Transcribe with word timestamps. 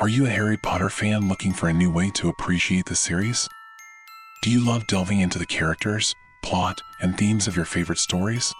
Are 0.00 0.06
you 0.08 0.26
a 0.26 0.30
Harry 0.30 0.56
Potter 0.56 0.90
fan 0.90 1.28
looking 1.28 1.52
for 1.52 1.68
a 1.68 1.72
new 1.72 1.90
way 1.90 2.10
to 2.10 2.28
appreciate 2.28 2.86
the 2.86 2.94
series? 2.94 3.48
Do 4.42 4.50
you 4.50 4.64
love 4.64 4.86
delving 4.86 5.18
into 5.18 5.40
the 5.40 5.46
characters, 5.46 6.14
plot, 6.40 6.80
and 7.00 7.18
themes 7.18 7.48
of 7.48 7.56
your 7.56 7.64
favorite 7.64 7.98
stories? 7.98 8.54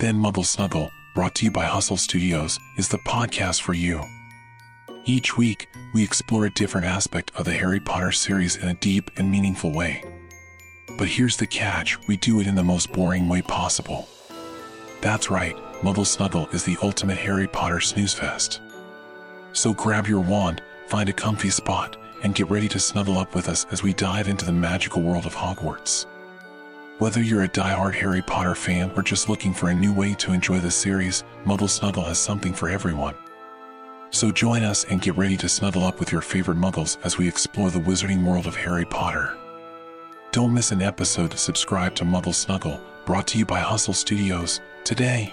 Then 0.00 0.16
Muggle 0.16 0.44
Snuggle, 0.44 0.90
brought 1.14 1.36
to 1.36 1.44
you 1.44 1.52
by 1.52 1.66
Hustle 1.66 1.96
Studios, 1.96 2.58
is 2.76 2.88
the 2.88 2.98
podcast 2.98 3.62
for 3.62 3.74
you. 3.74 4.02
Each 5.04 5.36
week, 5.36 5.68
we 5.94 6.02
explore 6.02 6.46
a 6.46 6.50
different 6.54 6.88
aspect 6.88 7.30
of 7.36 7.44
the 7.44 7.52
Harry 7.52 7.78
Potter 7.78 8.10
series 8.10 8.56
in 8.56 8.66
a 8.66 8.74
deep 8.74 9.08
and 9.18 9.30
meaningful 9.30 9.72
way. 9.72 10.02
But 10.98 11.06
here's 11.06 11.36
the 11.36 11.46
catch 11.46 11.96
we 12.08 12.16
do 12.16 12.40
it 12.40 12.48
in 12.48 12.56
the 12.56 12.64
most 12.64 12.92
boring 12.92 13.28
way 13.28 13.40
possible. 13.40 14.08
That's 15.00 15.30
right, 15.30 15.54
Muggle 15.80 16.04
Snuggle 16.04 16.48
is 16.48 16.64
the 16.64 16.76
ultimate 16.82 17.18
Harry 17.18 17.46
Potter 17.46 17.78
snooze 17.78 18.14
fest. 18.14 18.60
So 19.52 19.74
grab 19.74 20.06
your 20.06 20.20
wand, 20.20 20.62
find 20.86 21.08
a 21.08 21.12
comfy 21.12 21.50
spot, 21.50 21.96
and 22.22 22.34
get 22.34 22.50
ready 22.50 22.68
to 22.68 22.78
snuggle 22.78 23.18
up 23.18 23.34
with 23.34 23.48
us 23.48 23.66
as 23.70 23.82
we 23.82 23.92
dive 23.92 24.28
into 24.28 24.44
the 24.44 24.52
magical 24.52 25.02
world 25.02 25.26
of 25.26 25.34
Hogwarts. 25.34 26.06
Whether 26.98 27.22
you're 27.22 27.44
a 27.44 27.48
die-hard 27.48 27.94
Harry 27.94 28.20
Potter 28.20 28.54
fan 28.54 28.92
or 28.94 29.02
just 29.02 29.28
looking 29.28 29.54
for 29.54 29.70
a 29.70 29.74
new 29.74 29.92
way 29.92 30.14
to 30.14 30.32
enjoy 30.32 30.58
the 30.58 30.70
series, 30.70 31.24
Muggle 31.46 31.68
Snuggle 31.68 32.04
has 32.04 32.18
something 32.18 32.52
for 32.52 32.68
everyone. 32.68 33.14
So 34.10 34.30
join 34.30 34.62
us 34.64 34.84
and 34.84 35.00
get 35.00 35.16
ready 35.16 35.36
to 35.38 35.48
snuggle 35.48 35.84
up 35.84 35.98
with 35.98 36.12
your 36.12 36.20
favorite 36.20 36.58
muggles 36.58 36.98
as 37.02 37.16
we 37.16 37.26
explore 37.26 37.70
the 37.70 37.78
wizarding 37.78 38.24
world 38.24 38.46
of 38.46 38.56
Harry 38.56 38.84
Potter. 38.84 39.36
Don't 40.32 40.52
miss 40.52 40.72
an 40.72 40.82
episode. 40.82 41.38
Subscribe 41.38 41.94
to 41.94 42.04
Muggle 42.04 42.34
Snuggle, 42.34 42.80
brought 43.06 43.26
to 43.28 43.38
you 43.38 43.46
by 43.46 43.60
Hustle 43.60 43.94
Studios, 43.94 44.60
today. 44.84 45.32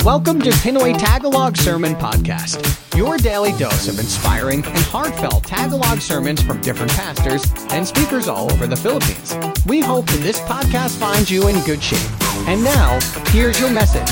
Welcome 0.00 0.40
to 0.48 0.50
Pinoy 0.64 0.96
Tagalog 0.96 1.60
Sermon 1.60 1.92
Podcast, 1.92 2.64
your 2.96 3.20
daily 3.20 3.52
dose 3.60 3.84
of 3.84 4.00
inspiring 4.00 4.64
and 4.64 4.80
heartfelt 4.88 5.44
Tagalog 5.44 6.00
sermons 6.00 6.40
from 6.40 6.56
different 6.64 6.88
pastors 6.96 7.44
and 7.68 7.84
speakers 7.84 8.24
all 8.24 8.48
over 8.48 8.64
the 8.64 8.80
Philippines. 8.80 9.36
We 9.68 9.84
hope 9.84 10.08
that 10.08 10.24
this 10.24 10.40
podcast 10.48 10.96
finds 10.96 11.28
you 11.28 11.52
in 11.52 11.60
good 11.68 11.84
shape. 11.84 12.00
And 12.48 12.64
now, 12.64 12.96
here's 13.28 13.60
your 13.60 13.68
message. 13.68 14.08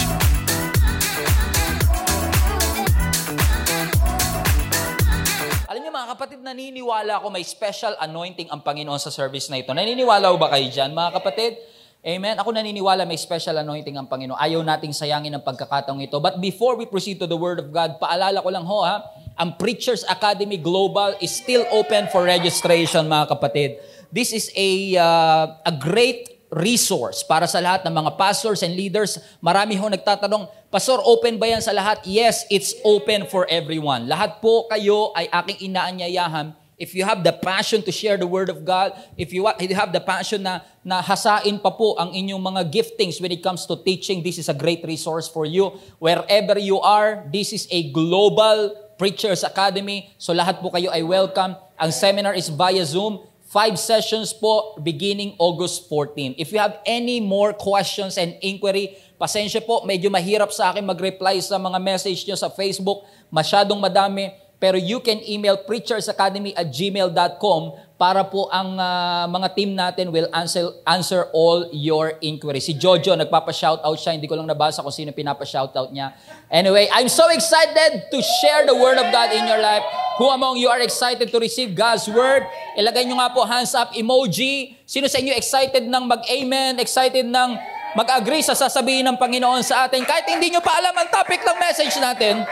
Alam 5.72 5.80
niyo 5.80 5.88
mga 5.88 6.08
kapatid, 6.12 6.44
naniniwala 6.44 7.16
ako 7.16 7.32
may 7.32 7.48
special 7.48 7.96
anointing 7.96 8.52
ang 8.52 8.60
Panginoon 8.60 9.00
sa 9.00 9.08
service 9.08 9.48
na 9.48 9.64
ito. 9.64 9.72
Naniniwala 9.72 10.36
ba 10.36 10.52
kayo 10.52 10.68
dyan, 10.68 10.92
mga 10.92 11.16
kapatid? 11.16 11.77
Amen. 12.08 12.40
Ako 12.40 12.56
naniniwala 12.56 13.04
may 13.04 13.20
special 13.20 13.60
anointing 13.60 13.92
ang 14.00 14.08
Panginoon. 14.08 14.40
Ayaw 14.40 14.64
nating 14.64 14.96
sayangin 14.96 15.28
ang 15.28 15.44
pagkakataong 15.44 16.00
ito. 16.00 16.16
But 16.16 16.40
before 16.40 16.72
we 16.72 16.88
proceed 16.88 17.20
to 17.20 17.28
the 17.28 17.36
Word 17.36 17.60
of 17.60 17.68
God, 17.68 18.00
paalala 18.00 18.40
ko 18.40 18.48
lang 18.48 18.64
ho 18.64 18.80
ha, 18.80 19.04
ang 19.36 19.60
Preachers 19.60 20.08
Academy 20.08 20.56
Global 20.56 21.20
is 21.20 21.36
still 21.36 21.68
open 21.68 22.08
for 22.08 22.24
registration 22.24 23.12
mga 23.12 23.28
kapatid. 23.28 23.76
This 24.08 24.32
is 24.32 24.48
a, 24.56 24.96
uh, 24.96 25.60
a 25.68 25.72
great 25.76 26.48
resource 26.48 27.20
para 27.28 27.44
sa 27.44 27.60
lahat 27.60 27.84
ng 27.84 27.92
mga 27.92 28.16
pastors 28.16 28.64
and 28.64 28.72
leaders. 28.72 29.20
Marami 29.44 29.76
ho 29.76 29.84
nagtatanong, 29.92 30.48
Pastor, 30.72 31.04
open 31.04 31.36
ba 31.36 31.52
yan 31.52 31.60
sa 31.60 31.76
lahat? 31.76 32.00
Yes, 32.08 32.48
it's 32.48 32.72
open 32.88 33.28
for 33.28 33.44
everyone. 33.52 34.08
Lahat 34.08 34.40
po 34.40 34.64
kayo 34.72 35.12
ay 35.12 35.28
aking 35.28 35.68
inaanyayahan 35.68 36.56
if 36.78 36.94
you 36.94 37.02
have 37.02 37.26
the 37.26 37.34
passion 37.34 37.82
to 37.82 37.90
share 37.90 38.16
the 38.16 38.26
Word 38.26 38.48
of 38.48 38.64
God, 38.64 38.94
if 39.18 39.34
you 39.34 39.44
have 39.50 39.90
the 39.92 40.00
passion 40.00 40.46
na, 40.46 40.62
na 40.86 41.02
hasain 41.02 41.58
pa 41.58 41.74
po 41.74 41.98
ang 41.98 42.14
inyong 42.14 42.38
mga 42.38 42.62
giftings 42.70 43.20
when 43.20 43.34
it 43.34 43.42
comes 43.42 43.66
to 43.66 43.74
teaching, 43.82 44.22
this 44.22 44.38
is 44.38 44.48
a 44.48 44.54
great 44.54 44.86
resource 44.86 45.26
for 45.26 45.44
you. 45.44 45.74
Wherever 45.98 46.54
you 46.56 46.78
are, 46.78 47.26
this 47.34 47.52
is 47.52 47.66
a 47.74 47.90
global 47.90 48.88
Preachers 48.98 49.46
Academy. 49.46 50.10
So 50.18 50.34
lahat 50.34 50.58
po 50.58 50.70
kayo 50.74 50.90
ay 50.90 51.06
welcome. 51.06 51.54
Ang 51.78 51.90
seminar 51.94 52.34
is 52.34 52.50
via 52.50 52.82
Zoom. 52.82 53.22
Five 53.48 53.80
sessions 53.80 54.34
po 54.34 54.76
beginning 54.82 55.32
August 55.40 55.88
14. 55.88 56.36
If 56.36 56.52
you 56.52 56.60
have 56.60 56.82
any 56.84 57.16
more 57.16 57.56
questions 57.56 58.20
and 58.20 58.36
inquiry, 58.44 58.98
pasensya 59.16 59.64
po, 59.64 59.86
medyo 59.88 60.12
mahirap 60.12 60.52
sa 60.52 60.74
akin 60.74 60.84
mag-reply 60.84 61.40
sa 61.40 61.56
mga 61.56 61.78
message 61.80 62.26
nyo 62.28 62.36
sa 62.36 62.52
Facebook. 62.52 63.06
Masyadong 63.32 63.80
madami. 63.80 64.28
Pero 64.58 64.74
you 64.74 64.98
can 64.98 65.22
email 65.22 65.54
preachersacademy 65.62 66.50
at 66.58 66.66
gmail.com 66.74 67.62
para 67.98 68.22
po 68.22 68.46
ang 68.50 68.78
uh, 68.78 69.26
mga 69.26 69.48
team 69.58 69.74
natin 69.74 70.14
will 70.14 70.30
answer, 70.30 70.70
answer 70.86 71.26
all 71.34 71.66
your 71.74 72.14
inquiries. 72.22 72.66
Si 72.66 72.74
Jojo, 72.74 73.14
nagpapa-shoutout 73.18 73.98
siya. 73.98 74.14
Hindi 74.14 74.30
ko 74.30 74.38
lang 74.38 74.46
nabasa 74.46 74.82
kung 74.86 74.94
sino 74.94 75.10
pinapa-shoutout 75.10 75.90
niya. 75.90 76.14
Anyway, 76.46 76.86
I'm 76.94 77.10
so 77.10 77.26
excited 77.30 78.06
to 78.10 78.18
share 78.42 78.66
the 78.66 78.74
Word 78.74 79.02
of 79.02 79.10
God 79.10 79.34
in 79.34 79.46
your 79.50 79.58
life. 79.58 79.82
Who 80.22 80.30
among 80.30 80.62
you 80.62 80.70
are 80.70 80.82
excited 80.82 81.30
to 81.30 81.38
receive 81.42 81.74
God's 81.74 82.06
Word? 82.06 82.46
Ilagay 82.78 83.06
nyo 83.06 83.18
nga 83.18 83.30
po 83.34 83.42
hands 83.46 83.74
up 83.74 83.90
emoji. 83.94 84.78
Sino 84.86 85.10
sa 85.10 85.18
inyo 85.18 85.34
excited 85.34 85.86
ng 85.86 86.04
mag-amen? 86.06 86.78
Excited 86.78 87.26
ng 87.26 87.50
mag-agree 87.98 88.46
sa 88.46 88.54
sasabihin 88.54 89.06
ng 89.10 89.18
Panginoon 89.18 89.62
sa 89.66 89.90
atin? 89.90 90.06
Kahit 90.06 90.26
hindi 90.30 90.54
nyo 90.54 90.62
pa 90.62 90.78
alam 90.78 90.94
ang 90.94 91.10
topic 91.10 91.42
ng 91.42 91.56
message 91.58 91.94
natin, 91.98 92.46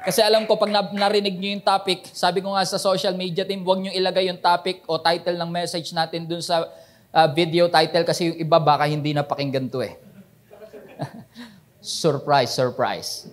kasi 0.00 0.24
alam 0.24 0.48
ko, 0.48 0.56
pag 0.56 0.72
narinig 0.96 1.36
nyo 1.36 1.50
yung 1.56 1.64
topic, 1.64 2.08
sabi 2.16 2.40
ko 2.40 2.56
nga 2.56 2.64
sa 2.64 2.80
social 2.80 3.12
media 3.12 3.44
team, 3.44 3.60
huwag 3.60 3.84
nyo 3.84 3.92
ilagay 3.92 4.32
yung 4.32 4.40
topic 4.40 4.80
o 4.88 4.96
title 4.96 5.36
ng 5.36 5.50
message 5.52 5.92
natin 5.92 6.24
dun 6.24 6.40
sa 6.40 6.64
uh, 7.12 7.28
video 7.36 7.68
title 7.68 8.04
kasi 8.08 8.32
yung 8.32 8.38
iba 8.40 8.56
baka 8.56 8.88
hindi 8.88 9.12
na 9.12 9.20
pakinggan 9.20 9.68
to 9.68 9.84
eh. 9.84 10.00
surprise, 11.80 12.48
surprise. 12.48 13.28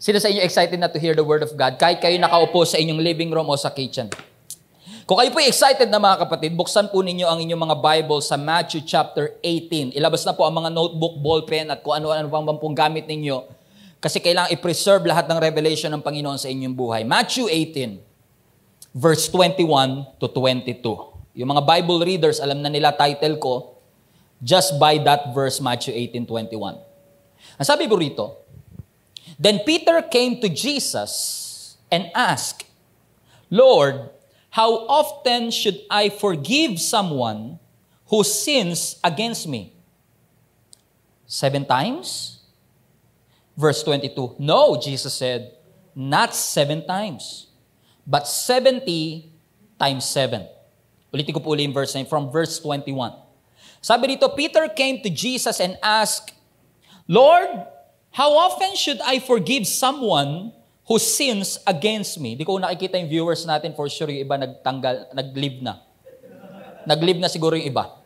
Sino 0.00 0.16
sa 0.16 0.32
inyo 0.32 0.40
excited 0.44 0.76
na 0.80 0.88
to 0.88 1.00
hear 1.00 1.16
the 1.16 1.24
Word 1.24 1.44
of 1.44 1.52
God? 1.56 1.76
Kahit 1.76 2.00
kayo 2.00 2.16
nakaupo 2.16 2.64
sa 2.64 2.80
inyong 2.80 3.00
living 3.00 3.28
room 3.32 3.48
o 3.48 3.56
sa 3.56 3.72
kitchen. 3.72 4.08
Kung 5.04 5.18
kayo 5.18 5.28
po 5.34 5.42
excited 5.42 5.90
na 5.90 5.98
mga 5.98 6.24
kapatid, 6.24 6.54
buksan 6.54 6.88
po 6.88 7.02
ninyo 7.02 7.26
ang 7.26 7.42
inyong 7.42 7.62
mga 7.66 7.76
Bible 7.82 8.20
sa 8.22 8.38
Matthew 8.38 8.86
chapter 8.86 9.36
18. 9.42 9.96
Ilabas 9.98 10.22
na 10.22 10.32
po 10.36 10.46
ang 10.46 10.54
mga 10.54 10.70
notebook, 10.70 11.18
ballpen 11.18 11.66
at 11.66 11.82
kung 11.82 11.98
ano-ano 11.98 12.30
pang 12.30 12.46
pong 12.60 12.76
gamit 12.78 13.10
ninyo. 13.10 13.59
Kasi 14.00 14.18
kailangan 14.18 14.50
i-preserve 14.56 15.04
lahat 15.04 15.28
ng 15.28 15.38
revelation 15.38 15.92
ng 15.92 16.00
Panginoon 16.00 16.40
sa 16.40 16.48
inyong 16.48 16.72
buhay. 16.72 17.02
Matthew 17.04 17.46
18, 17.46 18.00
verse 18.96 19.28
21 19.28 20.16
to 20.16 20.26
22. 20.32 20.80
Yung 21.36 21.50
mga 21.52 21.62
Bible 21.62 22.00
readers, 22.02 22.40
alam 22.40 22.64
na 22.64 22.72
nila 22.72 22.96
title 22.96 23.36
ko, 23.36 23.76
just 24.40 24.80
by 24.80 24.96
that 25.04 25.36
verse, 25.36 25.60
Matthew 25.60 25.92
18, 25.92 26.24
21. 26.24 26.80
Ang 27.60 27.66
sabi 27.68 27.84
po 27.84 28.00
rito, 28.00 28.40
Then 29.36 29.60
Peter 29.68 30.00
came 30.08 30.40
to 30.40 30.48
Jesus 30.48 31.76
and 31.92 32.08
asked, 32.16 32.64
Lord, 33.52 34.10
How 34.50 34.82
often 34.90 35.54
should 35.54 35.78
I 35.86 36.10
forgive 36.10 36.82
someone 36.82 37.62
who 38.10 38.26
sins 38.26 38.98
against 39.02 39.46
me? 39.46 39.72
Seven 41.26 41.64
times? 41.64 42.39
Verse 43.56 43.82
22. 43.82 44.36
No, 44.38 44.78
Jesus 44.80 45.14
said, 45.14 45.56
not 45.94 46.34
seven 46.34 46.86
times, 46.86 47.48
but 48.06 48.26
70 48.26 49.30
times 49.78 50.04
seven. 50.04 50.46
Ulitin 51.10 51.34
ko 51.34 51.40
po 51.42 51.52
ulit 51.56 51.66
yung 51.66 51.74
verse 51.74 51.92
9 51.92 52.06
from 52.06 52.30
verse 52.30 52.62
21. 52.62 53.16
Sabi 53.82 54.14
dito, 54.14 54.28
Peter 54.36 54.68
came 54.70 55.02
to 55.02 55.10
Jesus 55.10 55.58
and 55.58 55.74
asked, 55.82 56.36
Lord, 57.10 57.48
how 58.14 58.30
often 58.36 58.76
should 58.78 59.02
I 59.02 59.18
forgive 59.18 59.66
someone 59.66 60.52
who 60.86 61.00
sins 61.00 61.58
against 61.66 62.20
me? 62.20 62.38
Di 62.38 62.46
ko 62.46 62.60
nakikita 62.60 63.00
yung 63.00 63.10
viewers 63.10 63.42
natin, 63.48 63.74
for 63.74 63.90
sure 63.90 64.12
yung 64.12 64.22
iba 64.22 64.38
nagtanggal, 64.38 65.10
nag-leave 65.16 65.58
na. 65.64 65.82
Nag-leave 66.86 67.18
na 67.18 67.26
siguro 67.26 67.58
yung 67.58 67.72
iba. 67.72 67.98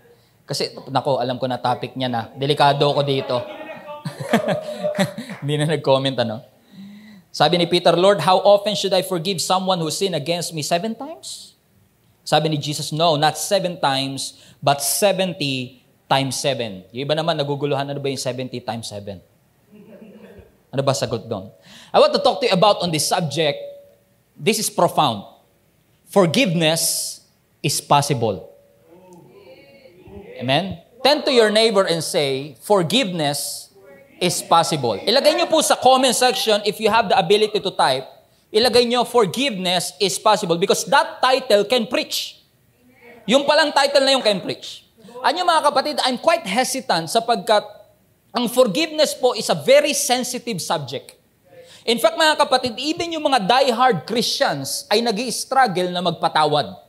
Kasi, 0.49 0.73
nako, 0.89 1.21
alam 1.21 1.37
ko 1.37 1.49
na 1.49 1.61
topic 1.61 1.97
niya 1.97 2.09
na. 2.09 2.23
Delikado 2.33 2.89
ako 2.89 3.01
dito. 3.05 3.64
Hindi 5.41 5.55
na 5.61 5.67
nag-comment, 5.77 6.17
ano? 6.21 6.45
Sabi 7.35 7.59
ni 7.59 7.67
Peter, 7.67 7.91
Lord, 7.99 8.23
how 8.23 8.39
often 8.39 8.79
should 8.79 8.95
I 8.95 9.03
forgive 9.03 9.43
someone 9.43 9.83
who 9.83 9.91
sinned 9.91 10.15
against 10.15 10.55
me? 10.55 10.63
Seven 10.63 10.95
times? 10.95 11.59
Sabi 12.23 12.49
ni 12.49 12.57
Jesus, 12.57 12.95
no, 12.95 13.19
not 13.19 13.37
seven 13.37 13.77
times, 13.77 14.39
but 14.63 14.81
70 14.81 15.83
times 16.09 16.39
seven. 16.39 16.87
Yung 16.95 17.05
iba 17.05 17.13
naman, 17.13 17.37
naguguluhan, 17.37 17.85
ano 17.85 18.01
ba 18.01 18.09
yung 18.09 18.23
70 18.23 18.55
times 18.63 18.89
seven? 18.89 19.21
Ano 20.75 20.83
ba 20.83 20.91
sagot 20.91 21.27
doon? 21.31 21.51
I 21.95 22.03
want 22.03 22.11
to 22.15 22.23
talk 22.23 22.43
to 22.43 22.51
you 22.51 22.55
about 22.55 22.83
on 22.83 22.91
this 22.91 23.07
subject. 23.07 23.59
This 24.35 24.59
is 24.59 24.67
profound. 24.67 25.23
Forgiveness 26.11 27.23
is 27.63 27.79
possible. 27.79 28.51
Amen? 30.39 30.83
Tend 31.03 31.23
to 31.27 31.31
your 31.31 31.51
neighbor 31.55 31.87
and 31.87 32.03
say, 32.03 32.59
forgiveness 32.59 33.64
is 34.21 34.43
possible. 34.45 34.99
Ilagay 35.03 35.35
niyo 35.35 35.47
po 35.51 35.63
sa 35.63 35.75
comment 35.79 36.15
section 36.15 36.63
if 36.63 36.79
you 36.79 36.91
have 36.91 37.11
the 37.11 37.17
ability 37.19 37.59
to 37.59 37.73
type, 37.75 38.07
ilagay 38.55 38.87
niyo 38.87 39.03
forgiveness 39.07 39.95
is 39.99 40.15
possible 40.19 40.59
because 40.59 40.87
that 40.87 41.19
title 41.19 41.67
can 41.67 41.87
preach. 41.91 42.43
Yung 43.25 43.49
palang 43.49 43.73
title 43.73 44.05
na 44.05 44.15
yung 44.15 44.25
can 44.25 44.39
preach. 44.39 44.85
Ano 45.25 45.41
mga 45.41 45.63
kapatid, 45.73 45.97
I'm 46.05 46.21
quite 46.21 46.45
hesitant 46.45 47.09
sapagkat 47.09 47.65
ang 48.35 48.51
forgiveness 48.51 49.17
po 49.17 49.33
is 49.33 49.49
a 49.49 49.57
very 49.57 49.97
sensitive 49.97 50.61
subject. 50.61 51.17
In 51.85 52.01
fact, 52.01 52.17
mga 52.17 52.41
kapatid, 52.41 52.81
even 52.81 53.13
yung 53.13 53.29
mga 53.29 53.45
die-hard 53.45 54.09
Christians 54.09 54.89
ay 54.89 55.05
nag 55.05 55.17
struggle 55.29 55.93
na 55.93 56.01
magpatawad. 56.01 56.81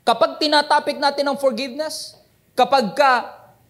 Kapag 0.00 0.40
tinatapik 0.40 0.96
natin 0.96 1.28
ang 1.28 1.36
forgiveness, 1.36 2.16
kapag 2.56 2.92
ka 2.96 3.12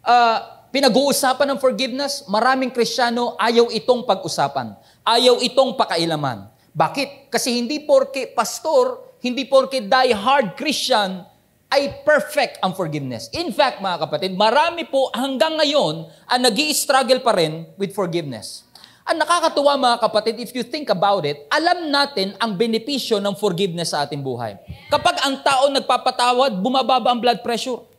uh, 0.02 0.53
pinag-uusapan 0.74 1.54
ng 1.54 1.58
forgiveness, 1.62 2.26
maraming 2.26 2.74
Kristiyano 2.74 3.38
ayaw 3.38 3.70
itong 3.70 4.02
pag-usapan. 4.02 4.74
Ayaw 5.06 5.38
itong 5.46 5.78
pakailaman. 5.78 6.50
Bakit? 6.74 7.30
Kasi 7.30 7.54
hindi 7.54 7.86
porke 7.86 8.34
pastor, 8.34 9.14
hindi 9.22 9.46
porke 9.46 9.86
die-hard 9.86 10.58
Christian, 10.58 11.22
ay 11.70 12.02
perfect 12.02 12.58
ang 12.58 12.74
forgiveness. 12.74 13.30
In 13.30 13.54
fact, 13.54 13.78
mga 13.78 14.02
kapatid, 14.02 14.34
marami 14.34 14.82
po 14.90 15.14
hanggang 15.14 15.54
ngayon 15.62 16.10
ang 16.26 16.40
nag 16.42 16.58
struggle 16.74 17.22
pa 17.22 17.38
rin 17.38 17.70
with 17.78 17.94
forgiveness. 17.94 18.66
Ang 19.06 19.22
nakakatuwa 19.22 19.78
mga 19.78 19.98
kapatid, 20.02 20.34
if 20.42 20.50
you 20.50 20.66
think 20.66 20.90
about 20.90 21.22
it, 21.22 21.46
alam 21.54 21.86
natin 21.86 22.34
ang 22.42 22.58
benepisyo 22.58 23.22
ng 23.22 23.38
forgiveness 23.38 23.94
sa 23.94 24.02
ating 24.02 24.22
buhay. 24.26 24.58
Kapag 24.90 25.22
ang 25.22 25.38
tao 25.38 25.70
nagpapatawad, 25.70 26.58
bumababa 26.58 27.14
ang 27.14 27.22
blood 27.22 27.46
pressure. 27.46 27.93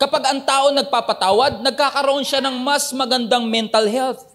Kapag 0.00 0.22
ang 0.28 0.40
tao 0.42 0.70
nagpapatawad, 0.74 1.62
nagkakaroon 1.62 2.26
siya 2.26 2.42
ng 2.42 2.56
mas 2.60 2.90
magandang 2.92 3.46
mental 3.46 3.86
health. 3.86 4.26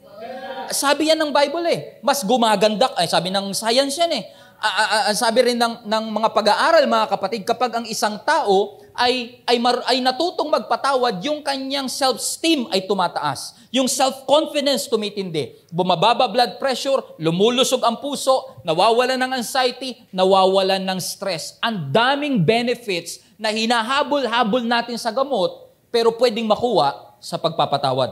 Sabi 0.72 1.12
yan 1.12 1.20
ng 1.20 1.32
Bible 1.32 1.66
eh. 1.68 1.80
Mas 2.04 2.24
gumaganda, 2.24 2.92
ay 3.00 3.08
sabi 3.08 3.32
ng 3.32 3.56
science 3.56 3.96
yan 3.96 4.12
eh 4.12 4.24
uh, 4.62 5.10
uh, 5.10 5.14
sabi 5.14 5.54
rin 5.54 5.58
ng, 5.58 5.86
ng 5.86 6.06
mga 6.12 6.30
pag-aaral, 6.34 6.84
mga 6.86 7.08
kapatid, 7.10 7.42
kapag 7.46 7.72
ang 7.78 7.86
isang 7.86 8.18
tao 8.26 8.82
ay, 8.98 9.46
ay, 9.46 9.62
mar, 9.62 9.86
ay 9.86 10.02
natutong 10.02 10.50
magpatawad, 10.50 11.22
yung 11.22 11.46
kanyang 11.46 11.86
self-esteem 11.86 12.66
ay 12.74 12.90
tumataas. 12.90 13.54
Yung 13.70 13.86
self-confidence 13.86 14.90
tumitindi. 14.90 15.54
Bumababa 15.70 16.26
blood 16.26 16.58
pressure, 16.58 17.04
lumulusog 17.22 17.86
ang 17.86 18.02
puso, 18.02 18.58
nawawala 18.66 19.14
ng 19.14 19.38
anxiety, 19.38 20.02
nawawala 20.10 20.82
ng 20.82 20.98
stress. 20.98 21.62
Ang 21.62 21.94
daming 21.94 22.42
benefits 22.42 23.22
na 23.38 23.54
hinahabol-habol 23.54 24.66
natin 24.66 24.98
sa 24.98 25.14
gamot, 25.14 25.70
pero 25.94 26.10
pwedeng 26.18 26.50
makuha 26.50 27.16
sa 27.22 27.38
pagpapatawad. 27.38 28.10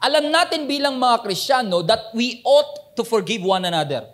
Alam 0.00 0.32
natin 0.32 0.64
bilang 0.64 0.96
mga 0.96 1.20
Krisyano 1.20 1.84
that 1.84 2.14
we 2.16 2.40
ought 2.46 2.96
to 2.96 3.04
forgive 3.04 3.44
one 3.44 3.66
another. 3.66 4.06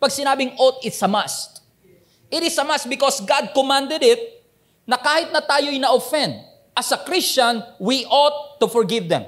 Pag 0.00 0.10
sinabing 0.10 0.56
oath, 0.58 0.82
it's 0.82 0.98
a 1.04 1.06
must. 1.06 1.62
It 2.26 2.42
is 2.42 2.58
a 2.58 2.64
must 2.66 2.90
because 2.90 3.22
God 3.22 3.54
commanded 3.54 4.02
it 4.02 4.20
na 4.88 4.98
kahit 4.98 5.30
na 5.30 5.44
tayo 5.44 5.70
na-offend, 5.78 6.42
as 6.74 6.90
a 6.94 6.98
Christian, 7.02 7.62
we 7.78 8.06
ought 8.08 8.58
to 8.58 8.66
forgive 8.66 9.06
them. 9.06 9.26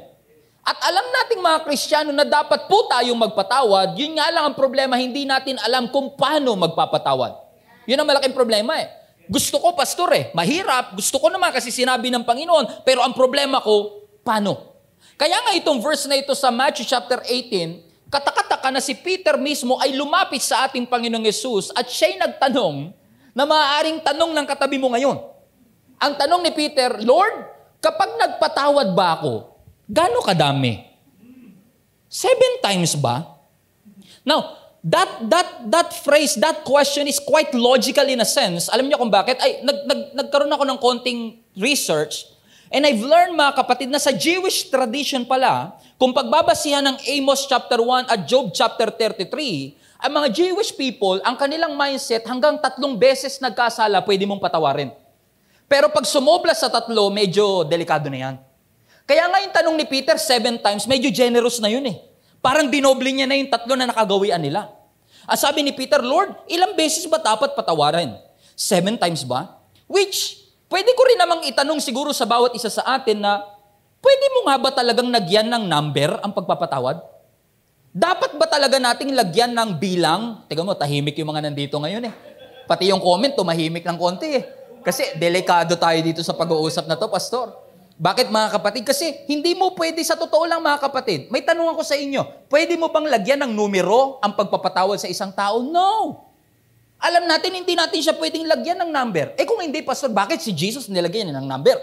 At 0.62 0.78
alam 0.86 1.06
nating 1.10 1.40
mga 1.42 1.58
Kristiyano 1.66 2.10
na 2.14 2.22
dapat 2.22 2.70
po 2.70 2.86
tayong 2.86 3.16
magpatawad, 3.16 3.98
yun 3.98 4.14
nga 4.14 4.30
lang 4.30 4.50
ang 4.50 4.56
problema, 4.56 4.94
hindi 4.94 5.26
natin 5.26 5.58
alam 5.58 5.90
kung 5.90 6.14
paano 6.14 6.54
magpapatawad. 6.54 7.32
Yun 7.90 7.98
ang 7.98 8.06
malaking 8.06 8.36
problema 8.36 8.78
eh. 8.78 8.99
Gusto 9.30 9.62
ko, 9.62 9.78
pastor 9.78 10.10
eh, 10.18 10.24
mahirap, 10.34 10.98
gusto 10.98 11.22
ko 11.22 11.30
naman 11.30 11.54
kasi 11.54 11.70
sinabi 11.70 12.10
ng 12.10 12.26
Panginoon, 12.26 12.82
pero 12.82 12.98
ang 13.06 13.14
problema 13.14 13.62
ko, 13.62 14.02
paano? 14.26 14.74
Kaya 15.14 15.38
nga 15.38 15.54
itong 15.54 15.78
verse 15.78 16.10
na 16.10 16.18
ito 16.18 16.34
sa 16.34 16.50
Matthew 16.50 16.90
chapter 16.90 17.22
18, 17.22 18.10
katakataka 18.10 18.74
na 18.74 18.82
si 18.82 18.98
Peter 18.98 19.38
mismo 19.38 19.78
ay 19.78 19.94
lumapit 19.94 20.42
sa 20.42 20.66
ating 20.66 20.82
Panginoong 20.82 21.22
Yesus 21.22 21.70
at 21.78 21.86
siya'y 21.86 22.18
nagtanong 22.18 22.90
na 23.30 23.46
maaaring 23.46 24.02
tanong 24.02 24.34
ng 24.34 24.46
katabi 24.50 24.82
mo 24.82 24.90
ngayon. 24.90 25.22
Ang 26.02 26.12
tanong 26.18 26.42
ni 26.42 26.50
Peter, 26.50 26.98
Lord, 26.98 27.46
kapag 27.78 28.18
nagpatawad 28.18 28.98
ba 28.98 29.14
ako, 29.14 29.46
gaano 29.86 30.26
kadami? 30.26 30.82
Seven 32.10 32.58
times 32.58 32.98
ba? 32.98 33.38
Now, 34.26 34.59
that 34.84 35.10
that 35.28 35.48
that 35.68 35.88
phrase, 35.92 36.36
that 36.40 36.64
question 36.64 37.08
is 37.08 37.20
quite 37.20 37.52
logical 37.52 38.06
in 38.08 38.20
a 38.20 38.28
sense. 38.28 38.72
Alam 38.72 38.88
niyo 38.88 38.96
kung 39.00 39.12
bakit? 39.12 39.36
Ay 39.40 39.60
nag, 39.60 39.78
nag, 39.84 40.00
nagkaroon 40.16 40.52
ako 40.52 40.64
ng 40.64 40.78
konting 40.80 41.20
research 41.58 42.30
and 42.70 42.86
I've 42.86 43.02
learned 43.02 43.34
mga 43.34 43.52
kapatid 43.58 43.90
na 43.90 43.98
sa 43.98 44.14
Jewish 44.14 44.70
tradition 44.70 45.26
pala, 45.26 45.74
kung 45.98 46.14
pagbabasihan 46.14 46.86
ng 46.86 46.96
Amos 47.18 47.44
chapter 47.50 47.82
1 47.82 48.06
at 48.06 48.24
Job 48.30 48.54
chapter 48.54 48.88
33, 48.94 49.74
ang 50.00 50.12
mga 50.16 50.28
Jewish 50.32 50.72
people, 50.72 51.20
ang 51.26 51.36
kanilang 51.36 51.74
mindset, 51.76 52.24
hanggang 52.24 52.56
tatlong 52.62 52.96
beses 52.96 53.36
nagkasala, 53.42 54.00
pwede 54.06 54.24
mong 54.24 54.40
patawarin. 54.40 54.94
Pero 55.66 55.90
pag 55.90 56.06
sumobla 56.06 56.54
sa 56.54 56.70
tatlo, 56.70 57.10
medyo 57.12 57.66
delikado 57.66 58.08
na 58.08 58.18
yan. 58.18 58.34
Kaya 59.04 59.26
nga 59.26 59.38
yung 59.42 59.54
tanong 59.54 59.76
ni 59.76 59.86
Peter, 59.90 60.14
seven 60.16 60.56
times, 60.62 60.86
medyo 60.86 61.10
generous 61.10 61.58
na 61.58 61.68
yun 61.68 61.82
eh. 61.90 62.09
Parang 62.40 62.72
dinoble 62.72 63.12
niya 63.12 63.28
na 63.28 63.36
yung 63.36 63.52
tatlo 63.52 63.76
na 63.76 63.88
nakagawian 63.88 64.40
nila. 64.40 64.68
At 65.28 65.38
sabi 65.38 65.60
ni 65.60 65.76
Peter, 65.76 66.00
Lord, 66.00 66.32
ilang 66.48 66.72
beses 66.74 67.04
ba 67.06 67.20
dapat 67.20 67.52
patawarin? 67.52 68.16
Seven 68.56 68.96
times 68.96 69.24
ba? 69.24 69.60
Which, 69.86 70.40
pwede 70.72 70.90
ko 70.96 71.02
rin 71.06 71.20
namang 71.20 71.44
itanong 71.48 71.78
siguro 71.78 72.10
sa 72.16 72.24
bawat 72.24 72.56
isa 72.56 72.72
sa 72.72 72.82
atin 72.96 73.20
na, 73.20 73.44
Pwede 74.00 74.26
mo 74.32 74.48
nga 74.48 74.56
ba 74.56 74.70
talagang 74.72 75.12
nagyan 75.12 75.52
ng 75.52 75.68
number 75.68 76.16
ang 76.24 76.32
pagpapatawad? 76.32 77.04
Dapat 77.92 78.40
ba 78.40 78.48
talaga 78.48 78.80
nating 78.80 79.12
lagyan 79.12 79.52
ng 79.52 79.76
bilang? 79.76 80.40
Teka 80.48 80.64
mo, 80.64 80.72
tahimik 80.72 81.20
yung 81.20 81.36
mga 81.36 81.44
nandito 81.44 81.76
ngayon 81.76 82.08
eh. 82.08 82.14
Pati 82.64 82.88
yung 82.88 83.02
comment, 83.04 83.36
tumahimik 83.36 83.84
ng 83.84 83.98
konti 84.00 84.40
eh. 84.40 84.44
Kasi 84.80 85.20
delikado 85.20 85.76
tayo 85.76 86.00
dito 86.00 86.24
sa 86.24 86.32
pag-uusap 86.32 86.88
na 86.88 86.96
to, 86.96 87.12
Pastor. 87.12 87.52
Bakit 88.00 88.32
mga 88.32 88.56
kapatid? 88.56 88.88
Kasi 88.88 89.28
hindi 89.28 89.52
mo 89.52 89.76
pwede, 89.76 90.00
sa 90.00 90.16
totoo 90.16 90.48
lang 90.48 90.64
mga 90.64 90.80
kapatid, 90.80 91.28
may 91.28 91.44
tanong 91.44 91.76
ako 91.76 91.84
sa 91.84 92.00
inyo, 92.00 92.48
pwede 92.48 92.72
mo 92.80 92.88
bang 92.88 93.12
lagyan 93.12 93.44
ng 93.44 93.52
numero 93.52 94.16
ang 94.24 94.32
pagpapatawad 94.32 94.96
sa 94.96 95.04
isang 95.04 95.28
tao? 95.36 95.60
No! 95.60 96.24
Alam 96.96 97.28
natin, 97.28 97.60
hindi 97.60 97.76
natin 97.76 98.00
siya 98.00 98.16
pwedeng 98.16 98.48
lagyan 98.48 98.80
ng 98.80 98.88
number. 98.88 99.36
Eh 99.36 99.44
kung 99.44 99.60
hindi, 99.60 99.84
Pastor, 99.84 100.16
bakit 100.16 100.40
si 100.40 100.56
Jesus 100.56 100.88
nilagyan 100.88 101.28
niya 101.28 101.44
ng 101.44 101.44
number? 101.44 101.76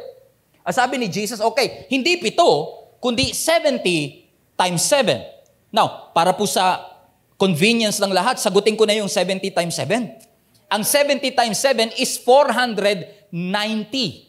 Ang 0.66 0.74
sabi 0.74 0.98
ni 0.98 1.06
Jesus, 1.06 1.38
okay, 1.38 1.86
hindi 1.94 2.18
pito, 2.18 2.50
kundi 2.98 3.30
70 3.30 3.78
times 4.58 4.82
7. 4.90 5.22
Now, 5.70 6.10
para 6.18 6.34
po 6.34 6.50
sa 6.50 6.82
convenience 7.38 8.02
ng 8.02 8.10
lahat, 8.10 8.42
sagutin 8.42 8.74
ko 8.74 8.90
na 8.90 8.98
yung 8.98 9.10
70 9.10 9.54
times 9.54 9.78
7. 9.78 10.74
Ang 10.74 10.82
70 10.82 11.38
times 11.38 11.62
7 11.62 11.94
is 12.02 12.18
490. 12.26 14.27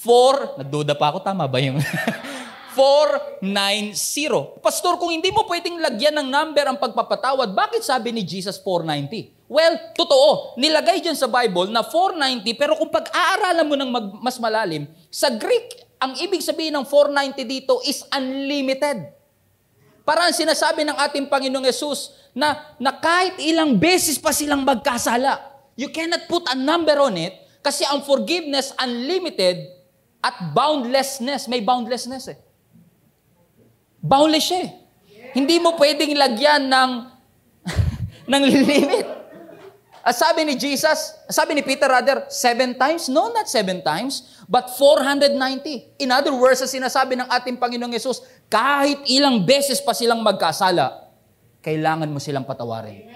4, 0.00 0.64
nagduda 0.64 0.96
pa 0.96 1.12
ako, 1.12 1.20
tama 1.20 1.44
ba 1.44 1.60
yung... 1.60 1.76
490. 2.70 4.62
Pastor, 4.62 4.94
kung 4.96 5.10
hindi 5.10 5.34
mo 5.34 5.42
pwedeng 5.44 5.82
lagyan 5.82 6.14
ng 6.22 6.28
number 6.30 6.64
ang 6.64 6.78
pagpapatawad, 6.78 7.50
bakit 7.50 7.82
sabi 7.82 8.14
ni 8.14 8.22
Jesus 8.22 8.62
490? 8.62 9.50
Well, 9.50 9.74
totoo. 9.98 10.54
Nilagay 10.54 11.02
dyan 11.02 11.18
sa 11.18 11.26
Bible 11.26 11.74
na 11.74 11.82
490, 11.82 12.46
pero 12.54 12.78
kung 12.78 12.88
pag-aaralan 12.88 13.66
mo 13.66 13.74
ng 13.74 13.90
mag- 13.90 14.14
mas 14.22 14.38
malalim, 14.38 14.86
sa 15.10 15.34
Greek, 15.34 15.82
ang 15.98 16.14
ibig 16.22 16.40
sabihin 16.40 16.72
ng 16.78 16.86
490 16.86 17.42
dito 17.44 17.82
is 17.82 18.06
unlimited. 18.14 19.10
Parang 20.06 20.30
sinasabi 20.30 20.86
ng 20.86 20.96
ating 20.96 21.26
Panginoong 21.28 21.66
Yesus 21.66 22.14
na, 22.32 22.56
na 22.78 22.94
kahit 22.94 23.36
ilang 23.42 23.76
beses 23.76 24.16
pa 24.16 24.30
silang 24.30 24.62
magkasala, 24.62 25.42
you 25.74 25.90
cannot 25.90 26.24
put 26.30 26.46
a 26.48 26.56
number 26.56 26.96
on 27.02 27.18
it 27.18 27.34
kasi 27.60 27.84
ang 27.84 28.00
forgiveness 28.06 28.72
unlimited 28.80 29.79
at 30.20 30.52
boundlessness. 30.52 31.48
May 31.48 31.64
boundlessness 31.64 32.28
eh. 32.28 32.38
Boundless 34.00 34.44
siya 34.44 34.60
eh. 34.68 34.70
Hindi 35.36 35.60
mo 35.62 35.76
pwedeng 35.76 36.16
lagyan 36.16 36.68
ng, 36.68 36.90
ng 38.32 38.42
limit. 38.44 39.06
At 40.00 40.16
sabi 40.16 40.48
ni 40.48 40.56
Jesus, 40.56 41.12
sabi 41.28 41.52
ni 41.52 41.60
Peter 41.60 41.84
rather, 41.84 42.24
seven 42.32 42.72
times? 42.72 43.12
No, 43.12 43.28
not 43.28 43.52
seven 43.52 43.84
times, 43.84 44.42
but 44.48 44.72
490. 44.72 46.00
In 46.00 46.08
other 46.08 46.32
words, 46.32 46.64
sa 46.64 46.68
sinasabi 46.68 47.20
ng 47.20 47.28
ating 47.28 47.60
Panginoong 47.60 47.92
Yesus, 47.92 48.24
kahit 48.48 49.04
ilang 49.12 49.44
beses 49.44 49.76
pa 49.84 49.92
silang 49.92 50.24
magkasala, 50.24 51.12
kailangan 51.60 52.08
mo 52.08 52.16
silang 52.16 52.48
patawarin. 52.48 53.12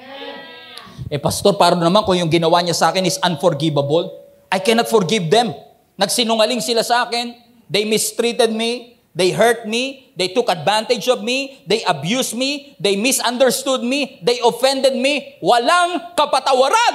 Eh, 1.09 1.17
pastor, 1.17 1.57
paano 1.57 1.81
naman 1.81 2.05
kung 2.05 2.21
yung 2.21 2.29
ginawa 2.29 2.61
niya 2.61 2.77
sa 2.77 2.93
akin 2.93 3.09
is 3.09 3.17
unforgivable? 3.25 4.13
I 4.53 4.61
cannot 4.61 4.87
forgive 4.87 5.33
them. 5.33 5.57
Nagsinungaling 5.95 6.59
sila 6.59 6.83
sa 6.83 7.07
akin. 7.07 7.35
They 7.71 7.87
mistreated 7.87 8.51
me. 8.51 8.99
They 9.15 9.31
hurt 9.31 9.63
me. 9.71 10.11
They 10.19 10.35
took 10.35 10.51
advantage 10.51 11.07
of 11.07 11.23
me. 11.23 11.63
They 11.71 11.87
abused 11.87 12.35
me. 12.35 12.75
They 12.83 12.99
misunderstood 12.99 13.87
me. 13.87 14.19
They 14.27 14.43
offended 14.43 14.99
me. 14.99 15.39
Walang 15.39 16.19
kapatawaran. 16.19 16.95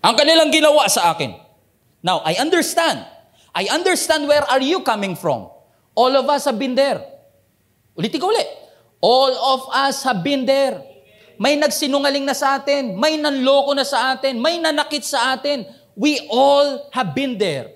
Ang 0.00 0.14
kanilang 0.16 0.52
ginawa 0.52 0.88
sa 0.88 1.12
akin. 1.12 1.36
Now, 2.00 2.24
I 2.24 2.36
understand. 2.40 3.04
I 3.52 3.68
understand 3.68 4.28
where 4.28 4.44
are 4.44 4.60
you 4.60 4.80
coming 4.80 5.16
from. 5.16 5.48
All 5.96 6.12
of 6.16 6.24
us 6.28 6.48
have 6.48 6.56
been 6.56 6.76
there. 6.76 7.04
Ulitin 7.96 8.20
ko 8.20 8.32
ulit. 8.32 8.48
All 9.00 9.32
of 9.56 9.68
us 9.72 10.04
have 10.04 10.20
been 10.24 10.44
there. 10.44 10.80
May 11.40 11.56
nagsinungaling 11.56 12.28
na 12.28 12.36
sa 12.36 12.60
atin. 12.60 12.96
May 13.00 13.16
nanloko 13.16 13.72
na 13.72 13.84
sa 13.84 14.12
atin. 14.12 14.36
May 14.36 14.60
nanakit 14.60 15.00
sa 15.00 15.36
atin. 15.36 15.64
We 15.96 16.26
all 16.30 16.88
have 16.92 17.14
been 17.14 17.38
there. 17.38 17.70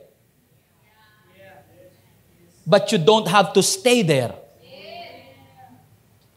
But 2.65 2.89
you 2.93 2.99
don't 2.99 3.29
have 3.29 3.53
to 3.53 3.61
stay 3.61 4.01
there. 4.01 4.33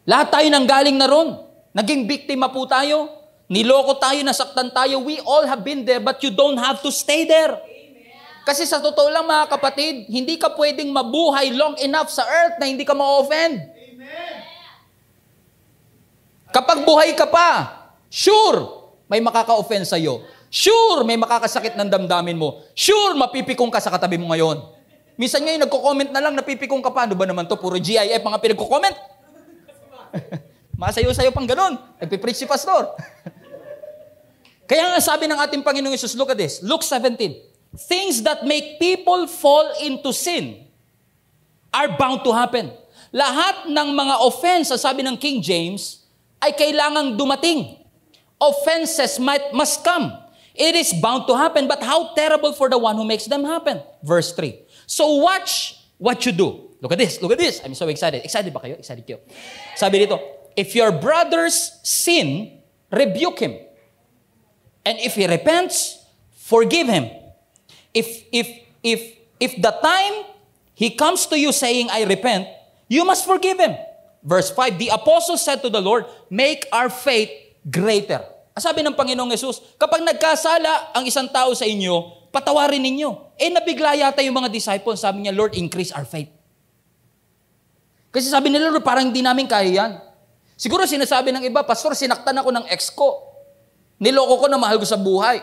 Lahat 0.07 0.31
tayo 0.31 0.47
nang 0.51 0.67
galing 0.67 0.95
na 0.95 1.07
ron. 1.07 1.43
Naging 1.75 2.07
biktima 2.07 2.47
po 2.51 2.67
tayo. 2.67 3.11
Niloko 3.47 3.95
tayo, 3.95 4.19
nasaktan 4.27 4.71
tayo. 4.75 4.99
We 5.03 5.23
all 5.23 5.47
have 5.47 5.63
been 5.63 5.87
there, 5.87 6.03
but 6.03 6.19
you 6.19 6.31
don't 6.31 6.59
have 6.59 6.83
to 6.83 6.91
stay 6.91 7.23
there. 7.23 7.59
Kasi 8.47 8.63
sa 8.63 8.79
totoo 8.79 9.11
lang 9.11 9.27
mga 9.27 9.51
kapatid, 9.51 10.07
hindi 10.07 10.39
ka 10.39 10.55
pwedeng 10.55 10.87
mabuhay 10.91 11.51
long 11.51 11.75
enough 11.83 12.07
sa 12.07 12.23
earth 12.23 12.55
na 12.59 12.71
hindi 12.71 12.87
ka 12.87 12.95
ma-offend. 12.95 13.59
Kapag 16.55 16.87
buhay 16.87 17.11
ka 17.11 17.27
pa, 17.27 17.75
sure, 18.07 18.87
may 19.11 19.19
makaka-offend 19.19 19.83
sa'yo. 19.83 20.23
Sure, 20.47 21.03
may 21.03 21.19
makakasakit 21.19 21.75
ng 21.75 21.89
damdamin 21.91 22.39
mo. 22.39 22.63
Sure, 22.71 23.13
mapipikong 23.19 23.71
ka 23.71 23.83
sa 23.83 23.91
katabi 23.91 24.15
mo 24.15 24.31
ngayon. 24.31 24.63
Minsan 25.19 25.43
ngayon, 25.43 25.65
nagko-comment 25.67 26.09
na 26.13 26.21
lang, 26.21 26.33
napipikong 26.37 26.79
ka 26.79 26.93
pa. 26.93 27.09
Ano 27.09 27.17
ba 27.17 27.25
naman 27.25 27.49
to? 27.49 27.57
Puro 27.57 27.75
GIF, 27.81 28.21
mga 28.21 28.39
pinagko-comment. 28.39 28.95
Masayo-sayo 30.81 31.33
pang 31.33 31.49
ganun. 31.49 31.75
Nagpipreach 31.97 32.37
si 32.37 32.45
pastor. 32.45 32.93
Kaya 34.69 34.93
nga 34.93 34.99
sabi 35.01 35.25
ng 35.25 35.39
ating 35.41 35.65
Panginoong 35.65 35.95
Yesus, 35.95 36.13
look 36.13 36.29
at 36.29 36.37
this. 36.37 36.61
Luke 36.61 36.85
17. 36.85 37.33
Things 37.89 38.21
that 38.21 38.45
make 38.45 38.77
people 38.77 39.25
fall 39.25 39.65
into 39.81 40.13
sin 40.13 40.69
are 41.73 41.91
bound 41.97 42.21
to 42.21 42.31
happen. 42.31 42.71
Lahat 43.09 43.65
ng 43.65 43.89
mga 43.95 44.15
offense, 44.21 44.69
sabi 44.75 45.01
ng 45.01 45.17
King 45.17 45.41
James, 45.41 46.05
ay 46.37 46.53
kailangang 46.53 47.17
dumating. 47.17 47.79
Offenses 48.37 49.17
might, 49.17 49.49
must 49.49 49.81
come. 49.81 50.26
It 50.57 50.75
is 50.75 50.93
bound 50.93 51.27
to 51.27 51.37
happen, 51.37 51.67
but 51.67 51.83
how 51.83 52.13
terrible 52.15 52.51
for 52.53 52.69
the 52.69 52.77
one 52.77 52.95
who 52.95 53.05
makes 53.05 53.25
them 53.25 53.45
happen. 53.45 53.81
Verse 54.03 54.33
3. 54.33 54.57
So 54.85 55.15
watch 55.21 55.77
what 55.97 56.25
you 56.25 56.31
do. 56.31 56.67
Look 56.81 56.91
at 56.91 56.97
this, 56.97 57.21
look 57.21 57.31
at 57.31 57.37
this. 57.37 57.61
I'm 57.63 57.73
so 57.73 57.87
excited. 57.87 58.23
Excited 58.23 58.53
ba 58.53 58.59
kayo? 58.59 58.77
Excited 58.77 59.05
kayo. 59.05 59.19
Sabi 59.75 60.05
dito, 60.05 60.17
if 60.55 60.73
your 60.73 60.91
brother's 60.91 61.77
sin, 61.81 62.61
rebuke 62.91 63.39
him. 63.39 63.57
And 64.85 64.97
if 64.99 65.15
he 65.15 65.27
repents, 65.27 65.99
forgive 66.31 66.87
him. 66.87 67.09
If, 67.93 68.25
if, 68.31 68.47
if, 68.81 69.01
if 69.39 69.61
the 69.61 69.73
time 69.81 70.25
he 70.73 70.91
comes 70.91 71.25
to 71.27 71.37
you 71.37 71.51
saying, 71.51 71.89
I 71.91 72.05
repent, 72.05 72.47
you 72.87 73.03
must 73.05 73.25
forgive 73.25 73.59
him. 73.59 73.75
Verse 74.23 74.49
5, 74.51 74.77
the 74.77 74.89
apostle 74.89 75.37
said 75.37 75.61
to 75.61 75.69
the 75.69 75.81
Lord, 75.81 76.05
make 76.29 76.67
our 76.71 76.89
faith 76.89 77.29
greater. 77.69 78.23
Sabi 78.57 78.81
ng 78.81 78.97
Panginoong 78.97 79.29
Yesus, 79.29 79.61
kapag 79.77 80.01
nagkasala 80.01 80.97
ang 80.97 81.05
isang 81.05 81.29
tao 81.29 81.53
sa 81.53 81.63
inyo, 81.63 82.29
patawarin 82.33 82.81
ninyo. 82.81 83.37
Eh 83.37 83.53
nabigla 83.53 83.93
yata 83.93 84.25
yung 84.25 84.37
mga 84.37 84.49
disciples, 84.49 85.01
sabi 85.01 85.25
niya, 85.25 85.33
Lord, 85.33 85.53
increase 85.53 85.93
our 85.93 86.05
faith. 86.05 86.29
Kasi 88.09 88.33
sabi 88.33 88.49
nila, 88.49 88.73
Lord, 88.73 88.81
parang 88.81 89.13
hindi 89.13 89.21
namin 89.21 89.45
kaya 89.45 89.69
yan. 89.69 89.91
Siguro 90.57 90.89
sinasabi 90.89 91.29
ng 91.29 91.45
iba, 91.45 91.61
Pastor, 91.61 91.93
sinaktan 91.93 92.33
ako 92.33 92.49
ng 92.49 92.65
ex 92.73 92.89
ko. 92.89 93.29
Niloko 94.01 94.41
ko 94.41 94.45
na 94.49 94.57
mahal 94.57 94.81
ko 94.81 94.85
sa 94.89 94.97
buhay. 94.97 95.37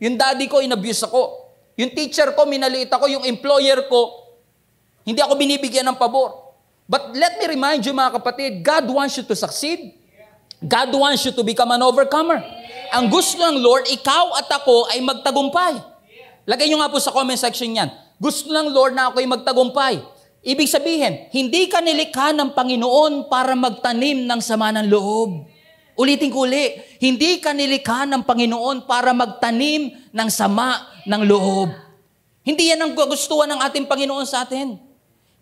Yung 0.00 0.20
daddy 0.20 0.48
ko, 0.48 0.60
inabuse 0.60 1.08
ako. 1.08 1.52
Yung 1.80 1.92
teacher 1.96 2.32
ko, 2.36 2.44
minaliit 2.44 2.92
ako. 2.92 3.08
Yung 3.08 3.24
employer 3.24 3.88
ko, 3.88 4.28
hindi 5.04 5.20
ako 5.20 5.32
binibigyan 5.36 5.88
ng 5.88 5.96
pabor. 5.96 6.52
But 6.84 7.16
let 7.16 7.40
me 7.40 7.48
remind 7.48 7.88
you 7.88 7.96
mga 7.96 8.20
kapatid, 8.20 8.60
God 8.60 8.84
wants 8.92 9.16
you 9.16 9.24
to 9.24 9.36
succeed. 9.36 9.99
God 10.60 10.92
wants 10.92 11.24
you 11.24 11.32
to 11.32 11.40
become 11.40 11.72
an 11.72 11.80
overcomer. 11.80 12.36
Ang 12.92 13.08
gusto 13.08 13.40
ng 13.40 13.56
Lord, 13.64 13.88
ikaw 13.88 14.36
at 14.36 14.48
ako 14.52 14.92
ay 14.92 15.00
magtagumpay. 15.00 15.80
Lagay 16.44 16.68
nyo 16.68 16.84
nga 16.84 16.92
po 16.92 17.00
sa 17.00 17.14
comment 17.14 17.38
section 17.38 17.72
yan. 17.72 17.88
Gusto 18.20 18.52
ng 18.52 18.68
Lord 18.68 18.92
na 18.92 19.08
ako 19.08 19.24
ay 19.24 19.28
magtagumpay. 19.28 19.94
Ibig 20.40 20.68
sabihin, 20.68 21.28
hindi 21.32 21.68
ka 21.68 21.80
nilikha 21.80 22.36
ng 22.36 22.52
Panginoon 22.52 23.28
para 23.32 23.56
magtanim 23.56 24.28
ng 24.28 24.40
sama 24.40 24.72
ng 24.72 24.88
loob. 24.88 25.48
Ulitin 26.00 26.32
ko 26.32 26.48
uli, 26.48 26.80
hindi 27.00 27.40
ka 27.40 27.52
nilikha 27.52 28.08
ng 28.08 28.24
Panginoon 28.24 28.88
para 28.88 29.12
magtanim 29.12 29.92
ng 30.12 30.28
sama 30.32 30.80
ng 31.04 31.22
loob. 31.28 31.72
Hindi 32.40 32.72
yan 32.72 32.80
ang 32.80 32.92
gustuhan 32.96 33.52
ng 33.52 33.60
ating 33.68 33.84
Panginoon 33.84 34.24
sa 34.24 34.48
atin. 34.48 34.80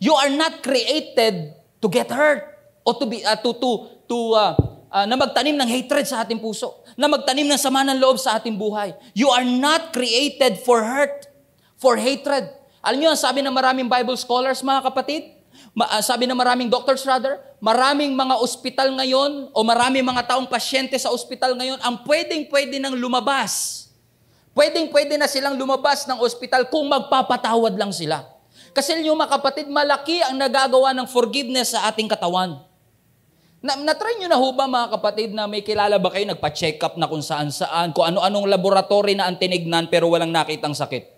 You 0.02 0.14
are 0.18 0.30
not 0.30 0.62
created 0.62 1.54
to 1.78 1.86
get 1.86 2.10
hurt 2.10 2.42
o 2.82 2.94
to 2.94 3.06
be 3.06 3.22
uh, 3.22 3.38
to 3.38 3.54
to 3.54 3.70
to 4.06 4.18
uh, 4.34 4.52
uh, 4.92 5.04
na 5.04 5.16
magtanim 5.16 5.56
ng 5.56 5.68
hatred 5.68 6.04
sa 6.08 6.24
ating 6.24 6.40
puso, 6.40 6.82
na 6.96 7.06
magtanim 7.08 7.48
ng 7.48 7.60
sama 7.60 7.84
ng 7.86 7.96
loob 8.00 8.16
sa 8.20 8.36
ating 8.36 8.56
buhay. 8.56 8.92
You 9.12 9.30
are 9.32 9.44
not 9.44 9.92
created 9.94 10.60
for 10.64 10.82
hurt, 10.82 11.28
for 11.78 11.96
hatred. 11.96 12.48
Alam 12.82 12.98
niyo, 13.04 13.12
sabi 13.14 13.44
ng 13.44 13.52
maraming 13.52 13.86
Bible 13.86 14.16
scholars, 14.16 14.64
mga 14.64 14.82
kapatid, 14.88 15.22
ma- 15.76 15.88
uh, 15.98 16.02
sabi 16.02 16.24
ng 16.26 16.36
maraming 16.36 16.70
doctors 16.72 17.04
rather, 17.04 17.38
maraming 17.58 18.14
mga 18.14 18.34
ospital 18.38 18.88
ngayon 18.96 19.52
o 19.52 19.58
maraming 19.62 20.04
mga 20.04 20.34
taong 20.34 20.48
pasyente 20.48 20.96
sa 20.96 21.12
ospital 21.12 21.54
ngayon 21.58 21.78
ang 21.82 22.02
pwedeng-pwede 22.06 22.78
nang 22.78 22.94
lumabas. 22.96 23.86
Pwedeng-pwede 24.58 25.14
na 25.14 25.30
silang 25.30 25.54
lumabas 25.54 26.02
ng 26.10 26.18
ospital 26.18 26.66
kung 26.66 26.90
magpapatawad 26.90 27.78
lang 27.78 27.94
sila. 27.94 28.26
Kasi 28.74 28.94
yung 29.06 29.18
mga 29.18 29.38
kapatid, 29.38 29.66
malaki 29.70 30.22
ang 30.22 30.34
nagagawa 30.34 30.90
ng 30.94 31.06
forgiveness 31.06 31.74
sa 31.74 31.86
ating 31.90 32.10
katawan. 32.10 32.67
Na, 33.58 33.74
na-try 33.74 34.22
nyo 34.22 34.30
na 34.30 34.38
ho 34.38 34.54
ba 34.54 34.70
mga 34.70 34.86
kapatid 34.94 35.34
na 35.34 35.50
may 35.50 35.66
kilala 35.66 35.98
ba 35.98 36.14
kayo 36.14 36.30
nagpa-check 36.30 36.78
up 36.78 36.94
na 36.94 37.10
kung 37.10 37.22
saan 37.22 37.50
saan, 37.50 37.90
kung 37.90 38.06
ano-anong 38.06 38.46
laboratory 38.46 39.18
na 39.18 39.26
ang 39.26 39.34
tinignan 39.34 39.90
pero 39.90 40.06
walang 40.06 40.30
nakitang 40.30 40.78
sakit? 40.78 41.10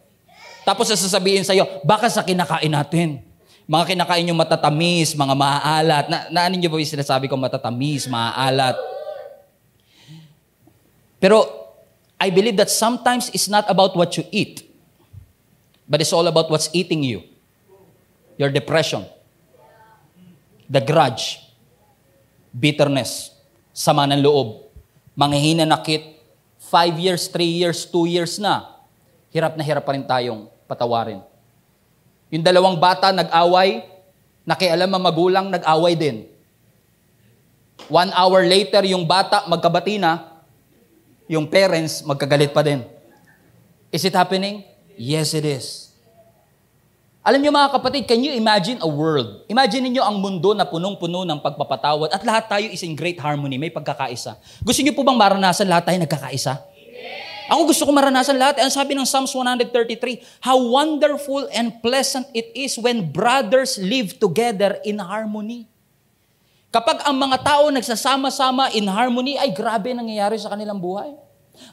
Tapos 0.64 0.88
sasabihin 0.88 1.44
sa'yo, 1.44 1.84
baka 1.84 2.08
sa 2.08 2.24
kinakain 2.24 2.72
natin. 2.72 3.20
Mga 3.68 3.92
kinakain 3.92 4.28
yung 4.32 4.40
matatamis, 4.40 5.12
mga 5.12 5.34
maaalat. 5.36 6.04
Na, 6.08 6.18
naanin 6.32 6.64
nyo 6.64 6.72
ba 6.72 6.80
yung 6.80 6.94
sinasabi 6.96 7.28
ko 7.28 7.36
matatamis, 7.36 8.08
maaalat? 8.08 8.76
Pero 11.20 11.44
I 12.16 12.32
believe 12.32 12.56
that 12.56 12.72
sometimes 12.72 13.28
it's 13.36 13.52
not 13.52 13.68
about 13.68 13.92
what 13.92 14.16
you 14.16 14.24
eat, 14.32 14.64
but 15.84 16.00
it's 16.00 16.12
all 16.12 16.24
about 16.24 16.48
what's 16.48 16.72
eating 16.72 17.04
you. 17.04 17.20
Your 18.40 18.48
depression, 18.48 19.04
the 20.64 20.80
grudge, 20.80 21.49
bitterness, 22.54 23.34
sama 23.70 24.06
ng 24.10 24.22
loob, 24.22 24.70
manghihina 25.14 25.66
nakit, 25.66 26.20
five 26.60 26.94
years, 26.98 27.26
three 27.26 27.50
years, 27.50 27.86
two 27.86 28.06
years 28.06 28.38
na, 28.38 28.78
hirap 29.34 29.58
na 29.58 29.62
hirap 29.66 29.82
pa 29.82 29.94
rin 29.94 30.06
tayong 30.06 30.46
patawarin. 30.70 31.22
Yung 32.30 32.46
dalawang 32.46 32.78
bata 32.78 33.10
nag-away, 33.10 33.82
nakialam 34.46 34.90
ang 34.94 35.02
magulang, 35.02 35.46
nag-away 35.50 35.98
din. 35.98 36.30
One 37.90 38.14
hour 38.14 38.46
later, 38.46 38.86
yung 38.86 39.02
bata 39.02 39.50
magkabati 39.50 39.98
na, 39.98 40.30
yung 41.26 41.50
parents 41.50 42.06
magkagalit 42.06 42.54
pa 42.54 42.62
din. 42.62 42.86
Is 43.90 44.06
it 44.06 44.14
happening? 44.14 44.62
Yes, 44.94 45.34
it 45.34 45.42
is. 45.42 45.89
Alam 47.20 47.44
niyo 47.44 47.52
mga 47.52 47.76
kapatid, 47.76 48.08
can 48.08 48.16
you 48.24 48.32
imagine 48.32 48.80
a 48.80 48.88
world? 48.88 49.44
Imagine 49.44 49.92
niyo 49.92 50.00
ang 50.00 50.16
mundo 50.24 50.56
na 50.56 50.64
punong-puno 50.64 51.28
ng 51.28 51.36
pagpapatawad 51.44 52.16
at 52.16 52.24
lahat 52.24 52.48
tayo 52.48 52.66
is 52.72 52.80
in 52.80 52.96
great 52.96 53.20
harmony, 53.20 53.60
may 53.60 53.68
pagkakaisa. 53.68 54.40
Gusto 54.64 54.80
niyo 54.80 54.96
po 54.96 55.04
bang 55.04 55.20
maranasan 55.20 55.68
lahat 55.68 55.84
tayo 55.84 56.00
nagkakaisa? 56.00 56.56
Ako 57.52 57.68
gusto 57.68 57.84
ko 57.84 57.92
maranasan 57.92 58.40
lahat. 58.40 58.64
Ang 58.64 58.72
sabi 58.72 58.96
ng 58.96 59.04
Psalms 59.04 59.36
133, 59.36 60.40
How 60.40 60.56
wonderful 60.56 61.44
and 61.52 61.76
pleasant 61.84 62.24
it 62.32 62.48
is 62.56 62.80
when 62.80 63.12
brothers 63.12 63.76
live 63.76 64.16
together 64.16 64.80
in 64.80 64.96
harmony. 64.96 65.68
Kapag 66.72 67.04
ang 67.04 67.20
mga 67.20 67.36
tao 67.44 67.68
nagsasama-sama 67.68 68.72
in 68.72 68.88
harmony, 68.88 69.36
ay 69.36 69.52
grabe 69.52 69.92
nangyayari 69.92 70.40
sa 70.40 70.48
kanilang 70.48 70.80
buhay. 70.80 71.12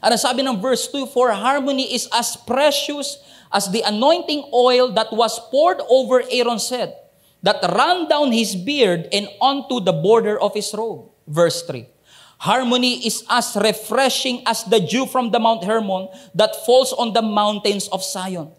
Ano 0.04 0.14
sabi 0.20 0.44
ng 0.44 0.60
verse 0.60 0.92
2, 0.92 1.08
For 1.08 1.32
harmony 1.32 1.96
is 1.96 2.04
as 2.12 2.36
precious 2.36 3.22
as 3.52 3.70
the 3.70 3.82
anointing 3.82 4.50
oil 4.52 4.92
that 4.92 5.12
was 5.12 5.38
poured 5.50 5.80
over 5.88 6.22
Aaron's 6.30 6.68
head, 6.68 6.94
that 7.42 7.62
ran 7.62 8.08
down 8.08 8.32
his 8.32 8.56
beard 8.56 9.08
and 9.12 9.28
onto 9.40 9.80
the 9.80 9.92
border 9.92 10.40
of 10.40 10.54
his 10.54 10.74
robe. 10.74 11.10
Verse 11.26 11.62
3, 11.62 11.86
Harmony 12.38 13.06
is 13.06 13.24
as 13.28 13.56
refreshing 13.56 14.42
as 14.46 14.64
the 14.64 14.80
dew 14.80 15.06
from 15.06 15.30
the 15.30 15.38
Mount 15.38 15.64
Hermon 15.64 16.08
that 16.34 16.54
falls 16.64 16.92
on 16.92 17.12
the 17.12 17.22
mountains 17.22 17.88
of 17.88 18.04
Zion. 18.04 18.50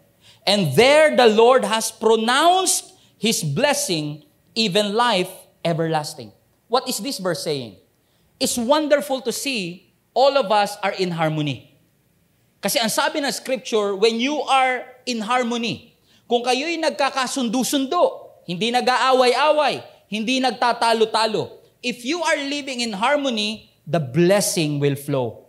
And 0.46 0.74
there 0.76 1.16
the 1.16 1.26
Lord 1.26 1.64
has 1.64 1.90
pronounced 1.90 2.92
his 3.18 3.42
blessing, 3.42 4.24
even 4.54 4.94
life 4.94 5.30
everlasting. 5.64 6.32
What 6.68 6.88
is 6.88 6.98
this 6.98 7.18
verse 7.18 7.44
saying? 7.44 7.76
It's 8.38 8.56
wonderful 8.56 9.20
to 9.22 9.32
see 9.32 9.92
all 10.14 10.36
of 10.38 10.50
us 10.50 10.76
are 10.82 10.92
in 10.92 11.10
harmony. 11.10 11.69
Kasi 12.60 12.76
ang 12.76 12.92
sabi 12.92 13.24
ng 13.24 13.32
scripture, 13.32 13.96
when 13.96 14.20
you 14.20 14.36
are 14.44 14.84
in 15.08 15.24
harmony, 15.24 15.96
kung 16.28 16.44
kayo'y 16.44 16.76
nagkakasundo-sundo, 16.76 18.36
hindi 18.44 18.68
nag-aaway-away, 18.68 19.80
hindi 20.12 20.44
nagtatalo-talo, 20.44 21.56
if 21.80 22.04
you 22.04 22.20
are 22.20 22.36
living 22.36 22.84
in 22.84 22.92
harmony, 22.92 23.72
the 23.88 23.98
blessing 23.98 24.76
will 24.76 24.94
flow. 24.94 25.48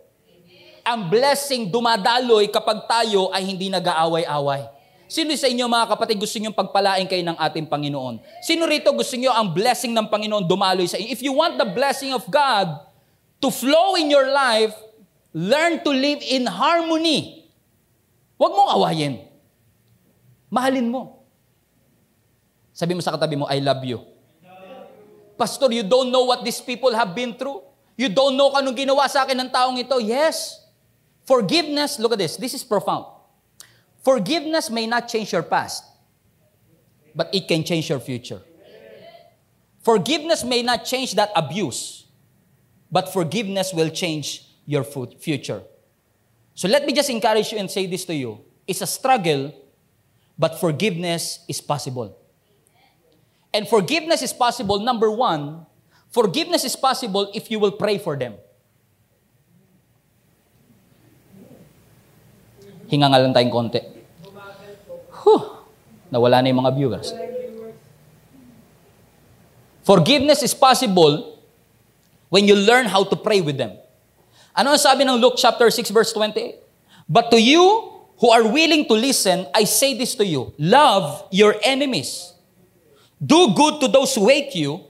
Ang 0.82 1.12
blessing 1.12 1.68
dumadaloy 1.70 2.50
kapag 2.50 2.88
tayo 2.88 3.30
ay 3.30 3.44
hindi 3.44 3.68
nag-aaway-away. 3.70 4.66
Sino 5.06 5.36
sa 5.36 5.44
inyo 5.44 5.68
mga 5.68 5.92
kapatid 5.92 6.16
gusto 6.16 6.40
niyo 6.40 6.56
pagpalain 6.56 7.04
kayo 7.04 7.20
ng 7.20 7.36
ating 7.36 7.68
Panginoon? 7.68 8.24
Sino 8.40 8.64
rito 8.64 8.88
gusto 8.96 9.12
niyo 9.20 9.28
ang 9.28 9.52
blessing 9.52 9.92
ng 9.92 10.08
Panginoon 10.08 10.48
dumaloy 10.48 10.88
sa 10.88 10.96
inyo? 10.96 11.12
If 11.12 11.20
you 11.20 11.36
want 11.36 11.60
the 11.60 11.68
blessing 11.68 12.16
of 12.16 12.24
God 12.32 12.80
to 13.44 13.52
flow 13.52 14.00
in 14.00 14.08
your 14.08 14.32
life, 14.32 14.72
learn 15.32 15.80
to 15.84 15.90
live 15.90 16.20
in 16.20 16.44
harmony. 16.46 17.48
Huwag 18.36 18.52
mong 18.52 18.70
awayin. 18.76 19.24
Mahalin 20.52 20.88
mo. 20.92 21.24
Sabi 22.72 22.92
mo 22.92 23.00
sa 23.00 23.12
katabi 23.12 23.36
mo, 23.36 23.48
I 23.48 23.60
love 23.60 23.84
you. 23.84 24.00
Pastor, 25.36 25.72
you 25.72 25.82
don't 25.82 26.12
know 26.12 26.28
what 26.28 26.44
these 26.44 26.60
people 26.60 26.92
have 26.92 27.16
been 27.16 27.34
through? 27.34 27.64
You 27.96 28.08
don't 28.08 28.36
know 28.36 28.52
kung 28.52 28.64
anong 28.64 28.76
ginawa 28.76 29.08
sa 29.08 29.24
akin 29.24 29.36
ng 29.36 29.50
taong 29.52 29.76
ito? 29.80 29.96
Yes. 30.00 30.60
Forgiveness, 31.24 31.98
look 31.98 32.12
at 32.12 32.20
this. 32.20 32.36
This 32.36 32.52
is 32.52 32.64
profound. 32.64 33.08
Forgiveness 34.02 34.68
may 34.68 34.86
not 34.86 35.06
change 35.06 35.32
your 35.32 35.46
past, 35.46 35.84
but 37.14 37.30
it 37.32 37.46
can 37.46 37.62
change 37.62 37.88
your 37.88 38.00
future. 38.00 38.42
Forgiveness 39.82 40.42
may 40.42 40.62
not 40.62 40.84
change 40.84 41.14
that 41.14 41.30
abuse, 41.34 42.06
but 42.90 43.12
forgiveness 43.12 43.72
will 43.72 43.90
change 43.90 44.51
your 44.66 44.84
future. 44.84 45.62
So 46.54 46.68
let 46.68 46.86
me 46.86 46.92
just 46.92 47.10
encourage 47.10 47.52
you 47.52 47.58
and 47.58 47.70
say 47.70 47.86
this 47.86 48.04
to 48.06 48.14
you. 48.14 48.40
It's 48.66 48.80
a 48.80 48.86
struggle, 48.86 49.52
but 50.38 50.60
forgiveness 50.60 51.44
is 51.48 51.60
possible. 51.60 52.16
And 53.52 53.68
forgiveness 53.68 54.22
is 54.22 54.32
possible, 54.32 54.80
number 54.80 55.10
one, 55.10 55.66
forgiveness 56.10 56.64
is 56.64 56.76
possible 56.76 57.30
if 57.34 57.50
you 57.50 57.58
will 57.58 57.72
pray 57.72 57.98
for 57.98 58.16
them. 58.16 58.34
Hinga 62.88 63.08
nga 63.08 63.18
lang 63.20 63.32
tayong 63.32 63.52
konti. 63.52 63.80
Whew, 65.24 65.64
nawala 66.12 66.44
na 66.44 66.48
yung 66.52 66.60
mga 66.60 66.76
viewers. 66.76 67.08
Forgiveness 69.82 70.44
is 70.44 70.54
possible 70.54 71.40
when 72.28 72.46
you 72.46 72.54
learn 72.54 72.86
how 72.86 73.02
to 73.04 73.16
pray 73.16 73.40
with 73.40 73.58
them. 73.58 73.81
Ano 74.52 74.76
ang 74.76 74.80
sabi 74.80 75.08
ng 75.08 75.16
Luke 75.16 75.40
chapter 75.40 75.68
6 75.72 75.88
verse 75.88 76.12
28? 76.12 76.60
But 77.08 77.32
to 77.32 77.40
you 77.40 77.64
who 78.20 78.28
are 78.28 78.44
willing 78.44 78.84
to 78.86 78.94
listen, 78.94 79.48
I 79.56 79.64
say 79.64 79.96
this 79.96 80.14
to 80.20 80.24
you. 80.24 80.52
Love 80.60 81.24
your 81.32 81.56
enemies. 81.64 82.36
Do 83.16 83.54
good 83.56 83.80
to 83.80 83.88
those 83.88 84.14
who 84.14 84.28
hate 84.28 84.54
you. 84.54 84.84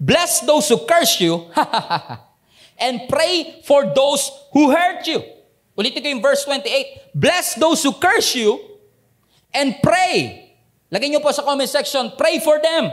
Bless 0.00 0.40
those 0.40 0.68
who 0.68 0.80
curse 0.88 1.20
you. 1.20 1.52
and 2.80 3.04
pray 3.06 3.60
for 3.68 3.92
those 3.92 4.32
who 4.56 4.72
hurt 4.72 5.04
you. 5.04 5.20
Ulitin 5.76 6.00
ko 6.00 6.08
yung 6.08 6.24
verse 6.24 6.42
28. 6.48 7.12
Bless 7.12 7.54
those 7.60 7.84
who 7.84 7.92
curse 7.92 8.32
you 8.32 8.56
and 9.52 9.76
pray. 9.84 10.48
Lagay 10.88 11.12
niyo 11.12 11.20
po 11.22 11.30
sa 11.30 11.44
comment 11.44 11.68
section, 11.68 12.16
pray 12.16 12.40
for 12.40 12.58
them. 12.58 12.90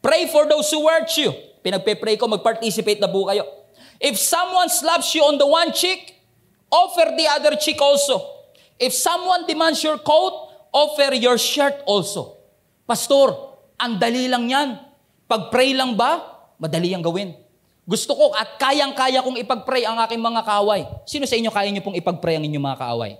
Pray 0.00 0.30
for 0.30 0.46
those 0.46 0.70
who 0.70 0.86
hurt 0.86 1.10
you. 1.18 1.34
Pinagpe-pray 1.60 2.14
ko, 2.14 2.30
mag-participate 2.30 3.02
na 3.02 3.10
po 3.10 3.26
kayo. 3.26 3.44
If 3.98 4.20
someone 4.20 4.68
slaps 4.68 5.14
you 5.16 5.24
on 5.24 5.40
the 5.40 5.48
one 5.48 5.72
cheek, 5.72 6.16
offer 6.68 7.16
the 7.16 7.26
other 7.32 7.54
cheek 7.56 7.80
also. 7.80 8.20
If 8.76 8.92
someone 8.92 9.48
demands 9.48 9.80
your 9.80 9.96
coat, 10.00 10.52
offer 10.72 11.16
your 11.16 11.40
shirt 11.40 11.80
also. 11.88 12.36
Pastor, 12.84 13.32
ang 13.80 13.96
dali 13.96 14.28
lang 14.28 14.48
yan. 14.48 14.76
Pag-pray 15.24 15.72
lang 15.72 15.96
ba, 15.96 16.22
madali 16.60 16.92
ang 16.92 17.02
gawin. 17.02 17.32
Gusto 17.86 18.18
ko 18.18 18.34
at 18.34 18.58
kayang-kaya 18.58 19.22
kong 19.22 19.38
ipag-pray 19.46 19.86
ang 19.86 19.96
aking 20.02 20.18
mga 20.18 20.42
kaaway. 20.42 20.82
Sino 21.06 21.22
sa 21.22 21.38
inyo 21.38 21.54
kaya 21.54 21.70
niyo 21.70 21.86
pong 21.86 21.94
ipag-pray 21.94 22.34
ang 22.34 22.44
inyong 22.44 22.66
mga 22.66 22.78
kaaway? 22.82 23.12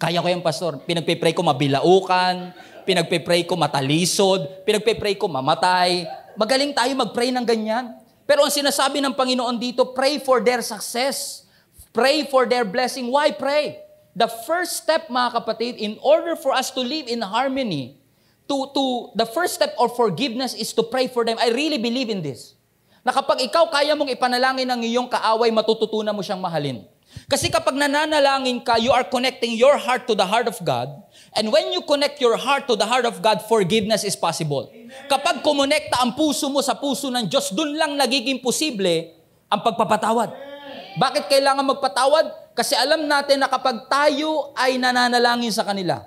Kaya 0.00 0.24
ko 0.24 0.28
yan, 0.32 0.40
pastor. 0.40 0.80
Pinagpe-pray 0.88 1.36
ko 1.36 1.44
mabilaukan, 1.44 2.56
pinagpe-pray 2.88 3.44
ko 3.44 3.60
matalisod, 3.60 4.64
pinagpe-pray 4.64 5.20
ko 5.20 5.28
mamatay. 5.28 6.08
Magaling 6.32 6.72
tayo 6.72 6.88
mag-pray 6.96 7.28
ng 7.28 7.44
ganyan. 7.44 7.99
Pero 8.30 8.46
ang 8.46 8.54
sinasabi 8.54 9.02
ng 9.02 9.10
Panginoon 9.10 9.58
dito, 9.58 9.90
pray 9.90 10.22
for 10.22 10.38
their 10.38 10.62
success. 10.62 11.42
Pray 11.90 12.30
for 12.30 12.46
their 12.46 12.62
blessing. 12.62 13.10
Why 13.10 13.34
pray? 13.34 13.82
The 14.14 14.30
first 14.46 14.86
step, 14.86 15.10
mga 15.10 15.42
kapatid, 15.42 15.82
in 15.82 15.98
order 15.98 16.38
for 16.38 16.54
us 16.54 16.70
to 16.70 16.78
live 16.78 17.10
in 17.10 17.18
harmony, 17.26 17.98
to, 18.46 18.70
to, 18.70 19.10
the 19.18 19.26
first 19.26 19.58
step 19.58 19.74
of 19.74 19.98
forgiveness 19.98 20.54
is 20.54 20.70
to 20.78 20.86
pray 20.86 21.10
for 21.10 21.26
them. 21.26 21.42
I 21.42 21.50
really 21.50 21.82
believe 21.82 22.06
in 22.06 22.22
this. 22.22 22.54
Na 23.02 23.10
kapag 23.10 23.42
ikaw 23.50 23.66
kaya 23.66 23.98
mong 23.98 24.14
ipanalangin 24.14 24.70
ng 24.70 24.86
iyong 24.86 25.10
kaaway, 25.10 25.50
matututunan 25.50 26.14
mo 26.14 26.22
siyang 26.22 26.38
mahalin. 26.38 26.86
Kasi 27.30 27.46
kapag 27.46 27.78
nananalangin 27.78 28.62
ka, 28.66 28.74
you 28.78 28.90
are 28.90 29.06
connecting 29.06 29.54
your 29.54 29.78
heart 29.78 30.06
to 30.10 30.18
the 30.18 30.26
heart 30.26 30.50
of 30.50 30.58
God. 30.66 30.90
And 31.34 31.54
when 31.54 31.70
you 31.70 31.82
connect 31.86 32.18
your 32.18 32.34
heart 32.34 32.66
to 32.66 32.74
the 32.74 32.86
heart 32.86 33.06
of 33.06 33.22
God, 33.22 33.46
forgiveness 33.46 34.02
is 34.02 34.18
possible. 34.18 34.66
Amen. 34.66 34.90
Kapag 35.06 35.46
kumonekta 35.46 36.02
ang 36.02 36.18
puso 36.18 36.50
mo 36.50 36.58
sa 36.58 36.74
puso 36.74 37.06
ng 37.06 37.30
Diyos, 37.30 37.54
dun 37.54 37.78
lang 37.78 37.94
nagiging 37.94 38.42
posible 38.42 39.14
ang 39.46 39.62
pagpapatawad. 39.62 40.34
Amen. 40.34 40.98
Bakit 40.98 41.30
kailangan 41.30 41.62
magpatawad? 41.70 42.50
Kasi 42.58 42.74
alam 42.74 43.06
natin 43.06 43.38
na 43.38 43.46
kapag 43.46 43.86
tayo 43.86 44.50
ay 44.58 44.74
nananalangin 44.74 45.54
sa 45.54 45.62
kanila, 45.62 46.02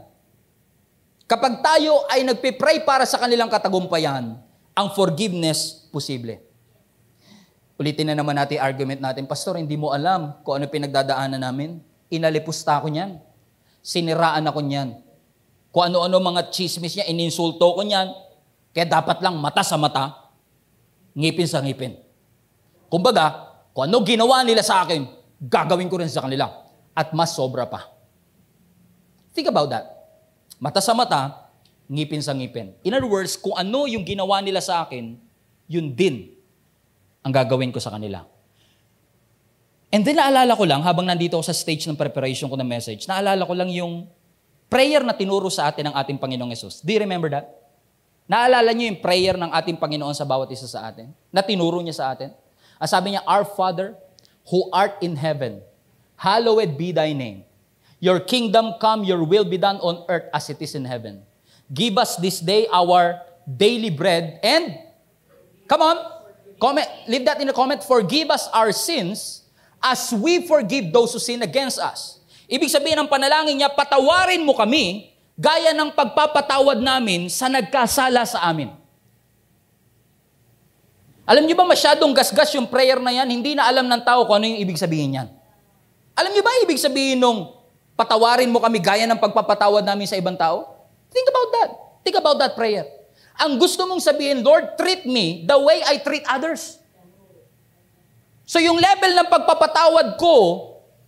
kapag 1.24 1.63
tayo 1.63 2.04
ay 2.12 2.28
nagpipray 2.28 2.84
para 2.84 3.08
sa 3.08 3.16
kanilang 3.16 3.48
katagumpayan, 3.48 4.36
ang 4.76 4.88
forgiveness 4.92 5.88
posible. 5.88 6.53
Ulitin 7.74 8.14
na 8.14 8.16
naman 8.18 8.38
natin 8.38 8.62
argument 8.62 9.02
natin, 9.02 9.26
Pastor, 9.26 9.58
hindi 9.58 9.74
mo 9.74 9.90
alam 9.90 10.38
kung 10.46 10.62
ano 10.62 10.70
pinagdadaanan 10.70 11.42
namin. 11.42 11.82
Inalipusta 12.14 12.78
ako 12.78 12.94
niyan. 12.94 13.18
Siniraan 13.82 14.46
ako 14.46 14.62
niyan. 14.62 15.02
Kung 15.74 15.90
ano-ano 15.90 16.22
mga 16.22 16.54
chismis 16.54 16.94
niya, 16.94 17.10
ininsulto 17.10 17.66
ko 17.66 17.82
niyan. 17.82 18.14
Kaya 18.78 18.86
dapat 18.86 19.26
lang 19.26 19.42
mata 19.42 19.66
sa 19.66 19.74
mata, 19.74 20.30
ngipin 21.18 21.50
sa 21.50 21.66
ngipin. 21.66 21.98
Kumbaga, 22.94 23.50
kung 23.74 23.90
ano 23.90 24.06
ginawa 24.06 24.46
nila 24.46 24.62
sa 24.62 24.86
akin, 24.86 25.10
gagawin 25.42 25.90
ko 25.90 25.98
rin 25.98 26.10
sa 26.10 26.22
kanila. 26.22 26.54
At 26.94 27.10
mas 27.18 27.34
sobra 27.34 27.66
pa. 27.66 27.90
Think 29.34 29.50
about 29.50 29.74
that. 29.74 29.90
Mata 30.62 30.78
sa 30.78 30.94
mata, 30.94 31.50
ngipin 31.90 32.22
sa 32.22 32.38
ngipin. 32.38 32.78
In 32.86 32.94
other 32.94 33.10
words, 33.10 33.34
kung 33.34 33.58
ano 33.58 33.90
yung 33.90 34.06
ginawa 34.06 34.46
nila 34.46 34.62
sa 34.62 34.86
akin, 34.86 35.18
yun 35.66 35.90
din 35.90 36.33
ang 37.24 37.32
gagawin 37.32 37.72
ko 37.72 37.80
sa 37.80 37.96
kanila. 37.96 38.28
And 39.94 40.04
then 40.04 40.20
naalala 40.20 40.54
ko 40.60 40.68
lang, 40.68 40.84
habang 40.84 41.08
nandito 41.08 41.40
ako 41.40 41.46
sa 41.48 41.56
stage 41.56 41.88
ng 41.88 41.96
preparation 41.96 42.52
ko 42.52 42.58
ng 42.60 42.68
message, 42.68 43.08
naalala 43.08 43.48
ko 43.48 43.54
lang 43.56 43.70
yung 43.72 44.10
prayer 44.68 45.06
na 45.06 45.14
tinuro 45.14 45.48
sa 45.54 45.70
atin 45.70 45.90
ng 45.90 45.96
ating 45.96 46.18
Panginoong 46.18 46.52
Yesus. 46.52 46.82
Do 46.82 46.90
you 46.92 47.02
remember 47.02 47.30
that? 47.30 47.46
Naalala 48.26 48.74
niyo 48.74 48.90
yung 48.90 49.00
prayer 49.00 49.38
ng 49.38 49.54
ating 49.54 49.78
Panginoon 49.78 50.18
sa 50.18 50.26
bawat 50.26 50.50
isa 50.50 50.66
sa 50.66 50.90
atin? 50.90 51.14
Na 51.30 51.46
tinuro 51.46 51.78
niya 51.80 51.94
sa 52.02 52.06
atin? 52.10 52.34
Ang 52.82 52.90
sabi 52.90 53.14
niya, 53.14 53.22
Our 53.24 53.46
Father, 53.46 53.94
who 54.50 54.68
art 54.74 54.98
in 55.06 55.14
heaven, 55.14 55.62
hallowed 56.18 56.74
be 56.74 56.90
thy 56.90 57.14
name. 57.14 57.46
Your 58.04 58.20
kingdom 58.20 58.76
come, 58.84 59.08
your 59.08 59.24
will 59.24 59.48
be 59.48 59.56
done 59.56 59.80
on 59.80 60.04
earth 60.12 60.28
as 60.34 60.50
it 60.52 60.60
is 60.60 60.76
in 60.76 60.84
heaven. 60.84 61.24
Give 61.72 61.96
us 61.96 62.20
this 62.20 62.44
day 62.44 62.68
our 62.74 63.22
daily 63.48 63.94
bread 63.94 64.42
and, 64.44 64.76
come 65.70 65.80
on, 65.86 65.98
comment, 66.63 66.88
leave 67.12 67.28
that 67.28 67.43
in 67.43 67.52
the 67.52 67.56
comment, 67.56 67.84
forgive 67.84 68.32
us 68.32 68.47
our 68.56 68.71
sins 68.71 69.43
as 69.84 70.15
we 70.15 70.47
forgive 70.47 70.95
those 70.95 71.12
who 71.12 71.19
sin 71.19 71.43
against 71.43 71.76
us. 71.76 72.23
Ibig 72.47 72.71
sabihin 72.71 72.95
ng 73.04 73.12
panalangin 73.12 73.60
niya, 73.60 73.67
patawarin 73.67 74.39
mo 74.47 74.56
kami 74.56 75.12
gaya 75.36 75.76
ng 75.76 75.91
pagpapatawad 75.91 76.80
namin 76.80 77.28
sa 77.28 77.52
nagkasala 77.52 78.23
sa 78.23 78.47
amin. 78.47 78.71
Alam 81.28 81.43
niyo 81.43 81.60
ba 81.60 81.67
masyadong 81.67 82.15
gasgas 82.15 82.56
yung 82.56 82.67
prayer 82.71 82.99
na 83.04 83.12
yan, 83.12 83.28
hindi 83.28 83.60
na 83.60 83.67
alam 83.67 83.84
ng 83.84 84.02
tao 84.04 84.23
kung 84.23 84.39
ano 84.39 84.47
yung 84.47 84.63
ibig 84.63 84.80
sabihin 84.80 85.19
yan. 85.19 85.28
Alam 86.15 86.32
niyo 86.32 86.43
ba 86.47 86.52
ibig 86.63 86.80
sabihin 86.80 87.19
nung 87.19 87.52
patawarin 87.99 88.47
mo 88.47 88.63
kami 88.63 88.80
gaya 88.80 89.04
ng 89.04 89.19
pagpapatawad 89.19 89.84
namin 89.84 90.08
sa 90.08 90.15
ibang 90.15 90.39
tao? 90.39 90.80
Think 91.12 91.28
about 91.28 91.49
that. 91.60 91.69
Think 92.08 92.15
about 92.19 92.38
that 92.39 92.54
prayer. 92.56 93.03
Ang 93.41 93.58
gusto 93.58 93.86
mong 93.89 94.02
sabihin, 94.02 94.46
Lord, 94.46 94.78
treat 94.78 95.10
me 95.10 95.46
the 95.48 95.58
way 95.58 95.82
I 95.82 95.98
treat 96.02 96.22
others. 96.30 96.78
So 98.46 98.62
yung 98.62 98.78
level 98.78 99.12
ng 99.17 99.28
pagpapatawad 99.32 100.19
ko, 100.22 100.36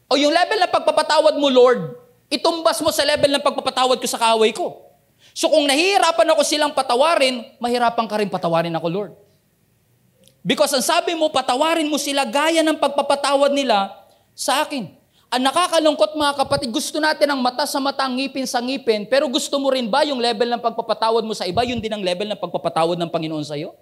o 0.09 0.13
yung 0.17 0.33
level 0.33 0.57
ng 0.65 0.71
pagpapatawad 0.71 1.38
mo, 1.38 1.51
Lord, 1.51 1.97
itumbas 2.31 2.81
mo 2.81 2.89
sa 2.89 3.05
level 3.05 3.29
ng 3.29 3.43
pagpapatawad 3.43 4.01
ko 4.01 4.07
sa 4.09 4.17
kaaway 4.17 4.49
ko. 4.49 4.81
So 5.35 5.51
kung 5.51 5.67
nahihirapan 5.69 6.31
ako 6.33 6.41
silang 6.41 6.73
patawarin, 6.73 7.43
mahirapan 7.61 8.05
ka 8.07 8.15
rin 8.17 8.31
patawarin 8.31 8.73
ako, 8.73 8.88
Lord. 8.89 9.13
Because 10.45 10.73
ang 10.77 10.85
sabi 10.85 11.17
mo, 11.17 11.33
patawarin 11.33 11.89
mo 11.89 11.97
sila 11.97 12.21
gaya 12.25 12.61
ng 12.61 12.77
pagpapatawad 12.77 13.49
nila 13.49 13.93
sa 14.38 14.61
akin. 14.61 14.93
Ang 15.36 15.52
nakakalungkot 15.52 16.15
mga 16.15 16.34
kapatid, 16.39 16.71
gusto 16.71 16.95
natin 16.95 17.28
ang 17.28 17.43
mata 17.43 17.67
sa 17.67 17.76
mata, 17.84 18.08
ngipin 18.08 18.48
sa 18.48 18.63
ngipin, 18.63 19.04
pero 19.04 19.28
gusto 19.28 19.60
mo 19.60 19.67
rin 19.67 19.84
ba 19.84 20.08
yung 20.08 20.15
level 20.15 20.48
ng 20.48 20.63
pagpapatawad 20.63 21.28
mo 21.28 21.36
sa 21.36 21.43
iba, 21.43 21.60
yun 21.67 21.84
din 21.84 21.91
ang 21.91 22.00
level 22.00 22.24
ng 22.32 22.39
pagpapatawad 22.39 22.95
ng 22.95 23.12
Panginoon 23.12 23.43
sa 23.43 23.60
iyo? 23.60 23.76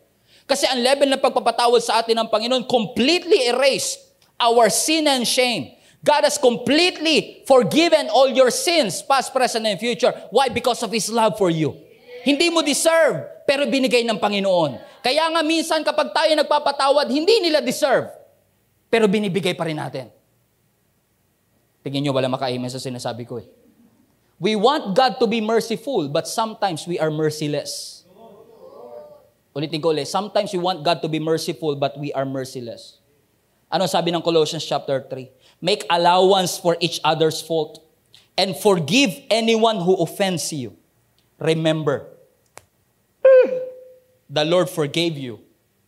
Kasi 0.50 0.66
ang 0.66 0.82
level 0.82 1.14
ng 1.14 1.22
pagpapatawad 1.22 1.78
sa 1.78 2.02
atin 2.02 2.18
ng 2.18 2.28
Panginoon 2.34 2.66
completely 2.66 3.54
erased 3.54 4.02
our 4.42 4.66
sin 4.74 5.06
and 5.06 5.30
shame. 5.30 5.78
God 6.02 6.26
has 6.26 6.42
completely 6.42 7.46
forgiven 7.46 8.10
all 8.10 8.34
your 8.34 8.50
sins, 8.50 9.06
past, 9.06 9.30
present, 9.30 9.70
and 9.70 9.78
future. 9.78 10.10
Why? 10.34 10.50
Because 10.50 10.82
of 10.82 10.90
His 10.90 11.06
love 11.14 11.38
for 11.38 11.54
you. 11.54 11.78
Hindi 12.26 12.50
mo 12.50 12.66
deserve, 12.66 13.46
pero 13.46 13.70
binigay 13.70 14.02
ng 14.10 14.18
Panginoon. 14.18 15.06
Kaya 15.06 15.30
nga 15.30 15.46
minsan 15.46 15.86
kapag 15.86 16.18
tayo 16.18 16.34
nagpapatawad, 16.34 17.14
hindi 17.14 17.46
nila 17.46 17.62
deserve. 17.62 18.10
Pero 18.90 19.06
binibigay 19.06 19.54
pa 19.54 19.70
rin 19.70 19.78
natin. 19.78 20.23
Tingin 21.84 22.08
nyo, 22.08 22.16
wala 22.16 22.32
makaimin 22.32 22.72
sa 22.72 22.80
sinasabi 22.80 23.28
ko 23.28 23.44
eh. 23.44 23.48
We 24.40 24.56
want 24.56 24.96
God 24.96 25.20
to 25.20 25.28
be 25.28 25.44
merciful, 25.44 26.08
but 26.08 26.28
sometimes 26.28 26.88
we 26.88 26.98
are 26.98 27.12
merciless. 27.12 28.04
Ulitin 29.54 29.84
ko 29.84 29.94
ulit. 29.94 30.10
Sometimes 30.10 30.50
we 30.52 30.60
want 30.60 30.82
God 30.82 31.04
to 31.06 31.08
be 31.08 31.22
merciful, 31.22 31.78
but 31.78 31.94
we 32.00 32.10
are 32.12 32.26
merciless. 32.26 32.98
Ano 33.70 33.86
sabi 33.86 34.10
ng 34.10 34.22
Colossians 34.22 34.66
chapter 34.66 35.06
3? 35.06 35.30
Make 35.62 35.86
allowance 35.90 36.58
for 36.58 36.76
each 36.82 36.98
other's 37.06 37.42
fault 37.42 37.82
and 38.38 38.58
forgive 38.58 39.14
anyone 39.30 39.78
who 39.78 39.94
offends 40.02 40.50
you. 40.52 40.74
Remember, 41.38 42.10
the 44.30 44.46
Lord 44.46 44.70
forgave 44.70 45.18
you, 45.18 45.42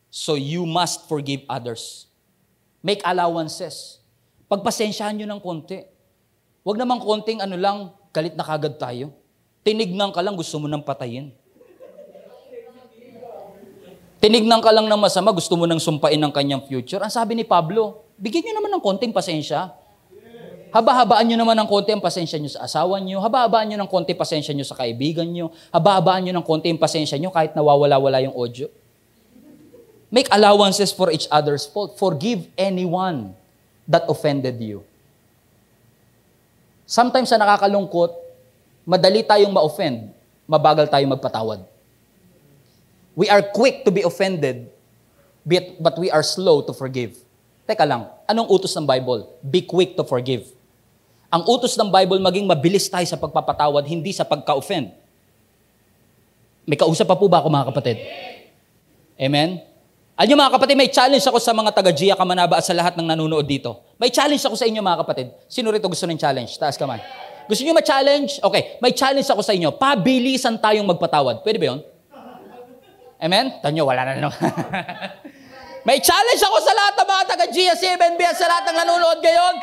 so 0.10 0.36
you 0.38 0.66
must 0.66 1.10
forgive 1.10 1.42
others. 1.50 2.06
Make 2.86 3.02
allowances. 3.06 3.98
Pagpasensyahan 4.46 5.18
nyo 5.18 5.26
ng 5.26 5.42
konti. 5.42 5.82
Huwag 6.62 6.78
naman 6.78 7.02
konting 7.02 7.42
ano 7.42 7.58
lang, 7.58 7.94
galit 8.14 8.38
na 8.38 8.46
kagad 8.46 8.78
tayo. 8.78 9.14
Tinignan 9.66 10.14
ka 10.14 10.22
lang, 10.22 10.38
gusto 10.38 10.62
mo 10.62 10.70
nang 10.70 10.86
patayin. 10.86 11.34
Tinignan 14.22 14.62
ka 14.62 14.74
lang 14.74 14.90
ng 14.90 15.02
masama, 15.02 15.34
gusto 15.34 15.54
mo 15.58 15.66
nang 15.70 15.82
sumpain 15.82 16.18
ng 16.18 16.34
kanyang 16.34 16.66
future. 16.66 17.02
Ang 17.02 17.14
sabi 17.14 17.38
ni 17.38 17.46
Pablo, 17.46 18.06
bigyan 18.18 18.50
nyo 18.50 18.54
naman 18.62 18.72
ng 18.78 18.84
konting 18.86 19.14
pasensya. 19.14 19.74
Haba-habaan 20.74 21.24
nyo 21.30 21.38
naman 21.40 21.56
ng 21.56 21.70
konti 21.72 21.96
ang 21.96 22.04
pasensya 22.04 22.36
nyo 22.36 22.52
sa 22.52 22.68
asawa 22.68 23.00
nyo. 23.00 23.24
Haba-habaan 23.24 23.72
nyo 23.72 23.78
ng 23.80 23.88
konti 23.88 24.12
pasensya 24.12 24.52
nyo 24.52 24.68
sa 24.68 24.76
kaibigan 24.76 25.24
nyo. 25.24 25.56
Haba-habaan 25.72 26.28
nyo 26.28 26.34
ng 26.36 26.46
konti 26.46 26.68
ang 26.68 26.76
pasensya 26.76 27.16
nyo 27.16 27.32
kahit 27.32 27.56
nawawala-wala 27.56 28.20
yung 28.28 28.36
audio. 28.36 28.68
Make 30.12 30.28
allowances 30.36 30.92
for 30.92 31.16
each 31.16 31.32
other's 31.32 31.64
fault. 31.64 31.96
Forgive 31.96 32.52
anyone 32.60 33.40
that 33.86 34.06
offended 34.10 34.58
you. 34.60 34.82
Sometimes 36.86 37.30
sa 37.30 37.42
nakakalungkot, 37.42 38.14
madali 38.86 39.26
tayong 39.26 39.54
ma-offend, 39.54 40.14
mabagal 40.46 40.86
tayong 40.90 41.18
magpatawad. 41.18 41.66
We 43.18 43.26
are 43.32 43.42
quick 43.42 43.88
to 43.88 43.92
be 43.96 44.06
offended, 44.06 44.70
but 45.82 45.96
we 45.98 46.14
are 46.14 46.22
slow 46.22 46.62
to 46.66 46.74
forgive. 46.76 47.18
Teka 47.66 47.82
lang, 47.88 48.12
anong 48.30 48.50
utos 48.54 48.78
ng 48.78 48.86
Bible? 48.86 49.34
Be 49.42 49.66
quick 49.66 49.98
to 49.98 50.06
forgive. 50.06 50.54
Ang 51.34 51.42
utos 51.50 51.74
ng 51.74 51.90
Bible, 51.90 52.22
maging 52.22 52.46
mabilis 52.46 52.86
tayo 52.86 53.06
sa 53.10 53.18
pagpapatawad, 53.18 53.82
hindi 53.90 54.14
sa 54.14 54.22
pagka-offend. 54.22 54.94
May 56.70 56.78
kausap 56.78 57.10
pa 57.10 57.18
po 57.18 57.26
ba 57.26 57.42
ako 57.42 57.50
mga 57.50 57.68
kapatid? 57.74 57.98
Amen? 59.18 59.66
Alam 60.16 60.40
mga 60.40 60.56
kapatid, 60.56 60.80
may 60.80 60.88
challenge 60.88 61.28
ako 61.28 61.44
sa 61.44 61.52
mga 61.52 61.76
taga-Gia 61.76 62.16
Kamanaba 62.16 62.56
at 62.56 62.64
sa 62.64 62.72
lahat 62.72 62.96
ng 62.96 63.04
nanonood 63.04 63.44
dito. 63.44 63.84
May 64.00 64.08
challenge 64.08 64.48
ako 64.48 64.56
sa 64.56 64.64
inyo 64.64 64.80
mga 64.80 65.04
kapatid. 65.04 65.28
Sino 65.52 65.68
rito 65.76 65.92
gusto 65.92 66.08
ng 66.08 66.16
challenge? 66.16 66.56
Taas 66.56 66.80
ka 66.80 66.88
man. 66.88 67.04
Gusto 67.52 67.68
niyo 67.68 67.76
ma-challenge? 67.76 68.40
Okay, 68.40 68.80
may 68.80 68.96
challenge 68.96 69.28
ako 69.28 69.44
sa 69.44 69.52
inyo. 69.52 69.76
Pabilisan 69.76 70.56
tayong 70.56 70.88
magpatawad. 70.88 71.44
Pwede 71.44 71.60
ba 71.60 71.68
yun? 71.68 71.84
Amen? 73.20 73.60
Tanyo, 73.60 73.84
wala 73.84 74.08
na 74.08 74.12
naman. 74.16 74.40
may 75.88 76.00
challenge 76.00 76.42
ako 76.48 76.58
sa 76.64 76.72
lahat 76.72 76.94
ng 76.96 77.08
mga 77.12 77.24
taga-Gia, 77.36 77.74
CMNB 77.76 78.22
at 78.24 78.40
sa 78.40 78.48
lahat 78.48 78.72
ng 78.72 78.78
nanonood 78.88 79.20
ngayon. 79.20 79.56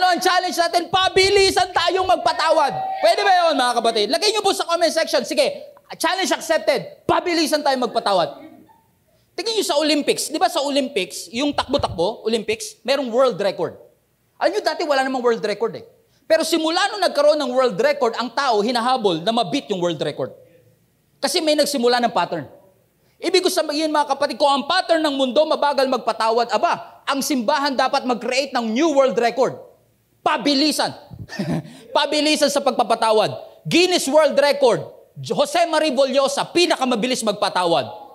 Ano 0.00 0.16
ang 0.16 0.18
challenge 0.18 0.56
natin? 0.56 0.88
Pabilisan 0.88 1.76
tayong 1.76 2.08
magpatawad. 2.08 2.72
Pwede 3.04 3.20
ba 3.20 3.32
yun, 3.44 3.54
mga 3.60 3.72
kapatid? 3.84 4.06
Lagay 4.08 4.32
nyo 4.32 4.40
po 4.40 4.56
sa 4.56 4.64
comment 4.64 4.88
section. 4.88 5.28
Sige, 5.28 5.76
challenge 6.00 6.32
accepted. 6.32 7.04
Pabilisan 7.04 7.60
tayong 7.60 7.84
magpatawad. 7.84 8.45
Tingnan 9.36 9.52
nyo 9.60 9.66
sa 9.68 9.76
Olympics. 9.76 10.32
Di 10.32 10.40
ba 10.40 10.48
sa 10.48 10.64
Olympics, 10.64 11.28
yung 11.28 11.52
takbo-takbo, 11.52 12.24
Olympics, 12.24 12.80
merong 12.80 13.12
world 13.12 13.36
record. 13.36 13.76
Alam 14.40 14.56
nyo, 14.56 14.60
dati 14.64 14.80
wala 14.88 15.04
namang 15.04 15.20
world 15.20 15.44
record 15.44 15.76
eh. 15.76 15.84
Pero 16.24 16.40
simula 16.40 16.88
nung 16.88 17.04
nagkaroon 17.04 17.36
ng 17.36 17.52
world 17.52 17.76
record, 17.76 18.16
ang 18.16 18.32
tao 18.32 18.64
hinahabol 18.64 19.20
na 19.20 19.30
mabit 19.36 19.68
yung 19.68 19.78
world 19.78 20.00
record. 20.00 20.32
Kasi 21.20 21.44
may 21.44 21.52
nagsimula 21.52 22.00
ng 22.00 22.12
pattern. 22.16 22.48
Ibig 23.20 23.44
ko 23.44 23.52
sabihin 23.52 23.92
mga 23.92 24.16
kapatid, 24.16 24.40
kung 24.40 24.48
ang 24.48 24.64
pattern 24.64 25.04
ng 25.04 25.14
mundo 25.14 25.44
mabagal 25.44 25.84
magpatawad, 25.84 26.48
aba, 26.52 27.04
ang 27.04 27.20
simbahan 27.20 27.76
dapat 27.76 28.08
mag-create 28.08 28.56
ng 28.56 28.72
new 28.72 28.96
world 28.96 29.16
record. 29.20 29.60
Pabilisan. 30.24 30.96
Pabilisan 31.96 32.48
sa 32.48 32.64
pagpapatawad. 32.64 33.36
Guinness 33.68 34.06
World 34.06 34.38
Record, 34.38 34.82
Jose 35.18 35.58
Marie 35.66 35.90
Bolyosa, 35.90 36.46
pinakamabilis 36.46 37.22
magpatawad. 37.26 38.05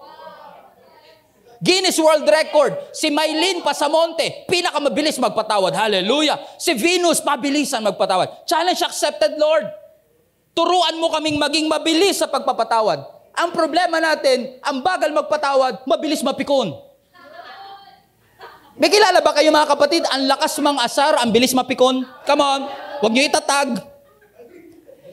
Guinness 1.62 2.02
World 2.02 2.26
Record, 2.26 2.74
si 2.90 3.14
Maylin 3.14 3.62
Pasamonte, 3.62 4.50
pinakamabilis 4.50 5.22
magpatawad. 5.22 5.78
Hallelujah. 5.78 6.42
Si 6.58 6.74
Venus, 6.74 7.22
pabilisan 7.22 7.86
magpatawad. 7.86 8.50
Challenge 8.50 8.82
accepted, 8.82 9.38
Lord. 9.38 9.70
Turuan 10.58 10.98
mo 10.98 11.14
kaming 11.14 11.38
maging 11.38 11.70
mabilis 11.70 12.18
sa 12.18 12.26
pagpapatawad. 12.26 13.06
Ang 13.38 13.54
problema 13.54 14.02
natin, 14.02 14.58
ang 14.66 14.82
bagal 14.82 15.14
magpatawad, 15.14 15.86
mabilis 15.86 16.26
mapikon. 16.26 16.74
May 18.82 18.90
kilala 18.90 19.22
ba 19.22 19.30
kayo 19.38 19.54
mga 19.54 19.70
kapatid? 19.70 20.02
Ang 20.10 20.26
lakas 20.26 20.58
mang 20.66 20.82
asar, 20.82 21.14
ang 21.22 21.30
bilis 21.30 21.54
mapikon. 21.54 22.02
Come 22.26 22.42
on, 22.42 22.62
huwag 23.06 23.14
niyo 23.14 23.30
itatag. 23.30 23.78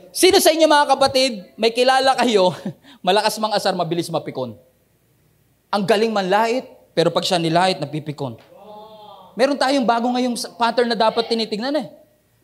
Sino 0.08 0.40
sa 0.40 0.48
inyo 0.48 0.64
mga 0.64 0.96
kapatid, 0.96 1.52
may 1.60 1.76
kilala 1.76 2.16
kayo, 2.16 2.56
malakas 3.06 3.36
mang 3.36 3.52
asar, 3.52 3.76
mabilis 3.76 4.08
mapikon. 4.08 4.56
Ang 5.68 5.84
galing 5.84 6.08
man 6.08 6.24
manlait, 6.24 6.64
pero 6.96 7.12
pag 7.12 7.24
siya 7.24 7.36
nilait, 7.36 7.76
napipikon. 7.76 8.40
Meron 9.36 9.54
tayong 9.54 9.84
bago 9.84 10.08
ngayong 10.10 10.34
pattern 10.56 10.88
na 10.88 10.96
dapat 10.96 11.28
tinitingnan 11.28 11.76
eh. 11.78 11.86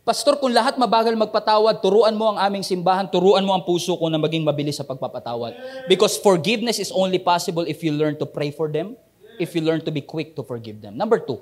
Pastor, 0.05 0.37
kung 0.37 0.53
lahat 0.53 0.77
mabagal 0.77 1.17
magpatawad, 1.17 1.81
turuan 1.81 2.13
mo 2.13 2.37
ang 2.37 2.39
aming 2.39 2.61
simbahan, 2.61 3.09
turuan 3.09 3.41
mo 3.41 3.57
ang 3.57 3.65
puso 3.65 3.97
ko 3.97 4.13
na 4.13 4.21
maging 4.21 4.45
mabilis 4.45 4.77
sa 4.77 4.85
pagpapatawad. 4.85 5.57
Because 5.89 6.21
forgiveness 6.21 6.77
is 6.77 6.93
only 6.93 7.17
possible 7.17 7.65
if 7.65 7.81
you 7.81 7.89
learn 7.97 8.21
to 8.21 8.29
pray 8.29 8.53
for 8.53 8.69
them, 8.69 9.01
if 9.41 9.57
you 9.57 9.65
learn 9.65 9.81
to 9.81 9.89
be 9.89 10.05
quick 10.05 10.37
to 10.37 10.45
forgive 10.45 10.85
them. 10.85 11.01
Number 11.01 11.17
two, 11.17 11.41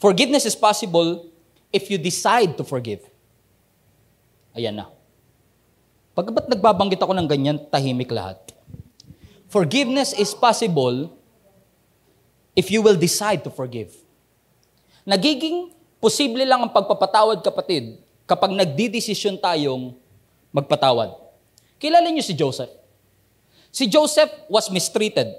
forgiveness 0.00 0.48
is 0.48 0.56
possible 0.56 1.28
if 1.68 1.92
you 1.92 2.00
decide 2.00 2.56
to 2.56 2.64
forgive. 2.64 3.04
Ayan 4.56 4.80
na. 4.80 4.88
Pag 6.16 6.32
ba't 6.32 6.48
nagbabanggit 6.48 6.98
ako 7.04 7.12
ng 7.14 7.28
ganyan, 7.28 7.60
tahimik 7.68 8.08
lahat? 8.08 8.40
Forgiveness 9.50 10.14
is 10.14 10.30
possible 10.30 11.10
if 12.54 12.70
you 12.70 12.78
will 12.86 12.94
decide 12.94 13.42
to 13.42 13.50
forgive. 13.50 13.90
Nagiging 15.02 15.74
posible 15.98 16.46
lang 16.46 16.62
ang 16.62 16.70
pagpapatawad, 16.70 17.42
kapatid, 17.42 17.98
kapag 18.30 18.54
nagdidesisyon 18.54 19.42
tayong 19.42 19.98
magpatawad. 20.54 21.18
Kilala 21.82 22.06
niyo 22.14 22.22
si 22.22 22.30
Joseph. 22.30 22.70
Si 23.74 23.90
Joseph 23.90 24.30
was 24.46 24.70
mistreated. 24.70 25.34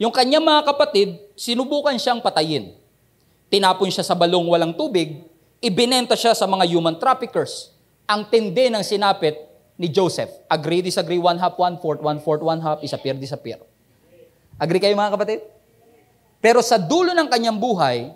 Yung 0.00 0.16
kanyang 0.16 0.48
mga 0.48 0.72
kapatid, 0.72 1.20
sinubukan 1.36 2.00
siyang 2.00 2.24
patayin. 2.24 2.72
Tinapon 3.52 3.92
siya 3.92 4.00
sa 4.00 4.16
balong 4.16 4.48
walang 4.48 4.72
tubig, 4.72 5.28
ibinenta 5.60 6.16
siya 6.16 6.32
sa 6.32 6.48
mga 6.48 6.64
human 6.72 6.96
traffickers. 6.96 7.68
Ang 8.08 8.24
tindi 8.32 8.72
ng 8.72 8.80
sinapit 8.80 9.51
ni 9.76 9.88
Joseph. 9.88 10.30
Agree, 10.48 10.84
disagree, 10.84 11.18
one 11.18 11.38
half, 11.40 11.56
one 11.56 11.80
fourth, 11.80 12.00
one 12.00 12.20
fourth, 12.20 12.42
one 12.44 12.60
half, 12.60 12.80
disappear, 12.80 13.16
disappear. 13.16 13.58
Agree 14.60 14.78
kayo 14.78 14.94
mga 14.94 15.14
kapatid? 15.16 15.40
Pero 16.42 16.58
sa 16.60 16.76
dulo 16.76 17.14
ng 17.14 17.28
kanyang 17.30 17.56
buhay, 17.56 18.10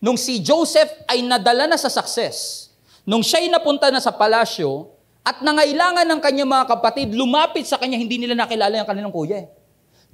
nung 0.00 0.16
si 0.16 0.40
Joseph 0.40 0.88
ay 1.04 1.20
nadala 1.20 1.68
na 1.68 1.76
sa 1.76 1.92
success, 1.92 2.68
nung 3.04 3.20
siya'y 3.20 3.52
napunta 3.52 3.92
na 3.92 4.00
sa 4.00 4.12
palasyo, 4.12 4.88
at 5.28 5.44
nangailangan 5.44 6.08
ng 6.08 6.20
kanyang 6.24 6.48
mga 6.48 6.66
kapatid, 6.72 7.12
lumapit 7.12 7.68
sa 7.68 7.76
kanya, 7.76 8.00
hindi 8.00 8.16
nila 8.16 8.32
nakilala 8.32 8.80
yung 8.80 8.88
kanilang 8.88 9.12
kuya. 9.12 9.44
Eh. 9.44 9.46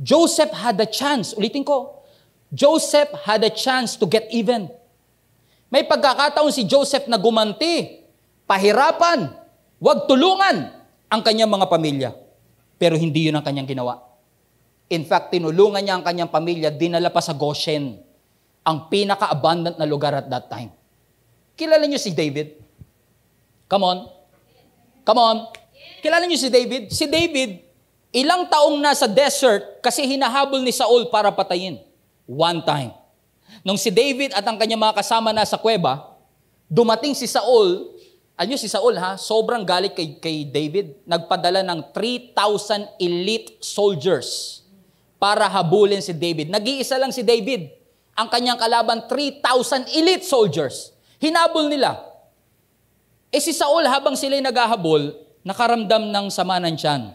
Joseph 0.02 0.50
had 0.50 0.74
a 0.82 0.88
chance, 0.90 1.38
ulitin 1.38 1.62
ko, 1.62 2.02
Joseph 2.50 3.10
had 3.22 3.46
a 3.46 3.50
chance 3.50 3.94
to 3.94 4.10
get 4.10 4.26
even. 4.34 4.66
May 5.70 5.86
pagkakataon 5.86 6.50
si 6.50 6.66
Joseph 6.66 7.06
na 7.06 7.14
gumanti, 7.14 8.02
pahirapan, 8.46 9.30
wag 9.84 10.08
tulungan 10.08 10.72
ang 11.12 11.20
kanyang 11.20 11.52
mga 11.52 11.68
pamilya. 11.68 12.10
Pero 12.80 12.96
hindi 12.96 13.28
yun 13.28 13.36
ang 13.36 13.44
kanyang 13.44 13.68
ginawa. 13.68 14.00
In 14.88 15.04
fact, 15.04 15.30
tinulungan 15.32 15.84
niya 15.84 16.00
ang 16.00 16.04
kanyang 16.04 16.32
pamilya, 16.32 16.72
dinala 16.72 17.12
pa 17.12 17.20
sa 17.20 17.36
Goshen, 17.36 18.00
ang 18.64 18.88
pinaka-abundant 18.88 19.76
na 19.76 19.84
lugar 19.84 20.16
at 20.16 20.26
that 20.32 20.48
time. 20.48 20.72
Kilala 21.54 21.86
niyo 21.86 22.00
si 22.00 22.10
David? 22.10 22.58
Come 23.70 23.84
on. 23.84 23.98
Come 25.06 25.20
on. 25.20 25.36
Kilala 26.02 26.26
niyo 26.26 26.40
si 26.40 26.50
David? 26.50 26.90
Si 26.90 27.04
David, 27.06 27.62
ilang 28.10 28.48
taong 28.50 28.76
nasa 28.80 29.06
desert 29.06 29.78
kasi 29.80 30.04
hinahabol 30.04 30.60
ni 30.60 30.74
Saul 30.74 31.08
para 31.12 31.30
patayin. 31.30 31.78
One 32.26 32.64
time. 32.64 32.92
Nung 33.62 33.78
si 33.78 33.92
David 33.92 34.34
at 34.34 34.44
ang 34.44 34.58
kanyang 34.58 34.80
mga 34.80 34.98
kasama 34.98 35.30
na 35.30 35.46
sa 35.46 35.60
kuweba, 35.60 36.16
dumating 36.66 37.14
si 37.14 37.28
Saul, 37.30 37.93
ano 38.34 38.58
si 38.58 38.66
Saul 38.66 38.98
ha, 38.98 39.14
sobrang 39.14 39.62
galit 39.62 39.94
kay, 39.94 40.18
kay 40.18 40.42
David, 40.42 41.06
nagpadala 41.06 41.62
ng 41.62 41.94
3,000 41.94 42.98
elite 42.98 43.62
soldiers 43.62 44.60
para 45.22 45.46
habulin 45.46 46.02
si 46.02 46.10
David. 46.10 46.50
Nag-iisa 46.50 46.98
lang 46.98 47.14
si 47.14 47.22
David. 47.22 47.70
Ang 48.18 48.26
kanyang 48.26 48.58
kalaban, 48.58 49.06
3,000 49.06 49.94
elite 49.94 50.26
soldiers. 50.26 50.90
Hinabol 51.22 51.70
nila. 51.70 52.02
Eh 53.30 53.38
si 53.38 53.54
Saul, 53.54 53.86
habang 53.86 54.18
sila'y 54.18 54.42
naghahabol, 54.42 55.14
nakaramdam 55.46 56.10
ng 56.10 56.26
sama 56.30 56.58
ng 56.58 56.74
tiyan. 56.74 57.14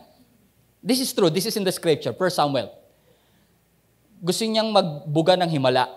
This 0.79 1.03
is 1.03 1.11
true. 1.11 1.27
This 1.27 1.51
is 1.51 1.55
in 1.59 1.67
the 1.67 1.75
scripture, 1.75 2.15
1 2.15 2.31
Samuel. 2.31 2.71
Gusto 4.23 4.47
niyang 4.47 4.71
magbuga 4.71 5.35
ng 5.35 5.51
himala. 5.51 5.87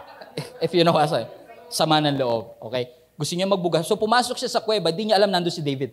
If 0.64 0.72
you 0.72 0.84
know 0.84 0.96
what 0.96 1.08
I 1.12 1.28
Sama 1.68 2.00
ng 2.00 2.16
loob. 2.16 2.56
Okay? 2.64 2.97
Gusto 3.18 3.34
niya 3.34 3.50
magbuga. 3.50 3.82
So 3.82 3.98
pumasok 3.98 4.38
siya 4.38 4.46
sa 4.46 4.62
kuweba, 4.62 4.94
di 4.94 5.10
niya 5.10 5.18
alam 5.18 5.26
nando 5.26 5.50
si 5.50 5.58
David. 5.58 5.90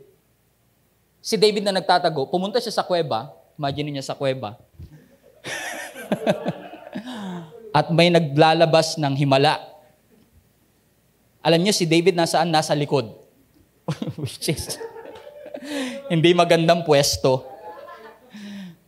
Si 1.25 1.33
David 1.41 1.65
na 1.65 1.73
nagtatago, 1.73 2.29
pumunta 2.29 2.61
siya 2.61 2.69
sa 2.69 2.85
kuweba, 2.85 3.33
imagine 3.57 3.89
niya 3.89 4.05
sa 4.05 4.13
kuweba. 4.13 4.61
At 7.75 7.89
may 7.89 8.13
naglalabas 8.13 9.01
ng 9.01 9.17
himala. 9.17 9.57
Alam 11.41 11.65
niyo 11.65 11.73
si 11.73 11.89
David 11.89 12.13
nasaan? 12.13 12.53
Nasa 12.53 12.77
likod. 12.77 13.09
Which 14.21 14.45
is, 14.53 14.77
hindi 16.13 16.29
magandang 16.37 16.85
pwesto. 16.85 17.41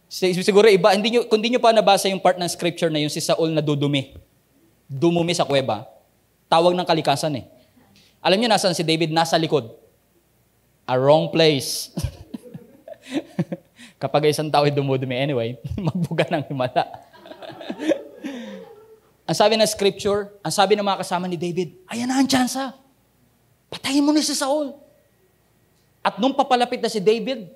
Siguro 0.08 0.70
iba, 0.70 0.94
hindi 0.94 1.18
nyo, 1.18 1.26
kung 1.26 1.42
hindi 1.42 1.58
nyo 1.58 1.62
pa 1.62 1.74
nabasa 1.74 2.06
yung 2.08 2.22
part 2.22 2.38
ng 2.38 2.48
scripture 2.48 2.94
na 2.94 3.02
yun, 3.02 3.10
si 3.10 3.20
Saul 3.20 3.50
na 3.50 3.66
dudumi. 3.66 4.14
Dumumi 4.86 5.34
sa 5.34 5.44
kuweba. 5.44 5.90
Tawag 6.48 6.78
ng 6.78 6.86
kalikasan 6.88 7.44
eh. 7.44 7.57
Alam 8.22 8.38
niyo 8.42 8.50
nasan 8.50 8.74
si 8.74 8.84
David? 8.84 9.14
Nasa 9.14 9.38
likod. 9.38 9.70
A 10.88 10.98
wrong 10.98 11.30
place. 11.30 11.92
Kapag 14.02 14.30
isang 14.30 14.50
tao 14.54 14.66
ay 14.66 14.74
dumudumi, 14.74 15.18
anyway, 15.18 15.58
magbuga 15.88 16.26
ng 16.30 16.46
himala. 16.50 16.86
ang 19.28 19.38
sabi 19.38 19.58
ng 19.58 19.70
scripture, 19.70 20.30
ang 20.46 20.54
sabi 20.54 20.78
ng 20.78 20.86
mga 20.86 21.02
kasama 21.02 21.26
ni 21.26 21.36
David, 21.36 21.74
ayan 21.90 22.10
na 22.10 22.22
ang 22.22 22.30
tsansa. 22.30 22.78
Patayin 23.68 24.06
mo 24.06 24.14
na 24.14 24.22
si 24.22 24.38
Saul. 24.38 24.78
At 26.06 26.22
nung 26.22 26.38
papalapit 26.38 26.80
na 26.80 26.88
si 26.88 27.04
David, 27.04 27.52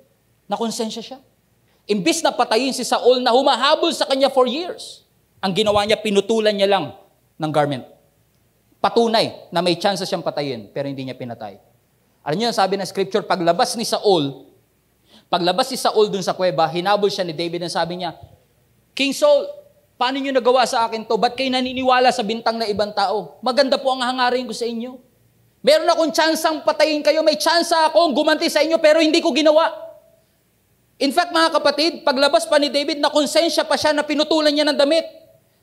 nakonsensya 0.50 1.00
siya. 1.00 1.18
Imbis 1.88 2.22
na 2.22 2.30
patayin 2.30 2.74
si 2.74 2.84
Saul 2.84 3.24
na 3.24 3.32
humahabol 3.32 3.90
sa 3.90 4.06
kanya 4.06 4.28
for 4.28 4.46
years, 4.46 5.02
ang 5.42 5.50
ginawa 5.50 5.82
niya, 5.82 5.98
pinutulan 5.98 6.54
niya 6.54 6.70
lang 6.70 6.94
ng 7.38 7.50
garment. 7.50 7.91
Patunay 8.82 9.46
na 9.54 9.62
may 9.62 9.78
chance 9.78 10.02
siyang 10.02 10.26
patayin, 10.26 10.66
pero 10.74 10.90
hindi 10.90 11.06
niya 11.06 11.14
pinatay. 11.14 11.54
Alam 12.26 12.34
niyo, 12.34 12.50
sabi 12.50 12.74
ng 12.74 12.82
scripture, 12.82 13.22
paglabas 13.22 13.78
ni 13.78 13.86
Saul, 13.86 14.50
paglabas 15.30 15.70
si 15.70 15.78
Saul 15.78 16.10
dun 16.10 16.18
sa 16.18 16.34
kuweba, 16.34 16.66
hinabol 16.66 17.06
siya 17.06 17.22
ni 17.22 17.30
David 17.30 17.62
and 17.62 17.70
sabi 17.70 18.02
niya, 18.02 18.18
King 18.90 19.14
Saul, 19.14 19.46
paano 19.94 20.18
niyo 20.18 20.34
nagawa 20.34 20.66
sa 20.66 20.82
akin 20.90 21.06
to? 21.06 21.14
Ba't 21.14 21.38
kayo 21.38 21.54
naniniwala 21.54 22.10
sa 22.10 22.26
bintang 22.26 22.58
na 22.58 22.66
ibang 22.66 22.90
tao? 22.90 23.38
Maganda 23.38 23.78
po 23.78 23.94
ang 23.94 24.02
hangarin 24.02 24.50
ko 24.50 24.54
sa 24.54 24.66
inyo. 24.66 24.98
Meron 25.62 25.86
akong 25.86 26.10
tsansang 26.10 26.66
patayin 26.66 27.06
kayo, 27.06 27.22
may 27.22 27.38
tsansa 27.38 27.86
akong 27.86 28.10
gumanti 28.10 28.50
sa 28.50 28.66
inyo, 28.66 28.82
pero 28.82 28.98
hindi 28.98 29.22
ko 29.22 29.30
ginawa. 29.30 29.70
In 30.98 31.14
fact, 31.14 31.30
mga 31.30 31.54
kapatid, 31.54 31.92
paglabas 32.02 32.50
pa 32.50 32.58
ni 32.58 32.66
David, 32.66 32.98
nakonsensya 32.98 33.62
pa 33.62 33.78
siya 33.78 33.94
na 33.94 34.02
pinutulan 34.02 34.50
niya 34.50 34.66
ng 34.66 34.74
damit. 34.74 35.06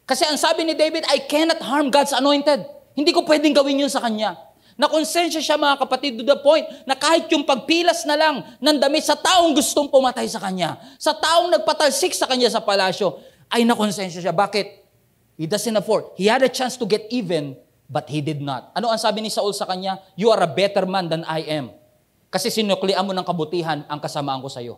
Kasi 0.07 0.23
ang 0.23 0.39
sabi 0.39 0.63
ni 0.63 0.71
David, 0.71 1.03
I 1.11 1.19
cannot 1.27 1.59
harm 1.59 1.91
God's 1.91 2.15
anointed. 2.15 2.78
Hindi 2.99 3.15
ko 3.15 3.23
pwedeng 3.23 3.55
gawin 3.55 3.87
yun 3.87 3.91
sa 3.91 4.03
kanya. 4.03 4.35
Nakonsensya 4.75 5.39
siya 5.39 5.55
mga 5.55 5.79
kapatid 5.79 6.19
to 6.19 6.23
the 6.27 6.35
point 6.43 6.67
na 6.83 6.99
kahit 6.99 7.31
yung 7.31 7.47
pagpilas 7.47 8.03
na 8.03 8.19
lang 8.19 8.35
ng 8.59 8.77
damit 8.79 9.07
sa 9.07 9.15
taong 9.15 9.55
gustong 9.55 9.87
pumatay 9.87 10.27
sa 10.27 10.43
kanya, 10.43 10.75
sa 10.99 11.15
taong 11.15 11.47
nagpatalsik 11.55 12.11
sa 12.11 12.27
kanya 12.27 12.51
sa 12.51 12.59
palasyo, 12.59 13.23
ay 13.47 13.63
nakonsensya 13.63 14.19
siya. 14.19 14.35
Bakit? 14.35 14.67
He 15.39 15.47
doesn't 15.47 15.75
afford. 15.79 16.11
He 16.19 16.27
had 16.27 16.43
a 16.43 16.51
chance 16.51 16.75
to 16.75 16.83
get 16.83 17.07
even, 17.11 17.55
But 17.89 18.05
he 18.05 18.21
did 18.21 18.37
not. 18.37 18.69
Ano 18.77 18.93
ang 18.93 19.01
sabi 19.01 19.25
ni 19.25 19.33
Saul 19.33 19.49
sa 19.57 19.65
kanya? 19.65 19.97
You 20.13 20.29
are 20.29 20.45
a 20.45 20.47
better 20.47 20.85
man 20.85 21.09
than 21.09 21.25
I 21.25 21.41
am. 21.49 21.73
Kasi 22.29 22.53
sinuklian 22.53 23.01
mo 23.01 23.17
ng 23.17 23.25
kabutihan 23.25 23.81
ang 23.89 23.97
kasamaan 23.97 24.45
ko 24.45 24.49
sa 24.53 24.61
iyo. 24.61 24.77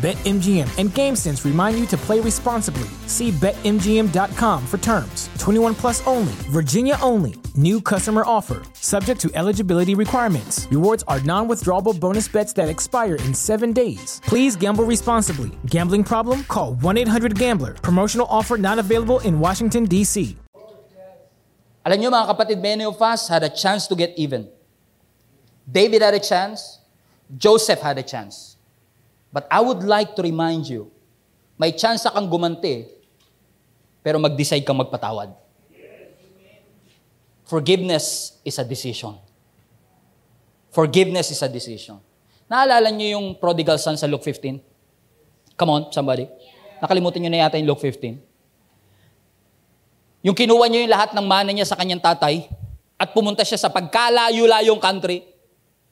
BetMGM 0.00 0.78
and 0.78 0.88
GameSense 0.96 1.44
remind 1.44 1.78
you 1.78 1.84
to 1.88 1.96
play 1.98 2.20
responsibly. 2.20 2.88
See 3.04 3.30
BetMGM.com 3.32 4.66
for 4.66 4.78
terms. 4.78 5.28
21 5.36 5.74
plus 5.74 6.00
only, 6.06 6.32
Virginia 6.48 6.96
only. 7.02 7.34
New 7.54 7.82
customer 7.82 8.22
offer. 8.24 8.62
Subject 8.72 9.20
to 9.20 9.30
eligibility 9.34 9.94
requirements. 9.94 10.66
Rewards 10.70 11.04
are 11.06 11.20
non 11.20 11.48
withdrawable 11.48 11.92
bonus 11.92 12.28
bets 12.28 12.54
that 12.54 12.70
expire 12.70 13.16
in 13.16 13.34
seven 13.34 13.74
days. 13.74 14.22
Please 14.24 14.56
gamble 14.56 14.84
responsibly. 14.84 15.50
Gambling 15.66 16.04
problem? 16.04 16.44
Call 16.44 16.76
1 16.80 16.96
800 16.96 17.38
Gambler. 17.38 17.74
Promotional 17.74 18.26
offer 18.30 18.56
not 18.56 18.78
available 18.78 19.20
in 19.20 19.38
Washington, 19.38 19.84
D.C. 19.84 20.34
Alam 21.84 22.00
mga 22.00 22.24
kapatid, 22.24 22.62
many 22.62 22.84
of 22.84 22.96
us 23.02 23.28
had 23.28 23.42
a 23.42 23.50
chance 23.52 23.86
to 23.86 23.94
get 23.94 24.16
even. 24.16 24.48
David 25.70 26.00
had 26.00 26.14
a 26.14 26.20
chance. 26.20 26.78
Joseph 27.36 27.80
had 27.80 27.98
a 27.98 28.02
chance. 28.02 28.56
But 29.30 29.46
I 29.46 29.62
would 29.62 29.86
like 29.86 30.18
to 30.18 30.22
remind 30.26 30.66
you, 30.66 30.90
may 31.54 31.70
chance 31.70 32.02
kang 32.02 32.26
gumanti, 32.26 32.86
pero 34.02 34.18
mag-decide 34.18 34.66
kang 34.66 34.78
magpatawad. 34.82 35.30
Forgiveness 37.46 38.38
is 38.46 38.58
a 38.58 38.66
decision. 38.66 39.18
Forgiveness 40.70 41.34
is 41.34 41.42
a 41.42 41.50
decision. 41.50 41.98
Naalala 42.46 42.90
niyo 42.90 43.18
yung 43.18 43.34
prodigal 43.38 43.78
son 43.78 43.98
sa 43.98 44.06
Luke 44.06 44.22
15? 44.22 44.62
Come 45.58 45.70
on, 45.70 45.82
somebody. 45.90 46.30
Nakalimutan 46.78 47.22
niyo 47.22 47.30
na 47.30 47.42
yata 47.46 47.58
yung 47.58 47.70
Luke 47.74 47.82
15. 47.82 48.22
Yung 50.26 50.36
kinuha 50.36 50.66
niya 50.70 50.86
yung 50.86 50.94
lahat 50.94 51.10
ng 51.14 51.26
mana 51.26 51.50
niya 51.50 51.66
sa 51.66 51.74
kanyang 51.74 52.02
tatay 52.02 52.46
at 53.00 53.10
pumunta 53.10 53.42
siya 53.42 53.58
sa 53.58 53.72
pagkalayo-layong 53.72 54.78
country. 54.78 55.26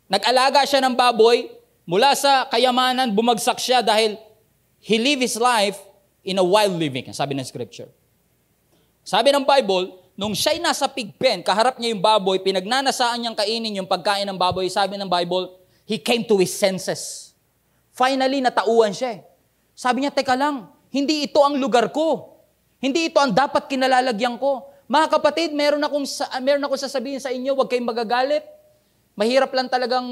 Nag-alaga 0.07 0.62
siya 0.62 0.79
ng 0.85 0.94
baboy, 0.94 1.58
mula 1.88 2.12
sa 2.12 2.44
kayamanan, 2.53 3.16
bumagsak 3.16 3.57
siya 3.57 3.81
dahil 3.81 4.20
he 4.85 5.01
lived 5.01 5.24
his 5.24 5.40
life 5.40 5.81
in 6.20 6.37
a 6.37 6.44
wild 6.44 6.77
living, 6.77 7.09
sabi 7.16 7.33
ng 7.33 7.48
scripture. 7.48 7.88
Sabi 9.01 9.33
ng 9.33 9.40
Bible, 9.40 9.96
nung 10.12 10.37
siya'y 10.37 10.61
nasa 10.61 10.85
pig 10.85 11.16
pen, 11.16 11.40
kaharap 11.40 11.81
niya 11.81 11.96
yung 11.96 12.05
baboy, 12.05 12.44
pinagnanasaan 12.44 13.24
niyang 13.24 13.33
kainin 13.33 13.81
yung 13.81 13.88
pagkain 13.88 14.29
ng 14.29 14.37
baboy, 14.37 14.68
sabi 14.68 15.01
ng 15.01 15.09
Bible, 15.09 15.57
he 15.88 15.96
came 15.96 16.29
to 16.29 16.37
his 16.37 16.53
senses. 16.53 17.33
Finally, 17.96 18.44
natauan 18.44 18.92
siya. 18.92 19.16
eh. 19.16 19.20
Sabi 19.72 20.05
niya, 20.05 20.12
teka 20.12 20.37
lang, 20.37 20.68
hindi 20.92 21.24
ito 21.24 21.40
ang 21.40 21.57
lugar 21.57 21.88
ko. 21.88 22.37
Hindi 22.85 23.09
ito 23.09 23.16
ang 23.16 23.33
dapat 23.33 23.64
kinalalagyan 23.64 24.37
ko. 24.37 24.68
Mga 24.92 25.07
kapatid, 25.09 25.57
meron 25.57 25.81
akong, 25.81 26.05
meron 26.44 26.62
akong 26.68 26.85
sasabihin 26.85 27.18
sa 27.18 27.33
inyo, 27.33 27.57
huwag 27.57 27.72
kayong 27.72 27.88
magagalit. 27.88 28.44
Mahirap 29.16 29.51
lang 29.57 29.72
talagang 29.72 30.05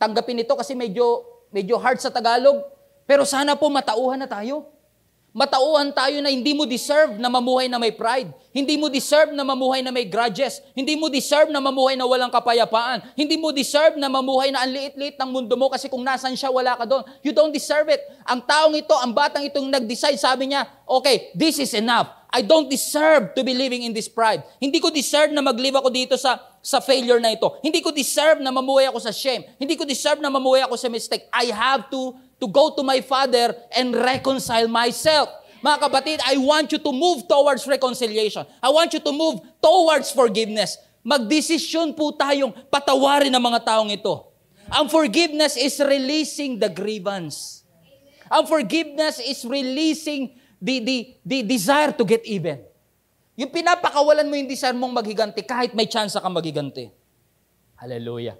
tanggapin 0.00 0.40
ito 0.40 0.56
kasi 0.56 0.72
medyo, 0.72 1.20
medyo 1.52 1.76
hard 1.76 2.00
sa 2.00 2.08
Tagalog. 2.08 2.64
Pero 3.04 3.28
sana 3.28 3.52
po 3.52 3.68
matauhan 3.68 4.16
na 4.16 4.24
tayo. 4.24 4.64
Matauhan 5.30 5.94
tayo 5.94 6.18
na 6.18 6.26
hindi 6.26 6.58
mo 6.58 6.66
deserve 6.66 7.14
na 7.14 7.30
mamuhay 7.30 7.70
na 7.70 7.78
may 7.78 7.94
pride. 7.94 8.34
Hindi 8.50 8.74
mo 8.74 8.90
deserve 8.90 9.30
na 9.30 9.46
mamuhay 9.46 9.78
na 9.78 9.94
may 9.94 10.02
grudges. 10.02 10.58
Hindi 10.74 10.98
mo 10.98 11.06
deserve 11.06 11.54
na 11.54 11.62
mamuhay 11.62 11.94
na 11.94 12.02
walang 12.02 12.34
kapayapaan. 12.34 13.14
Hindi 13.14 13.38
mo 13.38 13.54
deserve 13.54 13.94
na 13.94 14.10
mamuhay 14.10 14.50
na 14.50 14.66
ang 14.66 14.74
liit-liit 14.74 15.14
ng 15.14 15.30
mundo 15.30 15.54
mo 15.54 15.70
kasi 15.70 15.86
kung 15.86 16.02
nasan 16.02 16.34
siya, 16.34 16.50
wala 16.50 16.74
ka 16.74 16.82
doon. 16.82 17.06
You 17.22 17.30
don't 17.30 17.54
deserve 17.54 17.86
it. 17.94 18.02
Ang 18.26 18.42
taong 18.42 18.74
ito, 18.74 18.90
ang 18.98 19.14
batang 19.14 19.46
itong 19.46 19.70
nag-decide, 19.70 20.18
sabi 20.18 20.50
niya, 20.50 20.66
okay, 20.82 21.30
this 21.38 21.62
is 21.62 21.70
enough. 21.78 22.10
I 22.30 22.46
don't 22.46 22.70
deserve 22.70 23.34
to 23.34 23.42
be 23.42 23.54
living 23.54 23.82
in 23.82 23.90
this 23.90 24.06
pride. 24.06 24.46
Hindi 24.62 24.78
ko 24.78 24.94
deserve 24.94 25.34
na 25.34 25.42
mag-live 25.42 25.82
ako 25.82 25.90
dito 25.90 26.14
sa, 26.14 26.38
sa 26.62 26.78
failure 26.78 27.18
na 27.18 27.34
ito. 27.34 27.50
Hindi 27.58 27.82
ko 27.82 27.90
deserve 27.90 28.38
na 28.38 28.54
mamuhay 28.54 28.86
ako 28.86 29.02
sa 29.02 29.10
shame. 29.10 29.42
Hindi 29.58 29.74
ko 29.74 29.82
deserve 29.82 30.22
na 30.22 30.30
mamuhay 30.30 30.62
ako 30.62 30.78
sa 30.78 30.86
mistake. 30.86 31.26
I 31.34 31.50
have 31.50 31.90
to 31.90 32.14
to 32.40 32.48
go 32.48 32.72
to 32.72 32.82
my 32.82 33.04
Father 33.04 33.52
and 33.76 33.92
reconcile 33.92 34.66
myself. 34.66 35.28
Mga 35.60 35.76
kapatid, 35.76 36.18
I 36.24 36.40
want 36.40 36.72
you 36.72 36.80
to 36.80 36.92
move 36.94 37.28
towards 37.28 37.68
reconciliation. 37.68 38.48
I 38.64 38.72
want 38.72 38.96
you 38.96 39.02
to 39.04 39.12
move 39.12 39.44
towards 39.60 40.08
forgiveness. 40.08 40.80
Magdesisyon 41.04 41.92
po 41.92 42.16
tayong 42.16 42.56
patawarin 42.72 43.32
ang 43.32 43.44
mga 43.44 43.60
taong 43.68 43.92
ito. 43.92 44.32
Ang 44.72 44.88
forgiveness 44.88 45.60
is 45.60 45.76
releasing 45.84 46.56
the 46.56 46.72
grievance. 46.72 47.60
Ang 48.32 48.48
forgiveness 48.48 49.20
is 49.20 49.44
releasing 49.44 50.32
the, 50.60 50.76
the, 50.84 50.96
the 51.24 51.38
desire 51.42 51.90
to 51.96 52.04
get 52.04 52.22
even. 52.28 52.60
Yung 53.40 53.48
pinapakawalan 53.48 54.28
mo 54.28 54.36
yung 54.36 54.46
desire 54.46 54.76
mong 54.76 54.92
maghiganti 55.00 55.40
kahit 55.40 55.72
may 55.72 55.88
chance 55.88 56.12
ka 56.12 56.28
maghiganti. 56.28 56.92
Hallelujah. 57.80 58.36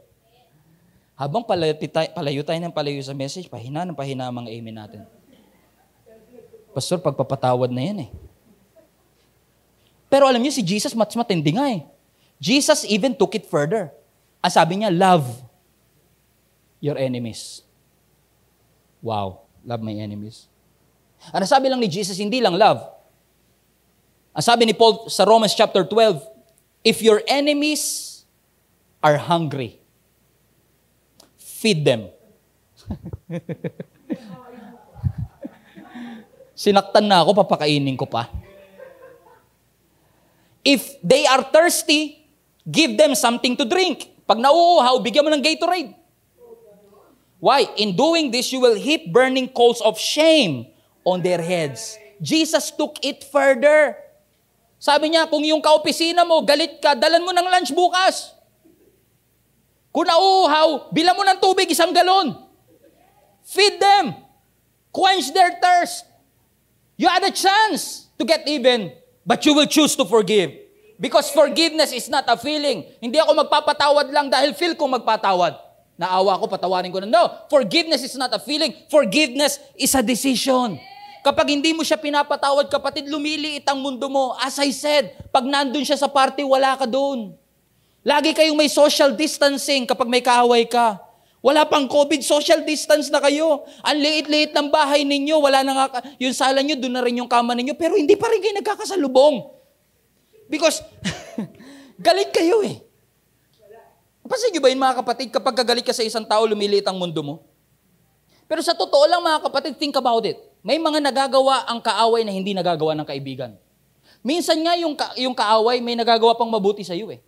Habang 1.16 1.44
palayo, 1.44 1.72
palayo 2.12 2.40
tayo 2.44 2.60
ng 2.60 2.72
palayo 2.72 3.00
sa 3.00 3.16
message, 3.16 3.48
pahina 3.48 3.88
ng 3.88 3.96
pahina 3.96 4.28
ang 4.28 4.36
mga 4.36 4.52
amen 4.52 4.76
natin. 4.76 5.00
Pastor, 6.76 7.00
pagpapatawad 7.00 7.72
na 7.72 7.82
yan 7.82 7.98
eh. 8.04 8.10
Pero 10.12 10.28
alam 10.28 10.42
niyo, 10.42 10.52
si 10.52 10.60
Jesus 10.60 10.92
mas 10.92 11.16
matindi 11.16 11.56
nga 11.56 11.70
eh. 11.72 11.86
Jesus 12.40 12.84
even 12.84 13.16
took 13.16 13.32
it 13.36 13.48
further. 13.48 13.88
Ang 14.44 14.52
sabi 14.52 14.80
niya, 14.80 14.92
love 14.92 15.24
your 16.80 16.96
enemies. 16.96 17.64
Wow, 19.00 19.48
love 19.64 19.80
my 19.80 19.96
enemies. 19.96 20.49
Ang 21.28 21.44
sabi 21.44 21.68
lang 21.68 21.76
ni 21.76 21.88
Jesus, 21.88 22.16
hindi 22.16 22.40
lang 22.40 22.56
love. 22.56 22.80
Ang 24.32 24.44
sabi 24.44 24.64
ni 24.64 24.72
Paul 24.72 25.12
sa 25.12 25.28
Romans 25.28 25.52
chapter 25.52 25.84
12, 25.84 26.16
if 26.80 27.04
your 27.04 27.20
enemies 27.28 28.24
are 29.04 29.20
hungry, 29.20 29.76
feed 31.36 31.84
them. 31.84 32.08
Sinaktan 36.56 37.04
na 37.04 37.20
ako, 37.20 37.36
papakainin 37.44 37.96
ko 38.00 38.08
pa. 38.08 38.32
If 40.64 41.00
they 41.04 41.24
are 41.28 41.44
thirsty, 41.44 42.24
give 42.68 42.96
them 42.96 43.16
something 43.16 43.56
to 43.60 43.64
drink. 43.64 44.12
Pag 44.28 44.40
nauuhaw, 44.40 45.00
bigyan 45.04 45.24
mo 45.24 45.30
ng 45.32 45.42
Gatorade. 45.44 45.96
Why? 47.40 47.64
In 47.80 47.96
doing 47.96 48.28
this, 48.28 48.52
you 48.52 48.60
will 48.60 48.76
heap 48.76 49.08
burning 49.08 49.48
coals 49.48 49.80
of 49.80 49.96
shame 49.96 50.69
on 51.04 51.20
their 51.24 51.40
heads. 51.40 51.96
Jesus 52.20 52.68
took 52.70 53.00
it 53.00 53.24
further. 53.28 53.96
Sabi 54.80 55.12
niya, 55.12 55.28
kung 55.28 55.44
yung 55.44 55.60
kaopisina 55.60 56.24
mo, 56.24 56.40
galit 56.44 56.80
ka, 56.80 56.96
dalan 56.96 57.24
mo 57.24 57.32
ng 57.32 57.48
lunch 57.48 57.72
bukas. 57.72 58.32
Kung 59.92 60.06
nauuhaw, 60.06 60.92
bilang 60.94 61.16
mo 61.18 61.24
ng 61.26 61.40
tubig 61.40 61.68
isang 61.68 61.92
galon. 61.92 62.32
Feed 63.44 63.76
them. 63.82 64.14
Quench 64.94 65.32
their 65.34 65.56
thirst. 65.58 66.06
You 67.00 67.08
had 67.08 67.24
a 67.24 67.32
chance 67.32 68.08
to 68.20 68.24
get 68.28 68.44
even, 68.46 68.92
but 69.24 69.42
you 69.44 69.56
will 69.56 69.66
choose 69.66 69.96
to 69.96 70.04
forgive. 70.04 70.52
Because 71.00 71.32
forgiveness 71.32 71.96
is 71.96 72.12
not 72.12 72.28
a 72.28 72.36
feeling. 72.36 72.84
Hindi 73.00 73.16
ako 73.16 73.32
magpapatawad 73.40 74.12
lang 74.12 74.28
dahil 74.28 74.52
feel 74.52 74.76
ko 74.76 74.84
magpatawad. 74.84 75.56
Naawa 75.96 76.36
ko, 76.40 76.48
patawarin 76.48 76.92
ko 76.92 77.00
na. 77.00 77.08
No, 77.08 77.24
forgiveness 77.48 78.04
is 78.04 78.16
not 78.16 78.32
a 78.32 78.40
feeling. 78.40 78.72
Forgiveness 78.88 79.60
is 79.76 79.92
a 79.96 80.04
decision. 80.04 80.80
Kapag 81.20 81.52
hindi 81.52 81.76
mo 81.76 81.84
siya 81.84 82.00
pinapatawad, 82.00 82.72
kapatid, 82.72 83.04
lumiliit 83.08 83.68
ang 83.68 83.76
mundo 83.76 84.08
mo. 84.08 84.32
As 84.40 84.56
I 84.56 84.72
said, 84.72 85.12
pag 85.28 85.44
nandun 85.44 85.84
siya 85.84 86.00
sa 86.00 86.08
party, 86.08 86.40
wala 86.44 86.76
ka 86.80 86.88
doon. 86.88 87.36
Lagi 88.00 88.32
kayong 88.32 88.56
may 88.56 88.72
social 88.72 89.12
distancing 89.12 89.84
kapag 89.84 90.08
may 90.08 90.24
kaaway 90.24 90.64
ka. 90.64 90.96
Wala 91.40 91.64
pang 91.64 91.88
COVID, 91.88 92.20
social 92.20 92.64
distance 92.64 93.08
na 93.08 93.20
kayo. 93.20 93.64
Ang 93.84 93.96
liit-liit 94.00 94.52
ng 94.52 94.68
bahay 94.68 95.04
ninyo, 95.04 95.40
wala 95.40 95.64
na 95.64 95.72
nga, 95.72 96.04
yung 96.20 96.36
sala 96.36 96.60
nyo, 96.60 96.76
doon 96.76 96.94
na 96.96 97.04
rin 97.04 97.16
yung 97.20 97.28
kama 97.28 97.56
ninyo, 97.56 97.76
pero 97.76 97.96
hindi 97.96 98.12
pa 98.16 98.28
rin 98.28 98.40
kayo 98.44 98.56
nagkakasalubong. 98.60 99.48
Because, 100.52 100.84
galit 102.06 102.28
kayo 102.32 102.60
eh. 102.64 102.80
Napansin 104.30 104.54
nyo 104.54 104.62
ba 104.62 104.70
yun 104.70 104.78
mga 104.78 104.96
kapatid, 105.02 105.28
kapag 105.34 105.58
kagalit 105.58 105.82
ka 105.82 105.90
sa 105.90 106.06
isang 106.06 106.22
tao, 106.22 106.46
lumiliit 106.46 106.86
ang 106.86 106.94
mundo 106.94 107.18
mo? 107.18 107.34
Pero 108.46 108.62
sa 108.62 108.78
totoo 108.78 109.02
lang 109.10 109.18
mga 109.18 109.42
kapatid, 109.42 109.74
think 109.74 109.98
about 109.98 110.22
it. 110.22 110.49
May 110.60 110.76
mga 110.76 111.00
nagagawa 111.00 111.64
ang 111.64 111.80
kaaway 111.80 112.20
na 112.24 112.32
hindi 112.32 112.52
nagagawa 112.52 112.92
ng 112.92 113.06
kaibigan. 113.08 113.56
Minsan 114.20 114.60
nga 114.60 114.76
yung, 114.76 114.92
ka- 114.92 115.16
yung 115.16 115.32
kaaway 115.32 115.80
may 115.80 115.96
nagagawa 115.96 116.36
pang 116.36 116.52
mabuti 116.52 116.84
sa 116.84 116.92
iyo 116.92 117.08
eh. 117.08 117.20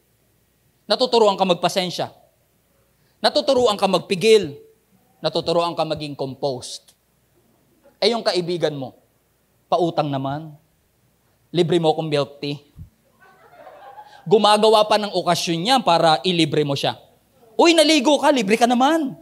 Natuturuan 0.85 1.41
ka 1.41 1.49
magpasensya. 1.49 2.13
Natuturuan 3.25 3.81
ka 3.81 3.89
magpigil. 3.89 4.61
Natuturuan 5.25 5.73
ka 5.73 5.89
maging 5.89 6.13
composed. 6.13 6.93
Eh 8.03 8.13
yung 8.13 8.21
kaibigan 8.21 8.75
mo, 8.77 8.99
pautang 9.71 10.13
naman. 10.13 10.53
Libre 11.55 11.81
mo 11.81 11.97
kong 11.97 12.11
milk 12.11 12.43
tea. 12.43 12.61
Gumagawa 14.29 14.85
pa 14.85 15.01
ng 15.01 15.15
okasyon 15.15 15.59
niya 15.63 15.77
para 15.81 16.21
ilibre 16.27 16.67
mo 16.67 16.77
siya. 16.77 16.99
Uy, 17.57 17.73
naligo 17.73 18.19
ka, 18.21 18.29
libre 18.29 18.61
ka 18.61 18.69
naman. 18.69 19.17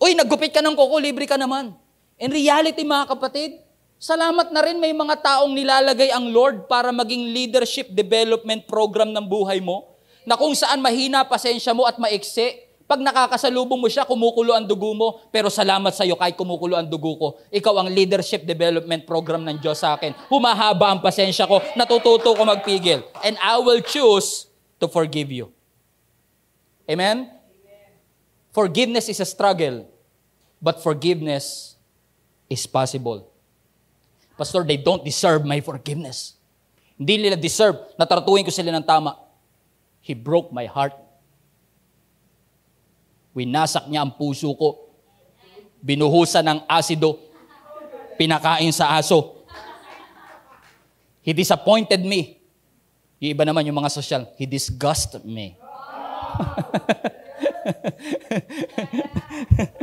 Uy, 0.00 0.12
naggupit 0.18 0.50
ka 0.50 0.64
ng 0.64 0.74
kuko, 0.74 0.96
libre 0.98 1.28
ka 1.28 1.38
naman. 1.38 1.76
In 2.16 2.32
reality, 2.32 2.80
mga 2.80 3.12
kapatid, 3.12 3.60
salamat 4.00 4.48
na 4.48 4.64
rin 4.64 4.80
may 4.80 4.96
mga 4.96 5.20
taong 5.20 5.52
nilalagay 5.52 6.08
ang 6.08 6.32
Lord 6.32 6.64
para 6.64 6.88
maging 6.88 7.28
leadership 7.28 7.92
development 7.92 8.64
program 8.64 9.12
ng 9.12 9.20
buhay 9.28 9.60
mo 9.60 9.92
na 10.24 10.32
kung 10.32 10.56
saan 10.56 10.80
mahina 10.80 11.28
pasensya 11.28 11.76
mo 11.76 11.84
at 11.84 12.00
maiksi, 12.00 12.64
pag 12.88 13.04
nakakasalubong 13.04 13.76
mo 13.76 13.88
siya, 13.92 14.08
kumukulo 14.08 14.56
ang 14.56 14.64
dugo 14.64 14.96
mo, 14.96 15.20
pero 15.28 15.52
salamat 15.52 15.92
sa 15.92 16.08
iyo 16.08 16.16
kahit 16.16 16.40
kumukulo 16.40 16.72
ang 16.72 16.88
dugo 16.88 17.20
ko. 17.20 17.28
Ikaw 17.52 17.84
ang 17.84 17.88
leadership 17.92 18.48
development 18.48 19.04
program 19.04 19.44
ng 19.44 19.60
Diyos 19.60 19.84
sa 19.84 20.00
akin. 20.00 20.16
Humahaba 20.32 20.96
ang 20.96 21.04
pasensya 21.04 21.44
ko, 21.44 21.60
natututo 21.76 22.32
ko 22.32 22.42
magpigil. 22.48 23.04
And 23.20 23.36
I 23.44 23.60
will 23.60 23.84
choose 23.84 24.48
to 24.80 24.88
forgive 24.88 25.28
you. 25.28 25.52
Amen? 26.88 27.28
Forgiveness 28.56 29.12
is 29.12 29.20
a 29.20 29.28
struggle, 29.28 29.84
but 30.64 30.80
forgiveness 30.80 31.75
is 32.50 32.66
possible. 32.66 33.30
Pastor, 34.36 34.64
they 34.64 34.76
don't 34.76 35.04
deserve 35.04 35.44
my 35.44 35.60
forgiveness. 35.64 36.34
Hindi 36.96 37.18
nila 37.20 37.36
deserve 37.36 37.76
na 37.96 38.06
tratuhin 38.08 38.44
ko 38.44 38.50
sila 38.52 38.72
ng 38.72 38.84
tama. 38.84 39.16
He 40.00 40.14
broke 40.14 40.52
my 40.52 40.66
heart. 40.68 40.94
Winasak 43.36 43.88
niya 43.88 44.00
ang 44.04 44.10
puso 44.16 44.54
ko. 44.56 44.88
Binuhusan 45.84 46.44
ng 46.44 46.60
asido. 46.68 47.18
Pinakain 48.16 48.72
sa 48.72 48.96
aso. 48.96 49.44
He 51.20 51.32
disappointed 51.36 52.00
me. 52.00 52.40
Yung 53.20 53.30
iba 53.36 53.44
naman, 53.44 53.66
yung 53.66 53.76
mga 53.76 53.90
social, 53.92 54.24
he 54.40 54.46
disgusted 54.48 55.24
me. 55.24 55.56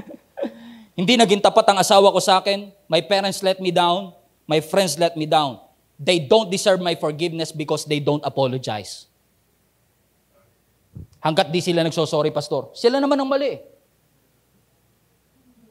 Hindi 0.94 1.18
naging 1.18 1.42
tapat 1.42 1.66
ang 1.74 1.82
asawa 1.82 2.14
ko 2.14 2.22
sa 2.22 2.38
akin. 2.38 2.70
My 2.86 3.02
parents 3.02 3.42
let 3.42 3.58
me 3.58 3.74
down. 3.74 4.14
My 4.46 4.62
friends 4.62 4.94
let 5.02 5.18
me 5.18 5.26
down. 5.26 5.58
They 5.98 6.22
don't 6.22 6.54
deserve 6.54 6.82
my 6.82 6.94
forgiveness 6.94 7.50
because 7.50 7.90
they 7.90 7.98
don't 7.98 8.22
apologize. 8.22 9.10
Hanggat 11.24 11.50
di 11.50 11.64
sila 11.64 11.82
nagsosorry, 11.82 12.30
pastor. 12.30 12.76
Sila 12.78 13.00
naman 13.02 13.18
ang 13.18 13.30
mali. 13.30 13.58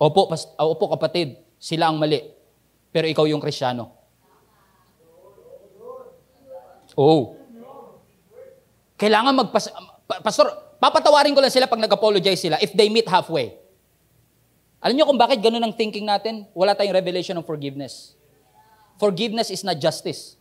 Opo, 0.01 0.27
past- 0.27 0.51
ah, 0.59 0.67
opo 0.67 0.91
kapatid, 0.91 1.39
sila 1.61 1.93
ang 1.93 2.01
mali. 2.01 2.19
Pero 2.91 3.07
ikaw 3.07 3.29
yung 3.29 3.39
krisyano. 3.39 3.95
Oh. 6.99 7.39
Kailangan 8.99 9.33
magpas... 9.39 9.71
Pa- 10.09 10.21
Pastor, 10.25 10.51
papatawarin 10.83 11.33
ko 11.33 11.41
lang 11.41 11.53
sila 11.53 11.71
pag 11.71 11.79
nag-apologize 11.79 12.43
sila 12.43 12.57
if 12.59 12.75
they 12.75 12.91
meet 12.91 13.07
halfway. 13.07 13.62
Alam 14.83 14.99
niyo 14.99 15.07
kung 15.07 15.17
bakit 15.17 15.39
ganun 15.39 15.63
ang 15.63 15.71
thinking 15.71 16.03
natin? 16.03 16.43
Wala 16.51 16.75
tayong 16.75 16.99
revelation 16.99 17.39
of 17.39 17.47
forgiveness. 17.47 18.19
Forgiveness 18.99 19.55
is 19.55 19.63
not 19.63 19.79
justice. 19.79 20.35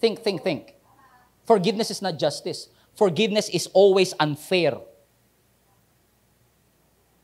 Think, 0.00 0.24
think, 0.24 0.40
think. 0.40 0.72
Forgiveness 1.44 1.92
is 1.92 2.00
not 2.00 2.16
justice. 2.16 2.72
Forgiveness 2.96 3.52
is 3.52 3.68
always 3.76 4.16
unfair. 4.16 4.80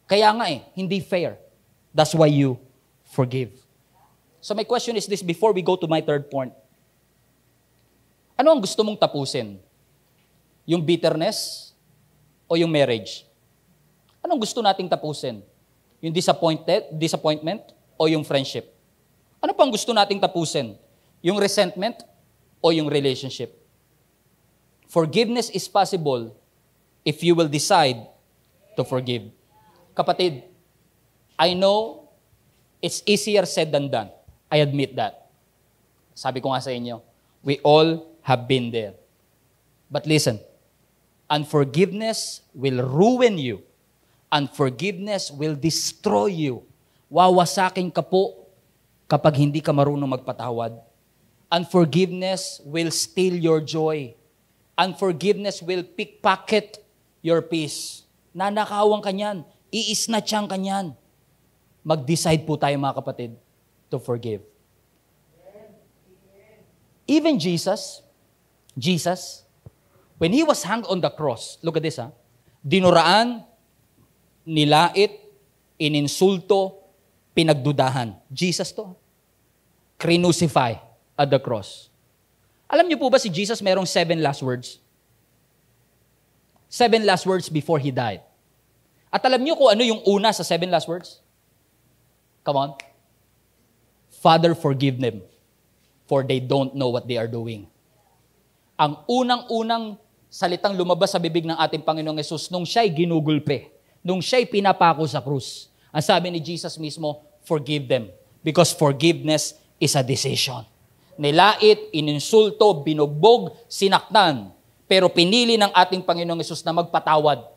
Kaya 0.04 0.28
nga 0.36 0.46
eh, 0.52 0.60
hindi 0.76 1.00
fair. 1.00 1.40
That's 1.96 2.12
why 2.12 2.28
you 2.28 2.60
forgive. 3.08 3.56
So 4.44 4.52
my 4.52 4.64
question 4.64 4.92
is 5.00 5.08
this 5.08 5.24
before 5.24 5.56
we 5.56 5.64
go 5.64 5.76
to 5.76 5.88
my 5.88 6.04
third 6.04 6.28
point. 6.28 6.52
Ano 8.36 8.52
ang 8.52 8.60
gusto 8.60 8.84
mong 8.84 9.00
tapusin? 9.00 9.56
Yung 10.68 10.84
bitterness 10.84 11.72
o 12.44 12.60
yung 12.60 12.68
marriage? 12.68 13.24
Anong 14.22 14.38
gusto 14.38 14.62
nating 14.62 14.86
tapusin? 14.86 15.42
Yung 15.98 16.14
disappointed, 16.14 16.94
disappointment 16.94 17.74
o 17.98 18.06
yung 18.06 18.22
friendship? 18.22 18.70
Ano 19.42 19.54
pang 19.54 19.70
gusto 19.70 19.90
nating 19.90 20.22
tapusin? 20.22 20.78
Yung 21.22 21.38
resentment 21.38 22.06
o 22.62 22.70
yung 22.70 22.86
relationship? 22.86 23.50
Forgiveness 24.86 25.50
is 25.50 25.66
possible 25.66 26.34
if 27.02 27.22
you 27.26 27.34
will 27.34 27.50
decide 27.50 27.98
to 28.78 28.86
forgive. 28.86 29.26
Kapatid, 29.94 30.46
I 31.38 31.54
know 31.58 32.08
it's 32.80 33.02
easier 33.06 33.46
said 33.46 33.74
than 33.74 33.90
done. 33.90 34.10
I 34.50 34.62
admit 34.62 34.94
that. 34.96 35.30
Sabi 36.14 36.38
ko 36.38 36.52
nga 36.52 36.60
sa 36.60 36.70
inyo, 36.70 37.02
we 37.42 37.58
all 37.66 38.06
have 38.22 38.46
been 38.46 38.70
there. 38.70 38.94
But 39.90 40.06
listen, 40.06 40.38
unforgiveness 41.28 42.44
will 42.54 42.84
ruin 42.84 43.36
you. 43.40 43.64
Unforgiveness 44.32 45.28
will 45.28 45.52
destroy 45.52 46.32
you. 46.32 46.64
Wawasakin 47.12 47.92
ka 47.92 48.00
po 48.00 48.48
kapag 49.04 49.36
hindi 49.36 49.60
ka 49.60 49.76
marunong 49.76 50.08
magpatawad. 50.08 50.80
Unforgiveness 51.52 52.64
will 52.64 52.88
steal 52.88 53.36
your 53.36 53.60
joy. 53.60 54.16
Unforgiveness 54.72 55.60
will 55.60 55.84
pickpocket 55.84 56.80
your 57.20 57.44
peace. 57.44 58.08
Nanakawan 58.32 59.04
ka 59.04 59.12
niyan. 59.12 59.44
Iisnatchang 59.68 60.48
ka 60.48 60.56
niyan. 60.56 60.96
Mag-decide 61.84 62.48
po 62.48 62.56
tayo 62.56 62.72
mga 62.80 63.04
kapatid 63.04 63.36
to 63.92 64.00
forgive. 64.00 64.40
Even 67.04 67.36
Jesus, 67.36 68.00
Jesus, 68.72 69.44
when 70.16 70.32
He 70.32 70.40
was 70.40 70.64
hung 70.64 70.88
on 70.88 71.04
the 71.04 71.12
cross, 71.12 71.60
look 71.60 71.76
at 71.76 71.84
this 71.84 72.00
ha, 72.00 72.08
dinuraan, 72.64 73.44
nilait, 74.46 75.22
ininsulto, 75.78 76.82
pinagdudahan. 77.34 78.14
Jesus 78.30 78.70
to. 78.70 78.94
Crucify 79.98 80.76
at 81.14 81.28
the 81.30 81.38
cross. 81.38 81.88
Alam 82.66 82.88
niyo 82.88 82.98
po 82.98 83.12
ba 83.12 83.20
si 83.20 83.28
Jesus 83.28 83.60
merong 83.60 83.86
seven 83.86 84.18
last 84.18 84.40
words? 84.40 84.80
Seven 86.72 87.04
last 87.04 87.28
words 87.28 87.52
before 87.52 87.78
He 87.78 87.92
died. 87.92 88.24
At 89.12 89.20
alam 89.28 89.44
niyo 89.44 89.60
kung 89.60 89.68
ano 89.68 89.84
yung 89.84 90.00
una 90.08 90.32
sa 90.32 90.40
seven 90.40 90.72
last 90.72 90.88
words? 90.88 91.20
Come 92.42 92.56
on. 92.56 92.70
Father, 94.22 94.56
forgive 94.56 94.96
them, 95.02 95.20
for 96.08 96.24
they 96.24 96.40
don't 96.40 96.72
know 96.72 96.88
what 96.88 97.04
they 97.04 97.20
are 97.20 97.28
doing. 97.28 97.68
Ang 98.78 98.98
unang-unang 99.04 100.00
salitang 100.32 100.78
lumabas 100.78 101.12
sa 101.12 101.20
bibig 101.20 101.44
ng 101.44 101.58
ating 101.58 101.84
Panginoong 101.84 102.18
Yesus 102.18 102.48
nung 102.48 102.64
siya'y 102.64 102.88
ginugulpe, 102.88 103.68
nung 104.02 104.20
siya'y 104.20 104.50
pinapako 104.50 105.06
sa 105.06 105.22
krus. 105.22 105.70
Ang 105.94 106.04
sabi 106.04 106.28
ni 106.28 106.42
Jesus 106.42 106.76
mismo, 106.76 107.22
forgive 107.46 107.86
them, 107.86 108.10
because 108.42 108.74
forgiveness 108.74 109.54
is 109.78 109.94
a 109.94 110.02
decision. 110.02 110.66
Nilait, 111.18 111.90
ininsulto, 111.94 112.82
binugbog, 112.82 113.54
sinaktan, 113.70 114.50
pero 114.86 115.08
pinili 115.08 115.56
ng 115.56 115.70
ating 115.72 116.02
Panginoong 116.04 116.42
Yesus 116.42 116.60
na 116.66 116.74
magpatawad 116.74 117.52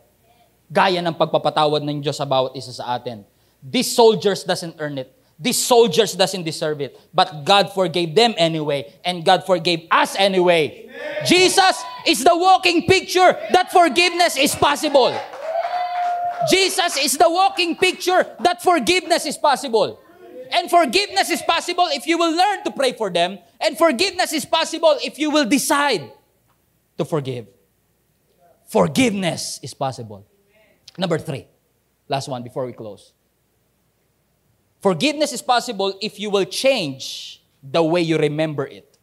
gaya 0.70 1.02
ng 1.02 1.14
pagpapatawad 1.14 1.86
ng 1.86 2.02
Diyos 2.02 2.18
sa 2.18 2.26
bawat 2.26 2.58
isa 2.58 2.74
sa 2.74 2.98
atin. 2.98 3.22
These 3.62 3.94
soldiers 3.94 4.42
doesn't 4.46 4.78
earn 4.82 4.98
it. 4.98 5.10
These 5.36 5.68
soldiers 5.68 6.16
doesn't 6.16 6.48
deserve 6.48 6.80
it. 6.80 6.96
But 7.12 7.44
God 7.44 7.76
forgave 7.76 8.16
them 8.16 8.34
anyway. 8.40 8.96
And 9.04 9.20
God 9.26 9.44
forgave 9.44 9.84
us 9.92 10.16
anyway. 10.16 10.88
Jesus 11.28 11.76
is 12.08 12.24
the 12.24 12.32
walking 12.32 12.88
picture 12.88 13.36
that 13.52 13.68
forgiveness 13.68 14.38
is 14.40 14.56
possible. 14.56 15.12
Jesus 16.50 16.98
is 16.98 17.18
the 17.18 17.30
walking 17.30 17.76
picture 17.76 18.26
that 18.40 18.62
forgiveness 18.62 19.26
is 19.26 19.38
possible. 19.38 20.00
And 20.52 20.70
forgiveness 20.70 21.30
is 21.30 21.42
possible 21.42 21.88
if 21.92 22.06
you 22.06 22.18
will 22.18 22.36
learn 22.36 22.64
to 22.64 22.72
pray 22.72 22.94
for 22.94 23.10
them. 23.10 23.40
And 23.60 23.78
forgiveness 23.78 24.34
is 24.34 24.46
possible 24.46 24.98
if 25.04 25.18
you 25.18 25.32
will 25.32 25.46
decide 25.46 26.12
to 26.98 27.06
forgive. 27.06 27.48
Forgiveness 28.68 29.60
is 29.64 29.74
possible. 29.74 30.26
Number 30.98 31.18
three, 31.18 31.48
last 32.08 32.28
one 32.28 32.44
before 32.44 32.66
we 32.66 32.74
close. 32.74 33.14
Forgiveness 34.82 35.34
is 35.34 35.42
possible 35.42 35.98
if 36.02 36.20
you 36.20 36.30
will 36.30 36.46
change 36.46 37.42
the 37.64 37.82
way 37.82 38.02
you 38.02 38.18
remember 38.18 38.66
it. 38.66 38.98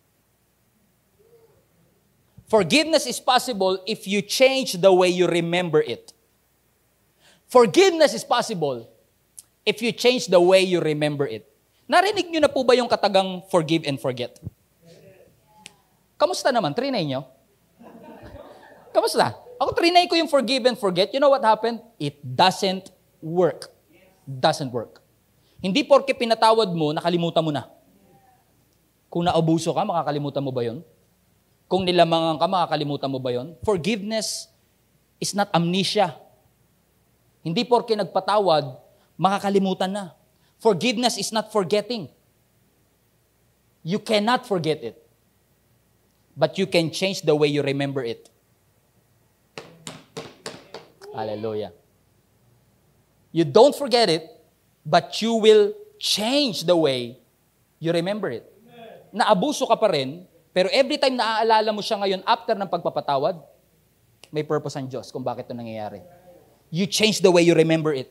Forgiveness 2.46 3.06
is 3.06 3.18
possible 3.18 3.82
if 3.86 4.06
you 4.06 4.22
change 4.22 4.74
the 4.74 4.92
way 4.92 5.08
you 5.08 5.26
remember 5.26 5.80
it. 5.80 6.12
Forgiveness 7.52 8.16
is 8.16 8.24
possible 8.24 8.88
if 9.68 9.84
you 9.84 9.92
change 9.92 10.32
the 10.32 10.40
way 10.40 10.64
you 10.64 10.80
remember 10.80 11.28
it. 11.28 11.44
Narinig 11.84 12.32
nyo 12.32 12.40
na 12.40 12.48
po 12.48 12.64
ba 12.64 12.72
yung 12.72 12.88
katagang 12.88 13.44
forgive 13.52 13.84
and 13.84 14.00
forget? 14.00 14.40
Kamusta 16.16 16.48
naman? 16.48 16.72
Trinay 16.72 17.04
nyo? 17.04 17.28
Kamusta? 18.96 19.36
Ako 19.60 19.76
trinay 19.76 20.08
ko 20.08 20.16
yung 20.16 20.32
forgive 20.32 20.64
and 20.64 20.80
forget. 20.80 21.12
You 21.12 21.20
know 21.20 21.28
what 21.28 21.44
happened? 21.44 21.84
It 22.00 22.16
doesn't 22.24 22.88
work. 23.20 23.68
Doesn't 24.24 24.72
work. 24.72 25.04
Hindi 25.60 25.84
porke 25.84 26.16
pinatawad 26.16 26.72
mo, 26.72 26.96
nakalimutan 26.96 27.44
mo 27.44 27.52
na. 27.52 27.68
Kung 29.12 29.28
naubuso 29.28 29.76
ka, 29.76 29.84
makakalimutan 29.84 30.40
mo 30.40 30.56
ba 30.56 30.64
yon? 30.64 30.80
Kung 31.68 31.84
nilamangan 31.84 32.40
ka, 32.40 32.48
makakalimutan 32.48 33.12
mo 33.12 33.20
ba 33.20 33.28
yon? 33.28 33.52
Forgiveness 33.60 34.48
is 35.20 35.36
not 35.36 35.52
amnesia. 35.52 36.16
Hindi 37.42 37.66
porke 37.66 37.98
nagpatawad, 37.98 38.78
makakalimutan 39.18 39.90
na. 39.90 40.04
Forgiveness 40.62 41.18
is 41.18 41.34
not 41.34 41.50
forgetting. 41.50 42.06
You 43.82 43.98
cannot 43.98 44.46
forget 44.46 44.78
it. 44.78 44.96
But 46.38 46.56
you 46.56 46.70
can 46.70 46.94
change 46.94 47.26
the 47.26 47.34
way 47.34 47.50
you 47.50 47.60
remember 47.60 48.00
it. 48.06 48.30
Hallelujah. 51.12 51.74
You 53.34 53.44
don't 53.44 53.74
forget 53.74 54.08
it, 54.08 54.24
but 54.86 55.20
you 55.20 55.34
will 55.36 55.74
change 55.98 56.64
the 56.64 56.78
way 56.78 57.18
you 57.82 57.90
remember 57.92 58.30
it. 58.30 58.46
Naabuso 59.12 59.68
ka 59.68 59.76
pa 59.76 59.92
rin, 59.92 60.24
pero 60.54 60.72
every 60.72 60.96
time 60.96 61.18
naaalala 61.18 61.68
mo 61.74 61.84
siya 61.84 62.00
ngayon 62.00 62.20
after 62.24 62.56
ng 62.56 62.70
pagpapatawad, 62.70 63.36
may 64.32 64.46
purpose 64.46 64.72
ang 64.78 64.88
Diyos 64.88 65.12
kung 65.12 65.20
bakit 65.20 65.50
ito 65.50 65.52
nangyayari. 65.52 66.00
You 66.72 66.88
change 66.88 67.20
the 67.20 67.28
way 67.28 67.44
you 67.44 67.52
remember 67.52 67.92
it. 67.92 68.08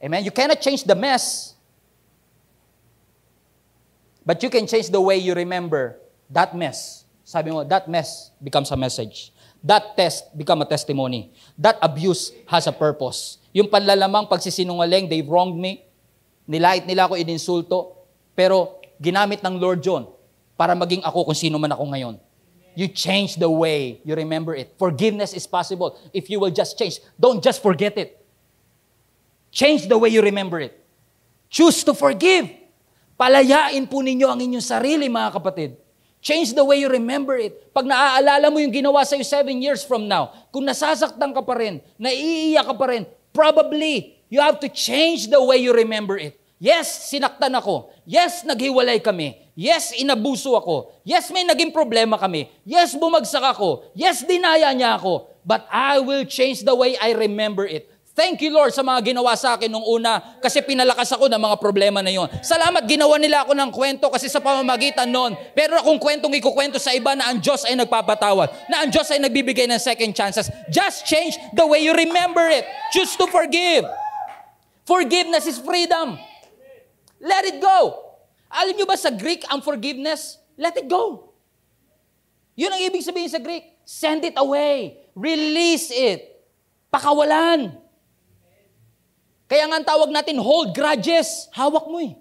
Amen? 0.00 0.24
You 0.24 0.32
cannot 0.32 0.64
change 0.64 0.88
the 0.88 0.96
mess, 0.96 1.52
but 4.24 4.40
you 4.40 4.48
can 4.48 4.64
change 4.64 4.88
the 4.88 5.00
way 5.00 5.20
you 5.20 5.36
remember 5.36 6.00
that 6.32 6.56
mess. 6.56 7.04
Sabi 7.20 7.52
mo, 7.52 7.60
that 7.68 7.84
mess 7.86 8.32
becomes 8.40 8.72
a 8.72 8.78
message. 8.80 9.36
That 9.60 9.92
test 9.92 10.32
become 10.32 10.64
a 10.64 10.66
testimony. 10.66 11.36
That 11.60 11.76
abuse 11.84 12.32
has 12.48 12.64
a 12.64 12.72
purpose. 12.72 13.36
Yung 13.52 13.68
panlalamang 13.68 14.24
pagsisinungaling, 14.24 15.12
they 15.12 15.20
wronged 15.20 15.60
me. 15.60 15.84
Nilait 16.48 16.88
nila 16.88 17.04
ako 17.04 17.20
ininsulto. 17.20 18.00
Pero 18.32 18.80
ginamit 18.96 19.44
ng 19.44 19.60
Lord 19.60 19.84
John 19.84 20.08
para 20.56 20.72
maging 20.72 21.04
ako 21.04 21.28
kung 21.28 21.36
sino 21.36 21.60
man 21.60 21.76
ako 21.76 21.84
ngayon. 21.92 22.16
You 22.74 22.88
change 22.88 23.36
the 23.36 23.50
way 23.50 24.00
you 24.04 24.14
remember 24.14 24.54
it. 24.54 24.74
Forgiveness 24.78 25.34
is 25.34 25.46
possible 25.46 25.98
if 26.14 26.30
you 26.30 26.38
will 26.38 26.54
just 26.54 26.78
change. 26.78 27.00
Don't 27.18 27.42
just 27.42 27.62
forget 27.62 27.98
it. 27.98 28.16
Change 29.50 29.90
the 29.90 29.98
way 29.98 30.08
you 30.10 30.22
remember 30.22 30.60
it. 30.62 30.78
Choose 31.50 31.82
to 31.82 31.92
forgive. 31.92 32.46
Palayain 33.18 33.84
po 33.90 34.00
ninyo 34.00 34.30
ang 34.30 34.40
inyong 34.40 34.64
sarili, 34.64 35.10
mga 35.10 35.34
kapatid. 35.34 35.76
Change 36.22 36.54
the 36.54 36.64
way 36.64 36.80
you 36.80 36.88
remember 36.88 37.36
it. 37.36 37.72
Pag 37.74 37.84
naaalala 37.88 38.52
mo 38.52 38.60
yung 38.60 38.72
ginawa 38.72 39.02
sa'yo 39.04 39.24
seven 39.24 39.58
years 39.60 39.82
from 39.82 40.06
now, 40.06 40.32
kung 40.52 40.64
nasasaktan 40.64 41.32
ka 41.32 41.42
pa 41.42 41.56
rin, 41.58 41.80
naiiyak 41.96 42.64
ka 42.70 42.74
pa 42.76 42.86
rin, 42.92 43.04
probably 43.32 44.20
you 44.30 44.38
have 44.38 44.60
to 44.62 44.68
change 44.68 45.28
the 45.28 45.40
way 45.40 45.58
you 45.58 45.74
remember 45.74 46.16
it. 46.16 46.38
Yes, 46.60 47.08
sinaktan 47.08 47.56
ako. 47.56 47.88
Yes, 48.04 48.44
naghiwalay 48.44 49.00
kami. 49.00 49.32
Yes, 49.60 49.92
inabuso 49.92 50.56
ako. 50.56 51.04
Yes, 51.04 51.28
may 51.28 51.44
naging 51.44 51.68
problema 51.68 52.16
kami. 52.16 52.48
Yes, 52.64 52.96
bumagsak 52.96 53.44
ako. 53.44 53.92
Yes, 53.92 54.24
dinaya 54.24 54.72
niya 54.72 54.96
ako. 54.96 55.28
But 55.44 55.68
I 55.68 56.00
will 56.00 56.24
change 56.24 56.64
the 56.64 56.72
way 56.72 56.96
I 56.96 57.12
remember 57.12 57.68
it. 57.68 57.84
Thank 58.16 58.40
you, 58.40 58.56
Lord, 58.56 58.72
sa 58.72 58.80
mga 58.80 59.12
ginawa 59.12 59.36
sa 59.36 59.60
akin 59.60 59.68
nung 59.68 59.84
una 59.84 60.40
kasi 60.40 60.64
pinalakas 60.64 61.12
ako 61.12 61.28
ng 61.28 61.36
mga 61.36 61.56
problema 61.60 62.00
na 62.00 62.08
yon. 62.08 62.24
Salamat, 62.40 62.88
ginawa 62.88 63.20
nila 63.20 63.44
ako 63.44 63.52
ng 63.52 63.68
kwento 63.68 64.08
kasi 64.08 64.32
sa 64.32 64.40
pamamagitan 64.40 65.12
noon. 65.12 65.36
Pero 65.52 65.76
kung 65.84 66.00
kwentong 66.00 66.32
ikukwento 66.40 66.80
sa 66.80 66.96
iba 66.96 67.12
na 67.12 67.28
ang 67.28 67.36
Diyos 67.36 67.68
ay 67.68 67.76
nagpapatawad, 67.76 68.48
na 68.72 68.80
ang 68.80 68.88
Diyos 68.88 69.12
ay 69.12 69.20
nagbibigay 69.20 69.68
ng 69.68 69.76
second 69.76 70.16
chances, 70.16 70.48
just 70.72 71.04
change 71.04 71.36
the 71.52 71.64
way 71.68 71.84
you 71.84 71.92
remember 71.92 72.48
it. 72.48 72.64
Choose 72.96 73.12
to 73.20 73.28
forgive. 73.28 73.84
Forgiveness 74.88 75.44
is 75.44 75.60
freedom. 75.60 76.16
Let 77.20 77.44
it 77.44 77.60
go. 77.60 78.09
Alam 78.50 78.74
nyo 78.74 78.86
ba 78.90 78.98
sa 78.98 79.14
Greek 79.14 79.46
ang 79.46 79.62
forgiveness? 79.62 80.42
Let 80.58 80.74
it 80.74 80.90
go. 80.90 81.30
Yun 82.58 82.74
ang 82.74 82.82
ibig 82.82 83.06
sabihin 83.06 83.30
sa 83.30 83.38
Greek. 83.38 83.78
Send 83.86 84.26
it 84.26 84.34
away. 84.34 84.98
Release 85.14 85.94
it. 85.94 86.42
Pakawalan. 86.90 87.78
Kaya 89.46 89.64
nga 89.70 89.76
ang 89.78 89.86
tawag 89.86 90.10
natin, 90.10 90.42
hold 90.42 90.74
grudges. 90.74 91.46
Hawak 91.54 91.86
mo 91.86 92.02
eh. 92.02 92.18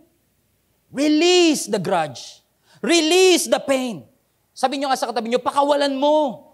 Release 0.94 1.66
the 1.66 1.82
grudge. 1.82 2.46
Release 2.80 3.50
the 3.50 3.60
pain. 3.62 4.06
Sabi 4.54 4.78
nyo 4.78 4.94
nga 4.94 4.98
sa 4.98 5.10
katabi 5.10 5.34
nyo, 5.34 5.42
pakawalan 5.42 5.98
mo. 5.98 6.46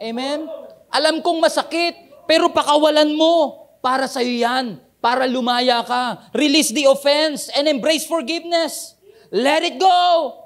Amen? 0.00 0.48
Alam 0.92 1.24
kong 1.24 1.40
masakit, 1.40 1.96
pero 2.28 2.52
pakawalan 2.52 3.08
mo. 3.16 3.64
Para 3.84 4.08
sa'yo 4.08 4.32
yan 4.32 4.80
para 5.04 5.28
lumaya 5.28 5.84
ka. 5.84 6.32
Release 6.32 6.72
the 6.72 6.88
offense 6.88 7.52
and 7.52 7.68
embrace 7.68 8.08
forgiveness. 8.08 8.96
Let 9.28 9.60
it 9.60 9.76
go. 9.76 10.40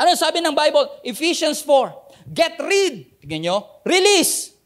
Ano 0.00 0.16
sabi 0.16 0.40
ng 0.40 0.56
Bible? 0.56 0.88
Ephesians 1.04 1.60
4. 1.60 2.32
Get 2.32 2.56
rid. 2.56 3.20
Tingnan 3.20 3.40
nyo. 3.44 3.56
Release. 3.84 4.56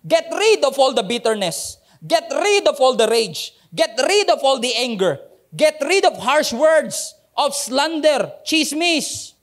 Get 0.00 0.32
rid 0.32 0.64
of 0.64 0.72
all 0.80 0.96
the 0.96 1.04
bitterness. 1.04 1.76
Get 2.00 2.32
rid 2.32 2.64
of 2.64 2.80
all 2.80 2.96
the 2.96 3.04
rage. 3.04 3.52
Get 3.68 4.00
rid 4.00 4.32
of 4.32 4.40
all 4.40 4.56
the 4.56 4.72
anger. 4.80 5.20
Get 5.52 5.76
rid 5.84 6.08
of 6.08 6.16
harsh 6.16 6.56
words, 6.56 7.14
of 7.36 7.52
slander, 7.54 8.32
chismis. 8.48 9.36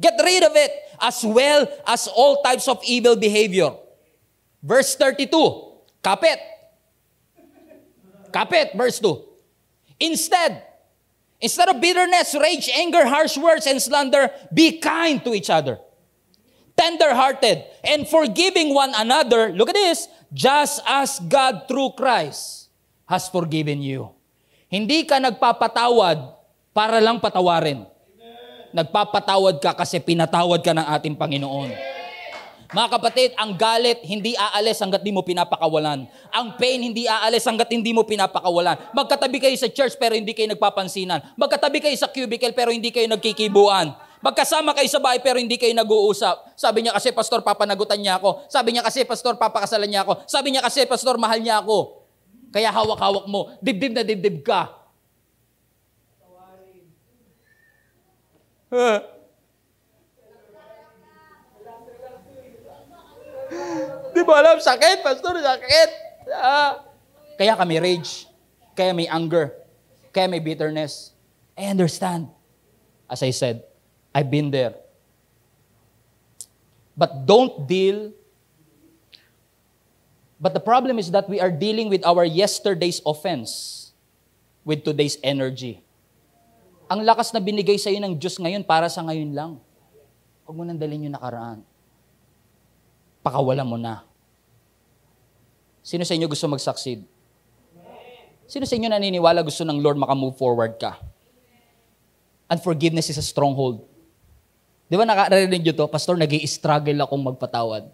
Get 0.00 0.18
rid 0.18 0.42
of 0.42 0.52
it, 0.58 0.70
as 0.98 1.22
well 1.22 1.70
as 1.86 2.10
all 2.10 2.42
types 2.42 2.66
of 2.66 2.82
evil 2.82 3.14
behavior. 3.14 3.70
Verse 4.62 4.98
32. 4.98 5.30
Kapit. 6.02 6.53
Kapit, 8.34 8.74
verse 8.74 8.98
2. 8.98 10.02
Instead, 10.02 10.58
instead 11.38 11.70
of 11.70 11.78
bitterness, 11.78 12.34
rage, 12.34 12.66
anger, 12.74 13.06
harsh 13.06 13.38
words, 13.38 13.70
and 13.70 13.78
slander, 13.78 14.26
be 14.50 14.82
kind 14.82 15.22
to 15.22 15.30
each 15.30 15.54
other. 15.54 15.78
Tender-hearted 16.74 17.62
and 17.86 18.02
forgiving 18.10 18.74
one 18.74 18.90
another. 18.98 19.54
Look 19.54 19.70
at 19.70 19.78
this. 19.78 20.10
Just 20.34 20.82
as 20.82 21.22
God 21.22 21.70
through 21.70 21.94
Christ 21.94 22.66
has 23.06 23.30
forgiven 23.30 23.78
you. 23.78 24.10
Hindi 24.66 25.06
ka 25.06 25.22
nagpapatawad 25.22 26.34
para 26.74 26.98
lang 26.98 27.22
patawarin. 27.22 27.86
Nagpapatawad 28.74 29.62
ka 29.62 29.78
kasi 29.78 30.02
pinatawad 30.02 30.58
ka 30.58 30.74
ng 30.74 30.82
ating 30.82 31.14
Panginoon. 31.14 31.93
Mga 32.74 32.88
kapatid, 32.90 33.30
ang 33.38 33.54
galit 33.54 34.02
hindi 34.02 34.34
aalis 34.34 34.82
hanggat 34.82 35.06
di 35.06 35.14
mo 35.14 35.22
pinapakawalan. 35.22 36.10
Ang 36.34 36.46
pain 36.58 36.82
hindi 36.82 37.06
aalis 37.06 37.46
hanggat 37.46 37.70
hindi 37.70 37.94
mo 37.94 38.02
pinapakawalan. 38.02 38.90
Magkatabi 38.90 39.38
kayo 39.38 39.54
sa 39.54 39.70
church 39.70 39.94
pero 39.94 40.18
hindi 40.18 40.34
kayo 40.34 40.50
nagpapansinan. 40.50 41.22
Magkatabi 41.38 41.78
kayo 41.78 41.94
sa 41.94 42.10
cubicle 42.10 42.50
pero 42.50 42.74
hindi 42.74 42.90
kayo 42.90 43.06
nagkikibuan. 43.06 43.94
Magkasama 44.18 44.74
kayo 44.74 44.90
sa 44.90 44.98
bahay 44.98 45.22
pero 45.22 45.38
hindi 45.38 45.54
kayo 45.54 45.70
nag-uusap. 45.70 46.58
Sabi 46.58 46.82
niya 46.82 46.98
kasi, 46.98 47.14
Pastor, 47.14 47.46
papanagutan 47.46 48.00
niya 48.02 48.18
ako. 48.18 48.42
Sabi 48.50 48.74
niya 48.74 48.82
kasi, 48.82 49.06
Pastor, 49.06 49.38
papakasalan 49.38 49.86
niya 49.86 50.02
ako. 50.02 50.26
Sabi 50.26 50.50
niya 50.50 50.66
kasi, 50.66 50.82
Pastor, 50.90 51.14
mahal 51.14 51.38
niya 51.38 51.62
ako. 51.62 52.02
Kaya 52.50 52.74
hawak-hawak 52.74 53.30
mo. 53.30 53.54
Dibdib 53.62 53.94
na 53.94 54.02
dibdib 54.02 54.42
ka. 54.42 54.82
Huh. 58.74 59.13
Ba 64.24 64.40
alam? 64.40 64.56
Sakit, 64.58 65.04
pastor, 65.04 65.38
sakit. 65.38 65.90
Ah. 66.32 66.82
Kaya 67.36 67.54
kami 67.54 67.76
rage. 67.78 68.26
Kaya 68.74 68.90
may 68.96 69.06
anger. 69.06 69.52
Kaya 70.10 70.26
may 70.26 70.40
bitterness. 70.40 71.12
I 71.54 71.70
understand. 71.70 72.32
As 73.06 73.22
I 73.22 73.30
said, 73.30 73.62
I've 74.10 74.32
been 74.32 74.50
there. 74.50 74.74
But 76.96 77.26
don't 77.28 77.68
deal. 77.68 78.10
But 80.40 80.54
the 80.54 80.62
problem 80.62 80.98
is 80.98 81.10
that 81.14 81.28
we 81.28 81.38
are 81.38 81.50
dealing 81.50 81.90
with 81.90 82.02
our 82.06 82.24
yesterday's 82.24 83.02
offense 83.06 83.92
with 84.66 84.82
today's 84.82 85.18
energy. 85.22 85.82
Ang 86.90 87.04
lakas 87.04 87.32
na 87.32 87.40
binigay 87.40 87.78
sa 87.78 87.90
iyo 87.90 88.02
ng 88.02 88.18
Diyos 88.18 88.38
ngayon 88.38 88.62
para 88.64 88.88
sa 88.88 89.02
ngayon 89.02 89.30
lang. 89.34 89.52
Huwag 90.44 90.54
mo 90.54 90.62
nang 90.66 90.78
dalhin 90.78 91.08
yung 91.08 91.16
nakaraan 91.16 91.64
pakawalan 93.24 93.64
mo 93.64 93.80
na. 93.80 94.04
Sino 95.84 96.00
sa 96.00 96.16
inyo 96.16 96.24
gusto 96.24 96.48
mag-succeed? 96.48 97.04
Sino 98.48 98.64
sa 98.64 98.72
inyo 98.72 98.88
naniniwala 98.88 99.44
gusto 99.44 99.68
ng 99.68 99.84
Lord 99.84 100.00
makamove 100.00 100.40
forward 100.40 100.80
ka? 100.80 100.96
Unforgiveness 102.48 103.12
is 103.12 103.20
a 103.20 103.24
stronghold. 103.24 103.84
Di 104.88 104.96
ba 104.96 105.04
nakarinig 105.04 105.60
nyo 105.60 105.74
to? 105.76 105.84
Pastor, 105.92 106.16
nag 106.16 106.32
struggle 106.48 107.04
akong 107.04 107.20
magpatawad. 107.20 107.84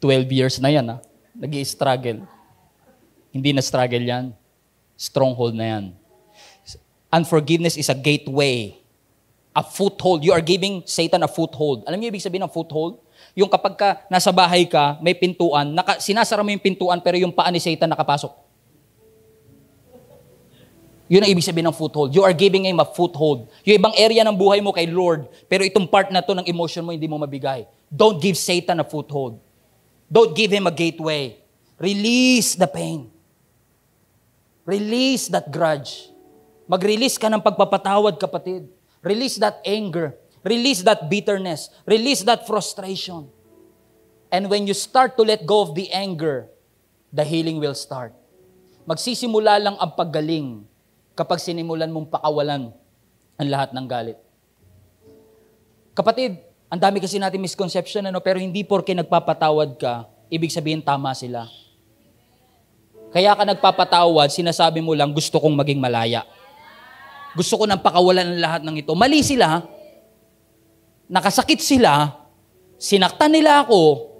12 0.00 0.32
years 0.32 0.56
na 0.56 0.72
yan, 0.72 0.88
ha? 0.88 0.98
nag 1.34 1.52
struggle 1.66 2.24
Hindi 3.34 3.50
na 3.50 3.60
struggle 3.66 4.00
yan. 4.00 4.30
Stronghold 4.94 5.58
na 5.58 5.66
yan. 5.66 5.84
Unforgiveness 7.10 7.74
is 7.74 7.90
a 7.90 7.98
gateway. 7.98 8.78
A 9.50 9.62
foothold. 9.66 10.22
You 10.22 10.30
are 10.30 10.40
giving 10.40 10.86
Satan 10.86 11.26
a 11.26 11.30
foothold. 11.30 11.82
Alam 11.90 11.98
niyo 11.98 12.14
ibig 12.14 12.22
sabihin 12.22 12.46
ng 12.46 12.54
foothold? 12.54 13.02
Yung 13.34 13.50
kapag 13.50 13.74
ka 13.74 13.88
nasa 14.06 14.30
bahay 14.30 14.62
ka, 14.66 14.98
may 15.02 15.14
pintuan, 15.14 15.74
naka, 15.74 15.98
sinasara 15.98 16.46
mo 16.46 16.54
yung 16.54 16.62
pintuan 16.62 17.02
pero 17.02 17.18
yung 17.18 17.34
paa 17.34 17.50
ni 17.50 17.58
Satan 17.58 17.90
nakapasok. 17.90 18.30
Yun 21.10 21.20
ang 21.20 21.30
ibig 21.30 21.44
sabihin 21.44 21.68
ng 21.68 21.76
foothold. 21.76 22.16
You 22.16 22.24
are 22.24 22.32
giving 22.32 22.64
him 22.64 22.80
a 22.80 22.86
foothold. 22.86 23.52
Yung 23.66 23.76
ibang 23.76 23.92
area 23.92 24.24
ng 24.24 24.32
buhay 24.32 24.64
mo 24.64 24.72
kay 24.72 24.88
Lord, 24.88 25.28
pero 25.50 25.60
itong 25.60 25.84
part 25.84 26.08
na 26.08 26.24
to 26.24 26.32
ng 26.32 26.46
emotion 26.48 26.80
mo 26.80 26.96
hindi 26.96 27.10
mo 27.10 27.20
mabigay. 27.20 27.68
Don't 27.92 28.16
give 28.22 28.40
Satan 28.40 28.80
a 28.80 28.86
foothold. 28.86 29.36
Don't 30.08 30.32
give 30.32 30.54
him 30.54 30.64
a 30.64 30.72
gateway. 30.72 31.36
Release 31.76 32.56
the 32.56 32.70
pain. 32.70 33.10
Release 34.64 35.28
that 35.28 35.52
grudge. 35.52 36.08
Mag-release 36.64 37.20
ka 37.20 37.28
ng 37.28 37.44
pagpapatawad, 37.44 38.16
kapatid. 38.16 38.64
Release 39.04 39.36
that 39.36 39.60
anger. 39.68 40.16
Release 40.44 40.84
that 40.84 41.08
bitterness. 41.08 41.72
Release 41.88 42.20
that 42.28 42.44
frustration. 42.44 43.32
And 44.28 44.52
when 44.52 44.68
you 44.68 44.76
start 44.76 45.16
to 45.16 45.24
let 45.24 45.48
go 45.48 45.64
of 45.64 45.72
the 45.72 45.88
anger, 45.88 46.52
the 47.08 47.24
healing 47.24 47.56
will 47.58 47.74
start. 47.74 48.12
Magsisimula 48.84 49.56
lang 49.56 49.80
ang 49.80 49.96
paggaling 49.96 50.68
kapag 51.16 51.40
sinimulan 51.40 51.88
mong 51.88 52.12
pakawalan 52.12 52.74
ang 53.40 53.48
lahat 53.48 53.72
ng 53.72 53.86
galit. 53.88 54.18
Kapatid, 55.94 56.42
ang 56.68 56.80
dami 56.82 56.98
kasi 56.98 57.22
natin 57.22 57.38
misconception, 57.38 58.04
ano, 58.04 58.18
pero 58.18 58.42
hindi 58.42 58.66
porke 58.66 58.92
nagpapatawad 58.92 59.78
ka, 59.78 60.10
ibig 60.26 60.50
sabihin 60.50 60.82
tama 60.82 61.14
sila. 61.14 61.46
Kaya 63.14 63.30
ka 63.38 63.46
nagpapatawad, 63.46 64.34
sinasabi 64.34 64.82
mo 64.82 64.90
lang, 64.90 65.14
gusto 65.14 65.38
kong 65.38 65.54
maging 65.54 65.78
malaya. 65.78 66.26
Gusto 67.38 67.62
ko 67.62 67.64
nang 67.70 67.78
pakawalan 67.78 68.34
ng 68.34 68.42
lahat 68.42 68.62
ng 68.66 68.74
ito. 68.82 68.90
Mali 68.98 69.22
sila, 69.22 69.62
nakasakit 71.14 71.62
sila, 71.62 72.10
sinaktan 72.74 73.30
nila 73.30 73.62
ako, 73.62 74.10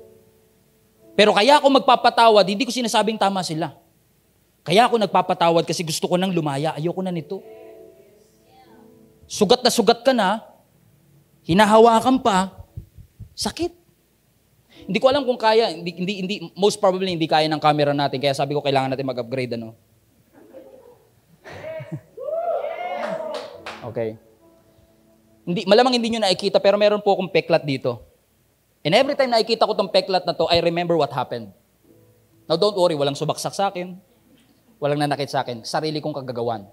pero 1.18 1.34
kaya 1.34 1.58
ako 1.58 1.82
magpapatawad, 1.82 2.46
hindi 2.46 2.62
ko 2.62 2.70
sinasabing 2.70 3.18
tama 3.18 3.42
sila. 3.42 3.74
Kaya 4.62 4.86
ako 4.86 5.02
nagpapatawad 5.02 5.66
kasi 5.66 5.82
gusto 5.82 6.06
ko 6.06 6.14
nang 6.14 6.30
lumaya. 6.30 6.74
Ayoko 6.78 7.02
na 7.02 7.10
nito. 7.10 7.42
sugat 9.24 9.64
na 9.64 9.70
sugat 9.72 10.04
ka 10.04 10.12
na, 10.14 10.44
hinahawakan 11.48 12.20
pa, 12.20 12.52
sakit. 13.34 13.72
Hindi 14.84 14.98
ko 15.00 15.08
alam 15.08 15.24
kung 15.24 15.40
kaya, 15.40 15.72
hindi, 15.72 15.90
hindi, 15.96 16.14
hindi, 16.20 16.34
most 16.54 16.76
probably 16.76 17.08
hindi 17.08 17.24
kaya 17.24 17.48
ng 17.48 17.62
camera 17.62 17.96
natin, 17.96 18.20
kaya 18.20 18.36
sabi 18.36 18.52
ko 18.52 18.60
kailangan 18.60 18.92
natin 18.92 19.08
mag-upgrade, 19.08 19.56
ano. 19.56 19.72
okay. 23.88 24.20
Hindi, 25.44 25.68
malamang 25.68 26.00
hindi 26.00 26.16
nyo 26.16 26.24
nakikita, 26.24 26.56
pero 26.56 26.80
meron 26.80 27.04
po 27.04 27.12
akong 27.12 27.28
peklat 27.28 27.68
dito. 27.68 28.00
And 28.80 28.96
every 28.96 29.16
time 29.16 29.32
nakikita 29.32 29.68
ko 29.68 29.76
tong 29.76 29.92
peklat 29.92 30.24
na 30.24 30.32
to, 30.32 30.48
I 30.48 30.60
remember 30.64 30.96
what 30.96 31.12
happened. 31.12 31.52
Now 32.48 32.56
don't 32.56 32.76
worry, 32.76 32.96
walang 32.96 33.16
subaksak 33.16 33.52
sa 33.52 33.68
akin. 33.68 33.96
Walang 34.80 35.00
nanakit 35.00 35.28
sa 35.28 35.44
akin. 35.44 35.64
Sarili 35.64 36.00
kong 36.00 36.16
kagagawan. 36.16 36.64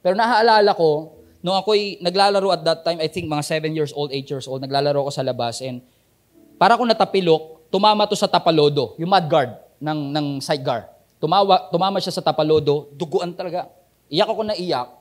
Pero 0.00 0.16
naaalala 0.16 0.72
ko, 0.76 1.20
nung 1.40 1.56
ako'y 1.56 2.00
naglalaro 2.04 2.48
at 2.52 2.62
that 2.64 2.80
time, 2.84 3.00
I 3.00 3.08
think 3.08 3.28
mga 3.28 3.44
7 3.44 3.72
years 3.72 3.92
old, 3.96 4.12
8 4.12 4.24
years 4.28 4.46
old, 4.48 4.60
naglalaro 4.64 5.08
ako 5.08 5.10
sa 5.12 5.24
labas 5.24 5.60
and 5.64 5.84
para 6.58 6.74
ko 6.74 6.82
natapilok, 6.82 7.70
tumama 7.70 8.08
to 8.10 8.18
sa 8.18 8.26
tapalodo, 8.26 8.98
yung 8.98 9.08
mud 9.08 9.26
guard 9.30 9.54
ng, 9.78 10.00
ng 10.10 10.26
sidecar. 10.42 10.90
Tumawa, 11.22 11.70
tumama 11.70 12.02
siya 12.02 12.10
sa 12.10 12.22
tapalodo, 12.22 12.90
duguan 12.98 13.30
talaga. 13.30 13.70
Iyak 14.10 14.28
ako 14.32 14.42
na 14.42 14.54
iyak 14.58 14.97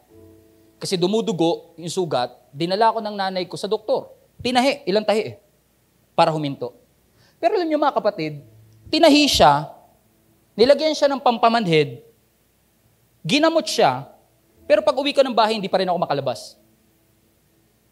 kasi 0.78 0.98
dumudugo 0.98 1.74
yung 1.78 1.90
sugat. 1.90 2.34
Dinala 2.54 2.94
ko 2.94 3.00
ng 3.02 3.16
nanay 3.18 3.44
ko 3.50 3.58
sa 3.58 3.70
doktor. 3.70 4.14
Tinahi, 4.42 4.86
ilang 4.86 5.06
tahi 5.06 5.22
eh 5.34 5.36
para 6.18 6.34
huminto. 6.34 6.74
Pero 7.38 7.54
alam 7.54 7.70
niyo 7.70 7.78
mga 7.78 7.94
kapatid, 7.94 8.42
tinahi 8.90 9.30
siya, 9.30 9.70
nilagyan 10.58 10.98
siya 10.98 11.06
ng 11.14 11.22
pampamanhid, 11.22 12.02
ginamot 13.22 13.70
siya, 13.70 14.10
pero 14.66 14.82
pag 14.82 14.98
uwi 14.98 15.14
ko 15.14 15.22
ng 15.22 15.38
bahay, 15.38 15.62
hindi 15.62 15.70
pa 15.70 15.78
rin 15.78 15.86
ako 15.86 16.02
makalabas. 16.02 16.58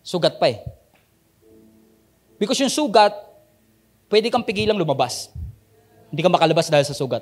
Sugat 0.02 0.42
pa 0.42 0.50
eh. 0.50 0.66
Because 2.42 2.58
yung 2.58 2.74
sugat, 2.74 3.14
pwede 4.10 4.34
kang 4.34 4.44
pigilang 4.44 4.82
lumabas. 4.82 5.30
Hindi 6.10 6.26
ka 6.26 6.30
makalabas 6.34 6.74
dahil 6.74 6.86
sa 6.90 6.98
sugat. 6.98 7.22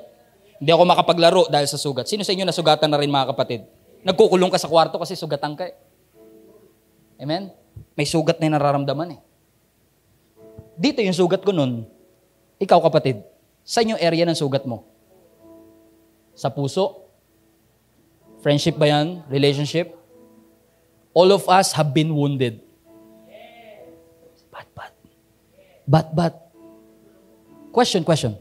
Hindi 0.63 0.71
ako 0.71 0.83
makapaglaro 0.87 1.43
dahil 1.51 1.67
sa 1.67 1.75
sugat. 1.75 2.07
Sino 2.07 2.23
sa 2.23 2.31
inyo 2.31 2.47
nasugatan 2.47 2.87
na 2.87 2.95
rin 2.95 3.11
mga 3.11 3.35
kapatid? 3.35 3.67
Nagkukulong 4.03 4.51
ka 4.51 4.59
sa 4.59 4.67
kwarto 4.67 4.99
kasi 4.99 5.15
sugatan 5.15 5.55
ka 5.55 5.71
eh. 5.71 5.75
Amen? 7.23 7.55
May 7.95 8.03
sugat 8.03 8.37
na 8.43 8.51
nararamdaman 8.51 9.15
eh. 9.15 9.21
Dito 10.75 10.99
yung 10.99 11.15
sugat 11.15 11.39
ko 11.39 11.55
nun. 11.55 11.87
Ikaw 12.59 12.79
kapatid, 12.83 13.23
sa 13.63 13.79
yung 13.79 13.99
area 13.99 14.27
ng 14.27 14.35
sugat 14.35 14.67
mo? 14.67 14.83
Sa 16.35 16.51
puso? 16.51 17.07
Friendship 18.43 18.75
ba 18.75 18.91
yan? 18.91 19.23
Relationship? 19.31 19.95
All 21.15 21.31
of 21.31 21.47
us 21.47 21.71
have 21.71 21.95
been 21.95 22.11
wounded. 22.11 22.59
But, 24.51 24.67
but. 24.75 24.93
But, 25.87 26.07
but. 26.11 26.33
Question, 27.71 28.03
question. 28.03 28.35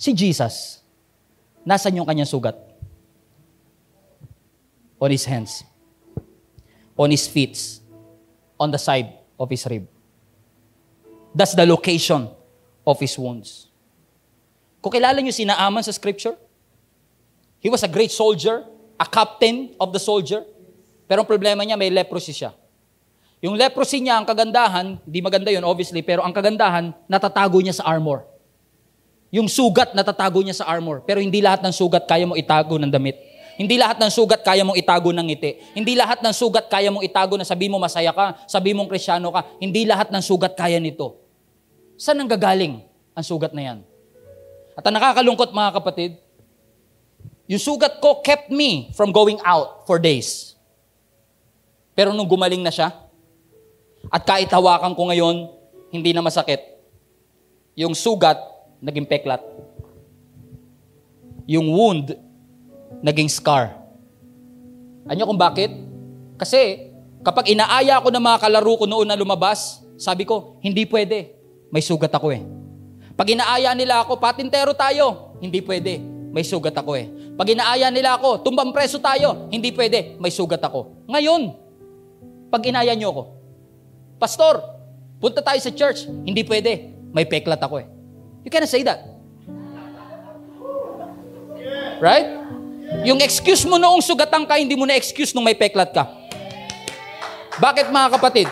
Si 0.00 0.16
Jesus, 0.16 0.80
nasan 1.62 2.00
yung 2.00 2.08
kanyang 2.08 2.30
sugat? 2.30 2.56
On 5.02 5.10
his 5.10 5.26
hands. 5.26 5.66
On 6.94 7.10
his 7.10 7.26
feet. 7.26 7.58
On 8.54 8.70
the 8.70 8.78
side 8.78 9.18
of 9.34 9.50
his 9.50 9.66
rib. 9.66 9.90
That's 11.34 11.58
the 11.58 11.66
location 11.66 12.30
of 12.86 13.02
his 13.02 13.18
wounds. 13.18 13.66
Kung 14.78 14.94
kilala 14.94 15.18
niyo 15.18 15.34
si 15.34 15.42
Naaman 15.42 15.82
sa 15.82 15.90
scripture, 15.90 16.38
he 17.58 17.66
was 17.66 17.82
a 17.82 17.90
great 17.90 18.14
soldier, 18.14 18.62
a 18.98 19.06
captain 19.06 19.74
of 19.82 19.90
the 19.90 19.98
soldier, 19.98 20.46
pero 21.06 21.22
ang 21.22 21.28
problema 21.28 21.62
niya, 21.66 21.78
may 21.78 21.90
leprosy 21.90 22.34
siya. 22.34 22.54
Yung 23.42 23.58
leprosy 23.58 23.98
niya, 24.02 24.22
ang 24.22 24.26
kagandahan, 24.26 25.02
hindi 25.02 25.18
maganda 25.18 25.50
yun 25.50 25.66
obviously, 25.66 26.02
pero 26.02 26.22
ang 26.22 26.30
kagandahan, 26.30 26.94
natatago 27.10 27.58
niya 27.58 27.82
sa 27.82 27.90
armor. 27.90 28.22
Yung 29.32 29.48
sugat, 29.48 29.96
natatago 29.96 30.44
niya 30.44 30.62
sa 30.62 30.68
armor. 30.68 31.00
Pero 31.08 31.18
hindi 31.18 31.40
lahat 31.40 31.64
ng 31.64 31.72
sugat 31.72 32.04
kaya 32.04 32.28
mo 32.28 32.36
itago 32.36 32.76
ng 32.76 32.92
damit. 32.92 33.16
Hindi 33.60 33.76
lahat 33.76 34.00
ng 34.00 34.10
sugat 34.12 34.40
kaya 34.40 34.64
mong 34.64 34.78
itago 34.78 35.12
ng 35.12 35.26
ngiti. 35.28 35.76
Hindi 35.76 35.92
lahat 35.92 36.24
ng 36.24 36.34
sugat 36.34 36.66
kaya 36.72 36.88
mong 36.88 37.04
itago 37.04 37.36
na 37.36 37.44
sabi 37.44 37.68
mo 37.68 37.76
masaya 37.76 38.12
ka, 38.12 38.40
sabi 38.48 38.72
mong 38.72 38.88
krisyano 38.88 39.28
ka. 39.28 39.44
Hindi 39.60 39.84
lahat 39.84 40.08
ng 40.08 40.22
sugat 40.24 40.56
kaya 40.56 40.80
nito. 40.80 41.20
Saan 42.00 42.18
ang 42.18 42.30
gagaling 42.30 42.80
ang 43.12 43.24
sugat 43.24 43.52
na 43.52 43.62
yan? 43.62 43.78
At 44.72 44.82
ang 44.88 44.96
nakakalungkot 44.96 45.52
mga 45.52 45.70
kapatid, 45.76 46.12
yung 47.44 47.60
sugat 47.60 48.00
ko 48.00 48.24
kept 48.24 48.48
me 48.48 48.88
from 48.96 49.12
going 49.12 49.36
out 49.44 49.84
for 49.84 50.00
days. 50.00 50.56
Pero 51.92 52.16
nung 52.16 52.28
gumaling 52.28 52.64
na 52.64 52.72
siya, 52.72 52.88
at 54.08 54.24
kahit 54.24 54.48
hawakan 54.48 54.96
ko 54.96 55.12
ngayon, 55.12 55.52
hindi 55.92 56.16
na 56.16 56.24
masakit, 56.24 56.64
yung 57.76 57.92
sugat, 57.92 58.40
naging 58.80 59.04
peklat. 59.04 59.44
Yung 61.44 61.68
wound, 61.68 62.16
naging 63.00 63.32
scar. 63.32 63.72
Ano 65.08 65.24
kung 65.24 65.40
bakit? 65.40 65.72
Kasi 66.36 66.92
kapag 67.24 67.48
inaaya 67.54 68.02
ko 68.02 68.12
ng 68.12 68.22
mga 68.22 68.38
kalaro 68.42 68.74
ko 68.76 68.84
noon 68.84 69.08
na 69.08 69.16
lumabas, 69.16 69.80
sabi 69.96 70.26
ko, 70.26 70.58
hindi 70.60 70.84
pwede 70.84 71.32
may 71.72 71.80
sugat 71.80 72.12
ako 72.12 72.28
eh. 72.36 72.44
Pag 73.16 73.32
inaaya 73.32 73.72
nila 73.72 74.04
ako, 74.04 74.20
patintero 74.20 74.76
tayo, 74.76 75.36
hindi 75.40 75.64
pwede, 75.64 76.00
may 76.32 76.44
sugat 76.44 76.76
ako 76.76 76.92
eh. 77.00 77.08
Pag 77.32 77.56
inaaya 77.56 77.88
nila 77.88 78.20
ako, 78.20 78.44
tumbang 78.44 78.76
preso 78.76 79.00
tayo, 79.00 79.48
hindi 79.48 79.72
pwede, 79.72 80.20
may 80.20 80.28
sugat 80.28 80.60
ako. 80.60 81.08
Ngayon, 81.08 81.56
pag 82.52 82.62
inaya 82.68 82.92
niyo 82.92 83.12
ako, 83.12 83.22
Pastor, 84.20 84.60
punta 85.16 85.40
tayo 85.40 85.58
sa 85.58 85.72
church, 85.72 86.06
hindi 86.28 86.44
pwede, 86.44 86.92
may 87.12 87.24
peklat 87.24 87.60
ako 87.60 87.80
eh. 87.80 87.86
You 88.44 88.50
cannot 88.52 88.68
say 88.68 88.84
that. 88.84 89.00
Right? 92.02 92.28
Yung 93.02 93.18
excuse 93.24 93.64
mo 93.64 93.80
noong 93.80 94.04
sugatan 94.04 94.44
ka, 94.44 94.60
hindi 94.60 94.76
mo 94.76 94.84
na 94.84 94.94
excuse 94.94 95.32
nung 95.32 95.48
may 95.48 95.56
peklat 95.56 95.90
ka. 95.90 96.04
Bakit 97.56 97.88
mga 97.88 98.08
kapatid? 98.20 98.48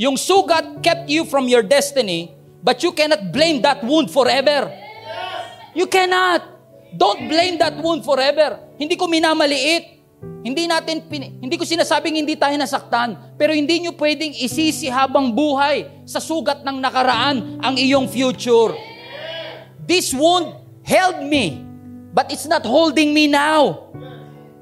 Yung 0.00 0.16
sugat 0.16 0.80
kept 0.80 1.06
you 1.06 1.28
from 1.28 1.46
your 1.46 1.62
destiny 1.62 2.42
But 2.62 2.78
you 2.86 2.94
cannot 2.94 3.34
blame 3.34 3.58
that 3.66 3.82
wound 3.82 4.08
forever. 4.08 4.70
You 5.74 5.90
cannot. 5.90 6.46
Don't 6.94 7.26
blame 7.26 7.58
that 7.58 7.74
wound 7.74 8.06
forever. 8.06 8.62
Hindi 8.78 8.94
ko 8.94 9.10
minamaliit. 9.10 9.98
Hindi 10.42 10.70
natin 10.70 11.02
hindi 11.42 11.54
ko 11.58 11.66
sinasabing 11.66 12.18
hindi 12.18 12.38
tayo 12.38 12.54
nasaktan, 12.54 13.34
pero 13.38 13.54
hindi 13.54 13.82
niyo 13.82 13.94
pwedeng 13.94 14.34
isisi 14.38 14.90
habang 14.90 15.30
buhay 15.34 15.86
sa 16.06 16.18
sugat 16.18 16.62
ng 16.66 16.78
nakaraan 16.82 17.62
ang 17.62 17.74
iyong 17.74 18.06
future. 18.06 18.74
This 19.82 20.14
wound 20.14 20.54
held 20.82 21.26
me, 21.26 21.61
but 22.12 22.30
it's 22.30 22.46
not 22.46 22.64
holding 22.64 23.12
me 23.12 23.26
now. 23.26 23.88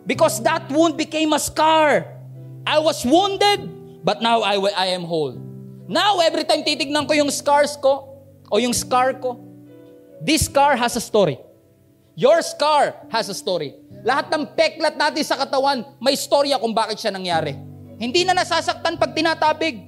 Because 0.06 0.42
that 0.42 0.70
wound 0.70 0.96
became 0.96 1.34
a 1.34 1.38
scar. 1.38 2.06
I 2.66 2.78
was 2.78 3.04
wounded, 3.04 3.68
but 4.02 4.22
now 4.22 4.42
I, 4.42 4.56
I 4.74 4.86
am 4.94 5.04
whole. 5.04 5.36
Now, 5.90 6.22
every 6.22 6.46
time 6.46 6.62
titignan 6.62 7.06
ko 7.06 7.14
yung 7.14 7.30
scars 7.30 7.74
ko, 7.76 8.22
o 8.50 8.58
yung 8.58 8.74
scar 8.74 9.14
ko, 9.18 9.38
this 10.22 10.46
scar 10.46 10.78
has 10.78 10.94
a 10.94 11.02
story. 11.02 11.38
Your 12.14 12.42
scar 12.42 12.94
has 13.10 13.30
a 13.30 13.36
story. 13.36 13.74
Lahat 14.02 14.32
ng 14.32 14.56
peklat 14.56 14.96
natin 14.96 15.22
sa 15.22 15.36
katawan, 15.36 15.84
may 16.00 16.16
storya 16.16 16.56
kung 16.58 16.72
bakit 16.72 16.98
siya 16.98 17.12
nangyari. 17.12 17.54
Hindi 18.00 18.24
na 18.24 18.32
nasasaktan 18.32 18.96
pag 18.96 19.12
tinatabig. 19.12 19.84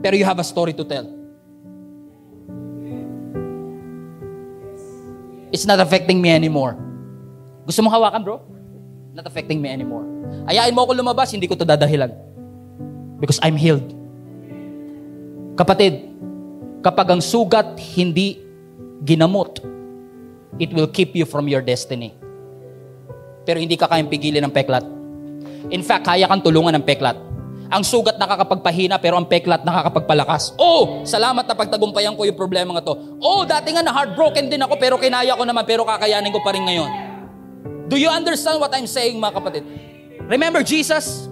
Pero 0.00 0.16
you 0.16 0.24
have 0.24 0.40
a 0.40 0.46
story 0.46 0.72
to 0.72 0.86
tell. 0.88 1.19
It's 5.50 5.66
not 5.66 5.82
affecting 5.82 6.22
me 6.22 6.30
anymore. 6.30 6.78
Gusto 7.66 7.82
mong 7.82 7.94
hawakan, 7.94 8.20
bro? 8.22 8.38
Not 9.14 9.26
affecting 9.26 9.58
me 9.58 9.70
anymore. 9.70 10.06
Ayain 10.46 10.70
mo 10.74 10.86
ako 10.86 10.94
lumabas, 10.94 11.34
hindi 11.34 11.50
ko 11.50 11.58
to 11.58 11.66
dadahilan. 11.66 12.14
Because 13.18 13.42
I'm 13.42 13.58
healed. 13.58 13.84
Kapatid, 15.58 16.06
kapag 16.80 17.06
ang 17.12 17.22
sugat 17.22 17.76
hindi 17.98 18.38
ginamot, 19.04 19.60
it 20.56 20.70
will 20.72 20.88
keep 20.88 21.12
you 21.18 21.26
from 21.26 21.50
your 21.50 21.60
destiny. 21.60 22.14
Pero 23.44 23.58
hindi 23.58 23.74
ka 23.74 23.90
kayang 23.90 24.08
pigilin 24.08 24.46
ng 24.46 24.54
peklat. 24.54 24.86
In 25.68 25.82
fact, 25.84 26.06
kaya 26.06 26.30
kang 26.30 26.40
tulungan 26.40 26.78
ng 26.78 26.84
peklat. 26.86 27.18
Ang 27.70 27.86
sugat 27.86 28.18
nakakapagpahina 28.18 28.98
pero 28.98 29.14
ang 29.14 29.30
peklat 29.30 29.62
nakakapagpalakas. 29.62 30.58
Oh, 30.58 31.06
salamat 31.06 31.46
na 31.46 31.54
pagtagumpayan 31.54 32.18
ko 32.18 32.26
yung 32.26 32.34
problema 32.34 32.74
nga 32.74 32.90
to. 32.90 32.94
Oh, 33.22 33.46
dati 33.46 33.70
nga 33.70 33.86
na 33.86 33.94
heartbroken 33.94 34.50
din 34.50 34.58
ako 34.58 34.74
pero 34.74 34.98
kinaya 34.98 35.38
ko 35.38 35.46
naman 35.46 35.62
pero 35.62 35.86
kakayanin 35.86 36.34
ko 36.34 36.42
pa 36.42 36.50
rin 36.50 36.66
ngayon. 36.66 36.90
Do 37.86 37.94
you 37.94 38.10
understand 38.10 38.58
what 38.58 38.74
I'm 38.74 38.90
saying 38.90 39.22
mga 39.22 39.34
kapatid? 39.38 39.62
Remember 40.26 40.66
Jesus? 40.66 41.30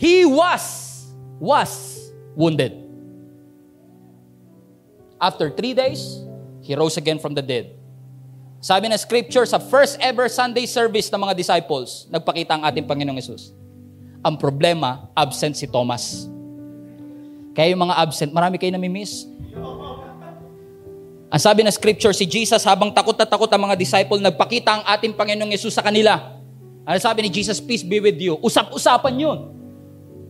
He 0.00 0.24
was, 0.24 0.64
was 1.36 2.00
wounded. 2.32 2.72
After 5.20 5.52
three 5.52 5.76
days, 5.76 6.24
He 6.64 6.76
rose 6.76 6.96
again 6.96 7.18
from 7.18 7.36
the 7.36 7.42
dead. 7.42 7.76
Sabi 8.60 8.92
ng 8.92 9.00
scripture, 9.00 9.48
sa 9.48 9.56
first 9.56 9.96
ever 9.98 10.28
Sunday 10.28 10.68
service 10.68 11.08
ng 11.08 11.16
mga 11.16 11.34
disciples, 11.34 12.04
nagpakita 12.12 12.60
ang 12.60 12.62
ating 12.68 12.84
Panginoong 12.84 13.16
Yesus. 13.16 13.56
Ang 14.20 14.36
problema, 14.36 15.08
absent 15.16 15.56
si 15.56 15.64
Thomas. 15.64 16.28
Kaya 17.56 17.72
yung 17.72 17.82
mga 17.88 17.96
absent, 17.98 18.30
marami 18.30 18.60
kayo 18.60 18.70
namimiss. 18.72 19.24
Ang 21.30 21.40
sabi 21.40 21.62
ng 21.62 21.70
scripture, 21.70 22.10
si 22.10 22.26
Jesus 22.26 22.66
habang 22.66 22.90
takot 22.90 23.14
na 23.14 23.22
takot 23.22 23.46
ang 23.46 23.70
mga 23.70 23.78
disciple, 23.78 24.18
nagpakita 24.18 24.70
ang 24.76 24.82
ating 24.98 25.14
Panginoong 25.14 25.54
Yesus 25.54 25.72
sa 25.72 25.82
kanila. 25.86 26.40
Ano 26.82 26.98
sabi 26.98 27.22
ni 27.22 27.30
Jesus, 27.30 27.62
peace 27.62 27.86
be 27.86 28.02
with 28.02 28.18
you. 28.18 28.34
Usap-usapan 28.42 29.14
yun. 29.14 29.38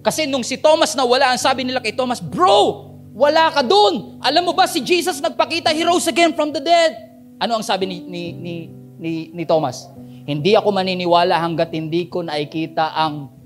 Kasi 0.04 0.28
nung 0.28 0.44
si 0.44 0.60
Thomas 0.60 0.92
na 0.92 1.08
wala, 1.08 1.32
ang 1.32 1.40
sabi 1.40 1.64
nila 1.64 1.80
kay 1.80 1.96
Thomas, 1.96 2.20
Bro, 2.20 2.92
wala 3.16 3.48
ka 3.48 3.64
dun. 3.64 4.20
Alam 4.20 4.50
mo 4.50 4.52
ba, 4.52 4.68
si 4.68 4.84
Jesus 4.84 5.24
nagpakita, 5.24 5.72
He 5.72 5.84
rose 5.88 6.04
again 6.08 6.36
from 6.36 6.52
the 6.52 6.60
dead. 6.60 6.92
Ano 7.40 7.56
ang 7.56 7.64
sabi 7.64 7.88
ni, 7.88 8.04
ni, 8.04 8.22
ni, 8.36 8.54
ni, 9.00 9.12
ni 9.32 9.42
Thomas? 9.48 9.88
Hindi 10.28 10.52
ako 10.52 10.68
maniniwala 10.68 11.40
hanggat 11.40 11.72
hindi 11.72 12.12
ko 12.12 12.20
nakikita 12.20 12.92
ang... 12.92 13.39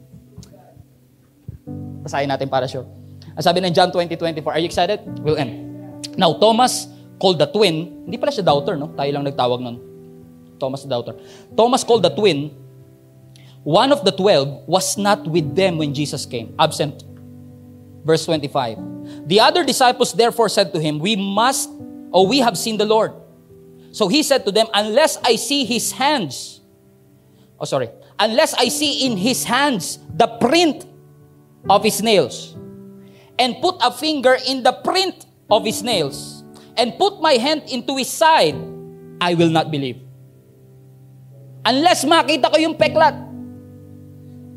Basahin 2.05 2.28
natin 2.28 2.52
para 2.52 2.68
sure. 2.68 2.84
Ang 3.34 3.42
sabi 3.42 3.64
ng 3.64 3.72
John 3.72 3.88
20:24, 3.88 4.52
are 4.52 4.61
you 4.61 4.68
excited? 4.68 5.00
We'll 5.24 5.40
end. 5.40 5.64
Now, 6.20 6.36
Thomas, 6.36 6.86
called 7.18 7.40
the 7.40 7.48
twin, 7.48 8.05
hindi 8.05 8.20
pala 8.20 8.30
siya 8.30 8.44
doubter, 8.44 8.76
no? 8.76 8.92
Tayo 8.92 9.11
lang 9.11 9.24
nagtawag 9.24 9.59
nun. 9.59 9.80
Thomas 10.61 10.84
the 10.84 10.90
doubter. 10.92 11.16
Thomas 11.57 11.82
called 11.82 12.05
the 12.05 12.12
twin, 12.12 12.52
one 13.64 13.90
of 13.90 14.05
the 14.05 14.12
twelve 14.12 14.68
was 14.68 15.00
not 15.00 15.24
with 15.26 15.57
them 15.57 15.80
when 15.80 15.96
Jesus 15.96 16.28
came, 16.28 16.55
absent. 16.61 17.02
Verse 18.05 18.28
25. 18.28 19.26
The 19.26 19.40
other 19.40 19.64
disciples 19.64 20.12
therefore 20.12 20.48
said 20.48 20.72
to 20.76 20.78
him, 20.78 21.00
We 21.00 21.16
must, 21.16 21.72
or 22.12 22.28
we 22.28 22.40
have 22.44 22.57
seen 22.61 22.76
the 22.76 22.84
Lord. 22.84 23.12
So 23.92 24.09
he 24.09 24.22
said 24.22 24.44
to 24.44 24.52
them, 24.52 24.66
Unless 24.74 25.18
I 25.24 25.36
see 25.36 25.64
his 25.64 25.92
hands, 25.92 26.61
oh 27.59 27.64
sorry, 27.64 27.88
unless 28.18 28.52
I 28.55 28.68
see 28.68 29.07
in 29.07 29.16
his 29.16 29.44
hands 29.44 29.98
the 30.12 30.28
print 30.28 30.84
of 31.69 31.81
his 31.83 32.03
nails, 32.05 32.57
and 33.39 33.57
put 33.61 33.77
a 33.81 33.91
finger 33.91 34.37
in 34.47 34.62
the 34.62 34.73
print 34.85 35.27
of 35.49 35.65
his 35.65 35.83
nails, 35.83 36.45
and 36.77 36.97
put 36.99 37.21
my 37.21 37.35
hand 37.41 37.65
into 37.69 37.97
his 37.97 38.11
side, 38.11 38.57
I 39.21 39.35
will 39.35 39.51
not 39.51 39.71
believe. 39.71 40.01
Unless 41.65 42.05
makita 42.05 42.53
ko 42.53 42.57
yung 42.61 42.77
peklat. 42.77 43.17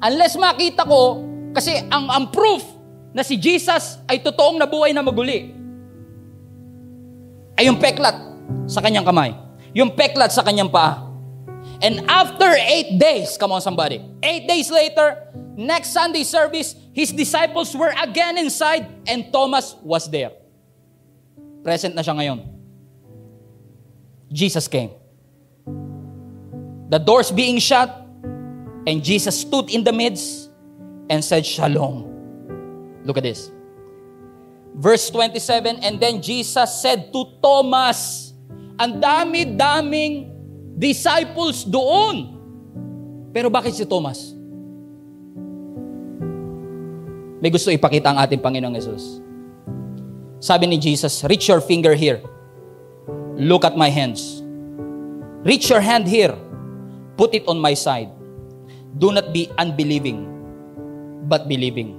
Unless 0.03 0.35
makita 0.35 0.83
ko, 0.83 1.23
kasi 1.55 1.79
ang, 1.87 2.11
ang 2.11 2.25
proof 2.29 2.61
na 3.15 3.23
si 3.23 3.39
Jesus 3.39 3.97
ay 4.05 4.19
totoong 4.19 4.59
nabuhay 4.59 4.91
na 4.91 5.01
maguli, 5.01 5.55
ay 7.57 7.65
yung 7.65 7.79
peklat 7.79 8.13
sa 8.69 8.83
kanyang 8.83 9.07
kamay. 9.07 9.33
Yung 9.73 9.95
peklat 9.95 10.29
sa 10.29 10.45
kanyang 10.45 10.69
paa. 10.69 11.07
And 11.81 12.05
after 12.09 12.49
eight 12.57 12.97
days, 12.97 13.37
come 13.37 13.53
on 13.53 13.61
somebody, 13.61 14.01
eight 14.21 14.45
days 14.45 14.69
later, 14.69 15.17
next 15.57 15.91
Sunday 15.91 16.23
service, 16.23 16.77
his 16.93 17.11
disciples 17.11 17.75
were 17.75 17.91
again 17.97 18.37
inside 18.37 18.85
and 19.09 19.33
Thomas 19.33 19.75
was 19.81 20.05
there. 20.07 20.31
Present 21.65 21.97
na 21.97 22.05
siya 22.05 22.13
ngayon. 22.15 22.45
Jesus 24.31 24.69
came. 24.69 24.93
The 26.87 26.99
doors 27.01 27.31
being 27.33 27.59
shut, 27.59 27.91
and 28.87 29.03
Jesus 29.03 29.43
stood 29.43 29.67
in 29.67 29.83
the 29.83 29.91
midst 29.91 30.47
and 31.09 31.19
said, 31.19 31.43
Shalom. 31.43 32.07
Look 33.03 33.17
at 33.17 33.23
this. 33.23 33.51
Verse 34.77 35.09
27, 35.09 35.83
and 35.83 35.99
then 35.99 36.21
Jesus 36.21 36.69
said 36.79 37.11
to 37.11 37.25
Thomas, 37.41 38.31
ang 38.77 39.01
dami-daming 39.01 40.29
disciples 40.77 41.65
doon. 41.65 42.37
Pero 43.33 43.49
bakit 43.49 43.73
si 43.73 43.83
Thomas? 43.89 44.36
May 47.47 47.55
gusto 47.55 47.71
ipakita 47.71 48.11
ang 48.11 48.19
ating 48.19 48.43
Panginoong 48.43 48.75
Yesus. 48.75 49.23
Sabi 50.43 50.67
ni 50.67 50.75
Jesus, 50.75 51.23
reach 51.31 51.47
your 51.47 51.63
finger 51.63 51.95
here. 51.95 52.19
Look 53.39 53.63
at 53.63 53.79
my 53.79 53.87
hands. 53.87 54.43
Reach 55.47 55.71
your 55.71 55.79
hand 55.79 56.11
here. 56.11 56.35
Put 57.15 57.31
it 57.31 57.47
on 57.47 57.55
my 57.55 57.71
side. 57.71 58.11
Do 58.99 59.15
not 59.15 59.31
be 59.31 59.47
unbelieving, 59.55 60.27
but 61.31 61.47
believing. 61.47 61.95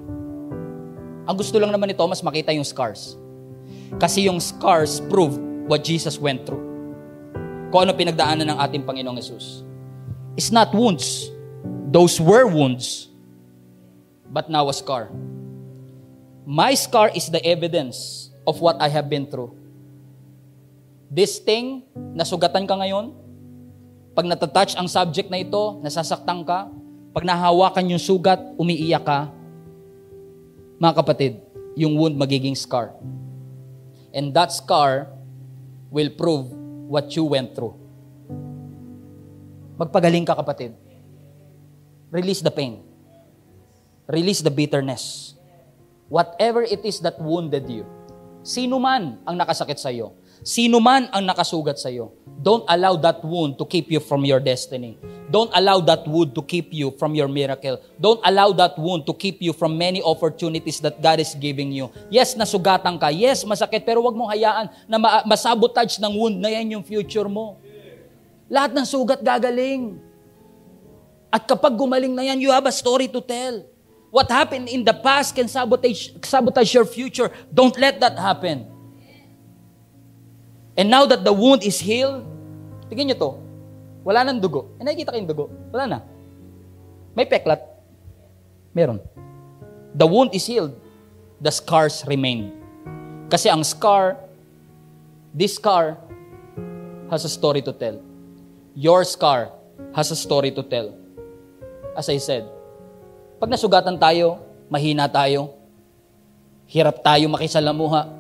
Ang 1.24 1.40
gusto 1.40 1.56
lang 1.56 1.72
naman 1.72 1.88
ni 1.88 1.96
Thomas 1.96 2.20
makita 2.20 2.52
yung 2.52 2.68
scars. 2.68 3.16
Kasi 3.96 4.28
yung 4.28 4.44
scars 4.44 5.00
prove 5.08 5.40
what 5.64 5.80
Jesus 5.80 6.20
went 6.20 6.44
through. 6.44 6.60
Kung 7.72 7.88
ano 7.88 7.96
pinagdaanan 7.96 8.52
ng 8.52 8.58
ating 8.68 8.84
Panginoong 8.84 9.16
Yesus. 9.16 9.64
It's 10.36 10.52
not 10.52 10.76
wounds. 10.76 11.32
Those 11.88 12.20
were 12.20 12.44
wounds. 12.44 13.08
But 14.28 14.52
now 14.52 14.68
a 14.68 14.76
scar. 14.76 15.08
My 16.48 16.72
scar 16.72 17.12
is 17.12 17.28
the 17.28 17.44
evidence 17.44 18.32
of 18.48 18.56
what 18.64 18.80
I 18.80 18.88
have 18.88 19.12
been 19.12 19.28
through. 19.28 19.52
This 21.12 21.36
thing, 21.36 21.84
nasugatan 21.92 22.64
ka 22.64 22.72
ngayon, 22.72 23.12
pag 24.16 24.24
natatouch 24.24 24.72
ang 24.80 24.88
subject 24.88 25.28
na 25.28 25.44
ito, 25.44 25.76
nasasaktan 25.84 26.48
ka, 26.48 26.72
pag 27.12 27.24
nahawakan 27.28 27.92
yung 27.92 28.00
sugat, 28.00 28.40
umiiyak 28.56 29.04
ka, 29.04 29.28
mga 30.80 30.94
kapatid, 30.96 31.32
yung 31.76 32.00
wound 32.00 32.16
magiging 32.16 32.56
scar. 32.56 32.96
And 34.16 34.32
that 34.32 34.48
scar 34.48 35.12
will 35.92 36.08
prove 36.16 36.48
what 36.88 37.12
you 37.12 37.28
went 37.28 37.52
through. 37.52 37.76
Magpagaling 39.76 40.24
ka 40.24 40.32
kapatid. 40.32 40.72
Release 42.08 42.40
the 42.40 42.48
pain. 42.48 42.80
Release 44.08 44.40
the 44.40 44.48
bitterness. 44.48 45.36
Whatever 46.08 46.64
it 46.64 46.84
is 46.88 47.00
that 47.04 47.20
wounded 47.20 47.68
you. 47.68 47.84
Sino 48.40 48.80
man 48.80 49.20
ang 49.28 49.36
nakasakit 49.36 49.76
sa 49.76 49.92
iyo. 49.92 50.16
Sino 50.40 50.80
man 50.80 51.10
ang 51.12 51.28
nakasugat 51.28 51.76
sa 51.76 51.92
iyo. 51.92 52.16
Don't 52.40 52.64
allow 52.70 52.96
that 52.96 53.20
wound 53.20 53.60
to 53.60 53.68
keep 53.68 53.92
you 53.92 54.00
from 54.00 54.24
your 54.24 54.40
destiny. 54.40 54.96
Don't 55.28 55.52
allow 55.52 55.84
that 55.84 56.08
wound 56.08 56.32
to 56.32 56.40
keep 56.40 56.72
you 56.72 56.94
from 56.96 57.12
your 57.12 57.28
miracle. 57.28 57.76
Don't 58.00 58.22
allow 58.24 58.54
that 58.56 58.78
wound 58.80 59.04
to 59.04 59.12
keep 59.12 59.44
you 59.44 59.52
from 59.52 59.76
many 59.76 60.00
opportunities 60.00 60.80
that 60.80 60.96
God 61.02 61.20
is 61.20 61.36
giving 61.36 61.68
you. 61.68 61.92
Yes, 62.08 62.32
nasugatan 62.32 62.96
ka. 62.96 63.12
Yes, 63.12 63.44
masakit. 63.44 63.84
Pero 63.84 64.00
wag 64.00 64.16
mong 64.16 64.32
hayaan 64.32 64.66
na 64.88 64.96
ma- 64.96 65.24
masabotage 65.28 66.00
ng 66.00 66.12
wound 66.16 66.40
na 66.40 66.48
yan 66.48 66.78
yung 66.78 66.84
future 66.86 67.28
mo. 67.28 67.60
Lahat 68.48 68.72
ng 68.72 68.86
sugat 68.88 69.20
gagaling. 69.20 70.00
At 71.28 71.44
kapag 71.44 71.76
gumaling 71.76 72.16
na 72.16 72.24
yan, 72.24 72.40
you 72.40 72.48
have 72.48 72.64
a 72.64 72.72
story 72.72 73.12
to 73.12 73.20
tell. 73.20 73.60
What 74.10 74.30
happened 74.30 74.68
in 74.68 74.84
the 74.84 74.94
past 74.96 75.36
can 75.36 75.48
sabotage, 75.48 76.16
sabotage 76.24 76.72
your 76.72 76.84
future. 76.84 77.30
Don't 77.52 77.76
let 77.78 78.00
that 78.00 78.18
happen. 78.18 78.64
And 80.76 80.88
now 80.88 81.04
that 81.04 81.24
the 81.24 81.32
wound 81.32 81.62
is 81.62 81.78
healed, 81.78 82.24
tingnan 82.88 83.12
nyo 83.12 83.16
to, 83.20 83.30
wala 84.06 84.24
nang 84.24 84.40
dugo. 84.40 84.72
Eh, 84.80 84.84
nakikita 84.86 85.12
kayong 85.12 85.28
dugo? 85.28 85.52
Wala 85.74 85.84
na. 85.84 85.98
May 87.12 87.28
peklat. 87.28 87.60
Meron. 88.72 89.02
The 89.92 90.06
wound 90.06 90.32
is 90.32 90.46
healed. 90.46 90.72
The 91.42 91.50
scars 91.52 92.06
remain. 92.08 92.54
Kasi 93.28 93.52
ang 93.52 93.60
scar, 93.60 94.16
this 95.34 95.60
scar 95.60 96.00
has 97.10 97.26
a 97.26 97.32
story 97.32 97.60
to 97.60 97.72
tell. 97.76 98.00
Your 98.72 99.04
scar 99.04 99.52
has 99.92 100.08
a 100.10 100.16
story 100.16 100.54
to 100.56 100.62
tell. 100.62 100.96
As 101.92 102.08
I 102.08 102.16
said, 102.16 102.48
pag 103.38 103.48
nasugatan 103.54 103.94
tayo, 103.94 104.42
mahina 104.66 105.06
tayo, 105.06 105.54
hirap 106.66 106.98
tayong 107.06 107.30
makisalamuha, 107.38 108.10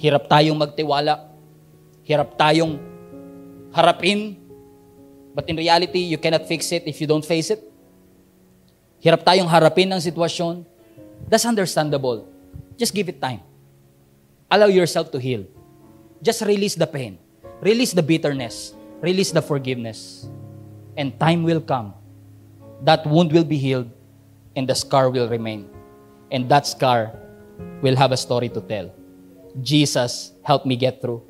hirap 0.00 0.24
tayong 0.24 0.56
magtiwala, 0.56 1.28
hirap 2.08 2.32
tayong 2.40 2.80
harapin, 3.76 4.40
but 5.36 5.44
in 5.48 5.60
reality, 5.60 6.08
you 6.08 6.16
cannot 6.16 6.48
fix 6.48 6.72
it 6.72 6.88
if 6.88 6.96
you 7.00 7.06
don't 7.06 7.24
face 7.24 7.52
it. 7.52 7.60
Hirap 9.04 9.28
tayong 9.28 9.48
harapin 9.48 9.92
ng 9.92 10.00
sitwasyon. 10.00 10.64
That's 11.28 11.44
understandable. 11.44 12.24
Just 12.80 12.96
give 12.96 13.12
it 13.12 13.20
time. 13.20 13.44
Allow 14.48 14.72
yourself 14.72 15.12
to 15.12 15.20
heal. 15.20 15.44
Just 16.24 16.40
release 16.48 16.76
the 16.76 16.88
pain. 16.88 17.20
Release 17.60 17.92
the 17.92 18.02
bitterness. 18.04 18.72
Release 19.04 19.32
the 19.32 19.44
forgiveness. 19.44 20.28
And 20.96 21.12
time 21.20 21.44
will 21.44 21.60
come. 21.60 21.92
That 22.84 23.04
wound 23.04 23.32
will 23.32 23.46
be 23.46 23.56
healed 23.56 23.88
and 24.56 24.68
the 24.68 24.74
scar 24.74 25.10
will 25.10 25.28
remain. 25.28 25.68
And 26.30 26.48
that 26.48 26.66
scar 26.66 27.12
will 27.82 27.96
have 27.96 28.12
a 28.12 28.16
story 28.16 28.48
to 28.50 28.60
tell. 28.60 28.88
Jesus 29.60 30.32
helped 30.42 30.64
me 30.64 30.76
get 30.76 31.00
through. 31.00 31.20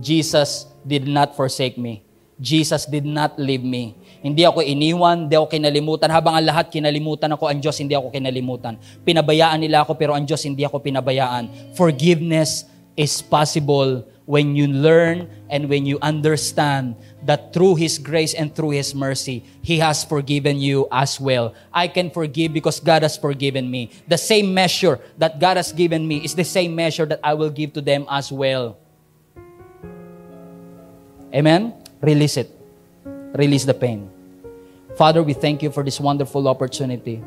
Jesus 0.00 0.66
did 0.86 1.04
not 1.06 1.36
forsake 1.36 1.76
me. 1.76 2.04
Jesus 2.40 2.88
did 2.88 3.04
not 3.04 3.36
leave 3.36 3.60
me. 3.60 3.92
Hindi 4.24 4.48
ako 4.48 4.64
iniwan, 4.64 5.28
hindi 5.28 5.36
ako 5.36 5.52
kinalimutan. 5.52 6.08
Habang 6.08 6.40
ang 6.40 6.46
lahat 6.48 6.72
kinalimutan 6.72 7.28
ako, 7.36 7.52
ang 7.52 7.60
Diyos 7.60 7.76
hindi 7.76 7.92
ako 7.92 8.08
kinalimutan. 8.08 8.80
Pinabayaan 9.04 9.60
nila 9.60 9.84
ako, 9.84 9.92
pero 10.00 10.16
ang 10.16 10.24
Diyos 10.24 10.40
hindi 10.48 10.64
ako 10.64 10.80
pinabayaan. 10.80 11.76
Forgiveness 11.76 12.64
is 12.96 13.20
possible 13.20 14.08
when 14.24 14.56
you 14.56 14.72
learn 14.72 15.28
and 15.52 15.68
when 15.68 15.84
you 15.84 16.00
understand 16.00 16.96
that 17.24 17.52
through 17.52 17.76
His 17.76 17.98
grace 17.98 18.34
and 18.34 18.54
through 18.54 18.70
His 18.70 18.94
mercy, 18.94 19.44
He 19.62 19.78
has 19.78 20.04
forgiven 20.04 20.58
you 20.58 20.88
as 20.90 21.20
well. 21.20 21.54
I 21.72 21.88
can 21.88 22.10
forgive 22.10 22.52
because 22.52 22.80
God 22.80 23.02
has 23.02 23.16
forgiven 23.16 23.70
me. 23.70 23.90
The 24.08 24.18
same 24.18 24.54
measure 24.54 24.98
that 25.18 25.38
God 25.38 25.56
has 25.56 25.72
given 25.72 26.06
me 26.06 26.24
is 26.24 26.34
the 26.34 26.44
same 26.44 26.74
measure 26.74 27.06
that 27.06 27.20
I 27.22 27.34
will 27.34 27.50
give 27.50 27.72
to 27.74 27.80
them 27.80 28.06
as 28.08 28.32
well. 28.32 28.78
Amen? 31.34 31.74
Release 32.02 32.36
it. 32.36 32.50
Release 33.36 33.64
the 33.64 33.74
pain. 33.74 34.10
Father, 34.96 35.22
we 35.22 35.32
thank 35.32 35.62
you 35.62 35.70
for 35.70 35.82
this 35.82 36.00
wonderful 36.00 36.48
opportunity. 36.48 37.22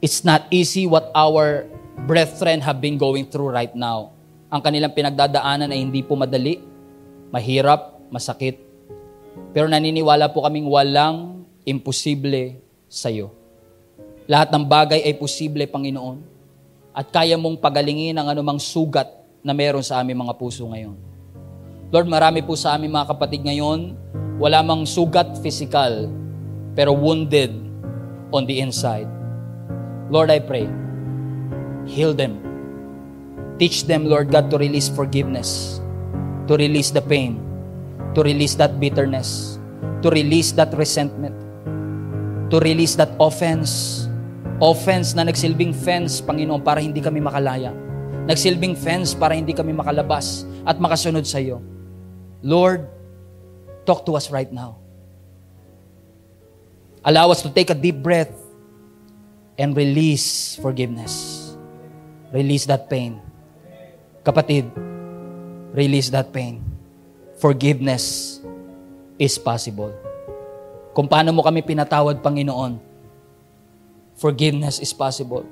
It's 0.00 0.22
not 0.22 0.46
easy 0.50 0.86
what 0.86 1.10
our 1.14 1.66
brethren 2.06 2.62
have 2.62 2.80
been 2.80 2.96
going 2.96 3.26
through 3.26 3.50
right 3.50 3.74
now. 3.74 4.14
Ang 4.48 4.62
kanilang 4.62 4.94
pinagdadaanan 4.94 5.74
ay 5.74 5.82
hindi 5.82 6.06
po 6.06 6.14
madali, 6.14 6.62
mahirap, 7.34 7.97
masakit. 8.10 8.60
Pero 9.54 9.70
naniniwala 9.70 10.28
po 10.32 10.44
kaming 10.44 10.68
walang 10.68 11.44
imposible 11.64 12.60
sa 12.88 13.12
iyo. 13.12 13.32
Lahat 14.28 14.52
ng 14.52 14.64
bagay 14.64 15.08
ay 15.08 15.16
posible, 15.16 15.64
Panginoon. 15.64 16.20
At 16.92 17.08
kaya 17.08 17.40
mong 17.40 17.60
pagalingin 17.62 18.16
ang 18.16 18.28
anumang 18.28 18.60
sugat 18.60 19.08
na 19.40 19.56
meron 19.56 19.80
sa 19.80 20.02
aming 20.04 20.20
mga 20.20 20.36
puso 20.36 20.68
ngayon. 20.68 20.96
Lord, 21.88 22.04
marami 22.04 22.44
po 22.44 22.52
sa 22.52 22.76
aming 22.76 22.92
mga 22.92 23.16
kapatid 23.16 23.40
ngayon, 23.48 23.96
wala 24.36 24.60
mang 24.60 24.84
sugat 24.84 25.40
physical, 25.40 26.12
pero 26.76 26.92
wounded 26.92 27.48
on 28.28 28.44
the 28.44 28.60
inside. 28.60 29.08
Lord, 30.12 30.28
I 30.28 30.44
pray, 30.44 30.68
heal 31.88 32.12
them. 32.12 32.44
Teach 33.56 33.88
them, 33.88 34.04
Lord 34.04 34.28
God, 34.28 34.52
to 34.52 34.60
release 34.60 34.92
forgiveness, 34.92 35.80
to 36.44 36.60
release 36.60 36.92
the 36.92 37.00
pain, 37.00 37.40
to 38.14 38.20
release 38.24 38.54
that 38.56 38.80
bitterness, 38.80 39.58
to 40.00 40.08
release 40.08 40.52
that 40.54 40.72
resentment, 40.76 41.34
to 42.48 42.60
release 42.60 42.96
that 42.96 43.12
offense. 43.20 44.04
Offense 44.58 45.14
na 45.14 45.22
nagsilbing 45.22 45.70
fence, 45.70 46.18
Panginoon, 46.18 46.66
para 46.66 46.82
hindi 46.82 46.98
kami 46.98 47.22
makalaya. 47.22 47.70
Nagsilbing 48.26 48.74
fence 48.74 49.14
para 49.14 49.38
hindi 49.38 49.54
kami 49.54 49.70
makalabas 49.70 50.42
at 50.66 50.82
makasunod 50.82 51.22
sa 51.22 51.38
iyo. 51.38 51.62
Lord, 52.42 52.90
talk 53.86 54.02
to 54.04 54.18
us 54.18 54.34
right 54.34 54.50
now. 54.50 54.82
Allow 57.06 57.30
us 57.30 57.40
to 57.46 57.50
take 57.54 57.70
a 57.70 57.78
deep 57.78 58.02
breath 58.02 58.34
and 59.56 59.78
release 59.78 60.58
forgiveness. 60.58 61.54
Release 62.34 62.66
that 62.66 62.90
pain. 62.90 63.22
Kapatid, 64.26 64.68
release 65.72 66.10
that 66.10 66.34
pain. 66.34 66.67
Forgiveness 67.38 68.38
is 69.18 69.38
possible. 69.38 69.94
Kung 70.94 71.06
paano 71.06 71.30
mo 71.30 71.46
kami 71.46 71.62
pinatawad, 71.62 72.18
Panginoon, 72.18 72.82
forgiveness 74.18 74.82
is 74.82 74.90
possible. 74.90 75.46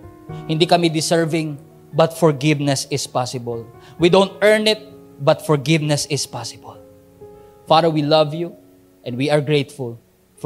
Hindi 0.51 0.67
kami 0.67 0.91
deserving, 0.91 1.55
but 1.95 2.11
forgiveness 2.11 2.91
is 2.91 3.07
possible. 3.07 3.63
We 4.03 4.11
don't 4.11 4.35
earn 4.43 4.67
it, 4.67 4.83
but 5.23 5.47
forgiveness 5.47 6.11
is 6.11 6.27
possible. 6.27 6.75
Father, 7.71 7.91
we 7.91 8.03
love 8.03 8.35
you 8.35 8.55
and 9.07 9.15
we 9.15 9.31
are 9.31 9.41
grateful 9.43 10.03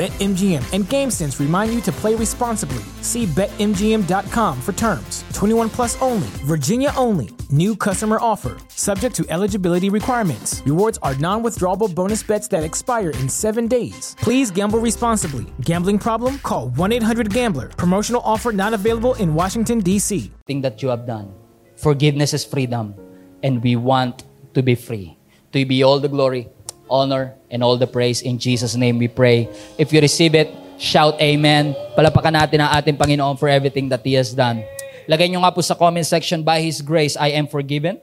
BetMGM 0.00 0.64
and 0.72 0.84
GameSense 0.86 1.38
remind 1.38 1.74
you 1.74 1.82
to 1.82 1.92
play 1.92 2.14
responsibly. 2.14 2.82
See 3.02 3.26
BetMGM.com 3.26 4.62
for 4.62 4.72
terms. 4.72 5.24
21 5.34 5.68
plus 5.68 6.00
only, 6.00 6.26
Virginia 6.40 6.90
only. 6.96 7.28
New 7.50 7.76
customer 7.76 8.16
offer. 8.18 8.56
Subject 8.68 9.14
to 9.16 9.26
eligibility 9.28 9.90
requirements. 9.90 10.62
Rewards 10.64 10.98
are 11.02 11.14
non 11.16 11.42
withdrawable 11.42 11.94
bonus 11.94 12.22
bets 12.22 12.48
that 12.48 12.64
expire 12.64 13.10
in 13.10 13.28
seven 13.28 13.66
days. 13.68 14.16
Please 14.20 14.50
gamble 14.50 14.78
responsibly. 14.78 15.44
Gambling 15.60 15.98
problem? 15.98 16.38
Call 16.38 16.70
1 16.70 16.92
800 16.92 17.28
Gambler. 17.28 17.68
Promotional 17.68 18.22
offer 18.24 18.52
not 18.52 18.72
available 18.72 19.12
in 19.16 19.34
Washington, 19.34 19.80
D.C. 19.80 20.32
thing 20.46 20.62
that 20.62 20.80
you 20.80 20.88
have 20.88 21.06
done. 21.06 21.30
Forgiveness 21.76 22.32
is 22.32 22.42
freedom, 22.42 22.94
and 23.42 23.62
we 23.62 23.76
want 23.76 24.24
to 24.54 24.62
be 24.62 24.74
free. 24.74 25.18
To 25.52 25.66
be 25.66 25.82
all 25.82 26.00
the 26.00 26.08
glory, 26.08 26.48
honor, 26.90 27.32
and 27.48 27.62
all 27.62 27.78
the 27.78 27.86
praise. 27.86 28.20
In 28.20 28.36
Jesus' 28.36 28.74
name 28.74 28.98
we 28.98 29.08
pray. 29.08 29.48
If 29.78 29.94
you 29.94 30.02
receive 30.02 30.34
it, 30.34 30.50
shout 30.76 31.16
amen. 31.22 31.78
Palapakan 31.94 32.34
natin 32.34 32.60
ang 32.60 32.70
ating 32.74 32.98
Panginoon 32.98 33.38
for 33.38 33.46
everything 33.46 33.88
that 33.88 34.02
He 34.02 34.18
has 34.18 34.34
done. 34.34 34.66
Lagay 35.06 35.30
nyo 35.30 35.42
nga 35.42 35.50
po 35.50 35.62
sa 35.62 35.74
comment 35.74 36.06
section, 36.06 36.42
by 36.42 36.62
His 36.62 36.82
grace, 36.82 37.18
I 37.18 37.34
am 37.34 37.50
forgiven. 37.50 37.98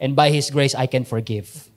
And 0.00 0.16
by 0.16 0.34
His 0.34 0.50
grace, 0.50 0.74
I 0.74 0.90
can 0.90 1.06
forgive. 1.06 1.69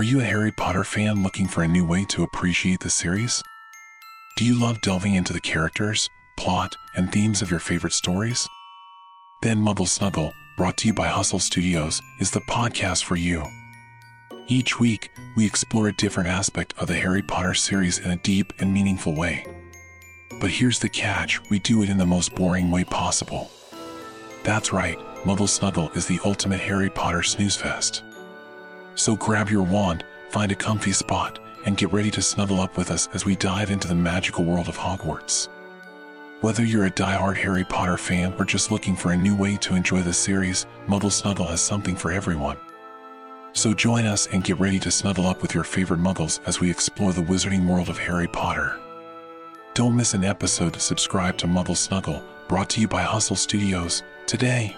Are 0.00 0.12
you 0.12 0.20
a 0.20 0.24
Harry 0.24 0.50
Potter 0.50 0.82
fan 0.82 1.22
looking 1.22 1.46
for 1.46 1.62
a 1.62 1.68
new 1.68 1.84
way 1.84 2.06
to 2.06 2.22
appreciate 2.22 2.80
the 2.80 2.88
series? 2.88 3.42
Do 4.38 4.46
you 4.46 4.58
love 4.58 4.80
delving 4.80 5.14
into 5.14 5.34
the 5.34 5.42
characters, 5.42 6.08
plot, 6.38 6.74
and 6.96 7.12
themes 7.12 7.42
of 7.42 7.50
your 7.50 7.60
favorite 7.60 7.92
stories? 7.92 8.48
Then 9.42 9.58
Muggle 9.58 9.86
Snuggle, 9.86 10.32
brought 10.56 10.78
to 10.78 10.88
you 10.88 10.94
by 10.94 11.08
Hustle 11.08 11.38
Studios, 11.38 12.00
is 12.18 12.30
the 12.30 12.40
podcast 12.40 13.04
for 13.04 13.16
you. 13.16 13.44
Each 14.46 14.80
week, 14.80 15.10
we 15.36 15.44
explore 15.44 15.88
a 15.88 15.96
different 15.96 16.30
aspect 16.30 16.72
of 16.78 16.88
the 16.88 16.96
Harry 16.96 17.20
Potter 17.20 17.52
series 17.52 17.98
in 17.98 18.10
a 18.10 18.16
deep 18.16 18.54
and 18.58 18.72
meaningful 18.72 19.14
way. 19.14 19.44
But 20.40 20.48
here's 20.48 20.78
the 20.78 20.88
catch 20.88 21.42
we 21.50 21.58
do 21.58 21.82
it 21.82 21.90
in 21.90 21.98
the 21.98 22.06
most 22.06 22.34
boring 22.34 22.70
way 22.70 22.84
possible. 22.84 23.50
That's 24.44 24.72
right, 24.72 24.98
Muggle 25.24 25.46
Snuggle 25.46 25.90
is 25.90 26.06
the 26.06 26.20
ultimate 26.24 26.60
Harry 26.60 26.88
Potter 26.88 27.22
snooze 27.22 27.56
fest. 27.56 28.02
So 29.00 29.16
grab 29.16 29.48
your 29.48 29.62
wand, 29.62 30.04
find 30.28 30.52
a 30.52 30.54
comfy 30.54 30.92
spot, 30.92 31.38
and 31.64 31.78
get 31.78 31.90
ready 31.90 32.10
to 32.10 32.20
snuggle 32.20 32.60
up 32.60 32.76
with 32.76 32.90
us 32.90 33.08
as 33.14 33.24
we 33.24 33.34
dive 33.34 33.70
into 33.70 33.88
the 33.88 33.94
magical 33.94 34.44
world 34.44 34.68
of 34.68 34.76
Hogwarts. 34.76 35.48
Whether 36.42 36.66
you're 36.66 36.84
a 36.84 36.90
die-hard 36.90 37.38
Harry 37.38 37.64
Potter 37.64 37.96
fan 37.96 38.34
or 38.38 38.44
just 38.44 38.70
looking 38.70 38.94
for 38.94 39.12
a 39.12 39.16
new 39.16 39.34
way 39.34 39.56
to 39.56 39.74
enjoy 39.74 40.02
the 40.02 40.12
series, 40.12 40.66
Muggle 40.86 41.10
Snuggle 41.10 41.46
has 41.46 41.62
something 41.62 41.96
for 41.96 42.12
everyone. 42.12 42.58
So 43.54 43.72
join 43.72 44.04
us 44.04 44.26
and 44.26 44.44
get 44.44 44.60
ready 44.60 44.78
to 44.80 44.90
snuggle 44.90 45.26
up 45.26 45.40
with 45.40 45.54
your 45.54 45.64
favorite 45.64 46.00
Muggles 46.00 46.38
as 46.46 46.60
we 46.60 46.70
explore 46.70 47.14
the 47.14 47.22
wizarding 47.22 47.66
world 47.66 47.88
of 47.88 47.96
Harry 47.96 48.28
Potter. 48.28 48.78
Don't 49.72 49.96
miss 49.96 50.12
an 50.12 50.24
episode 50.24 50.78
subscribe 50.78 51.38
to 51.38 51.46
Muggle 51.46 51.74
Snuggle, 51.74 52.22
brought 52.48 52.68
to 52.68 52.82
you 52.82 52.86
by 52.86 53.00
Hustle 53.00 53.36
Studios, 53.36 54.02
today. 54.26 54.76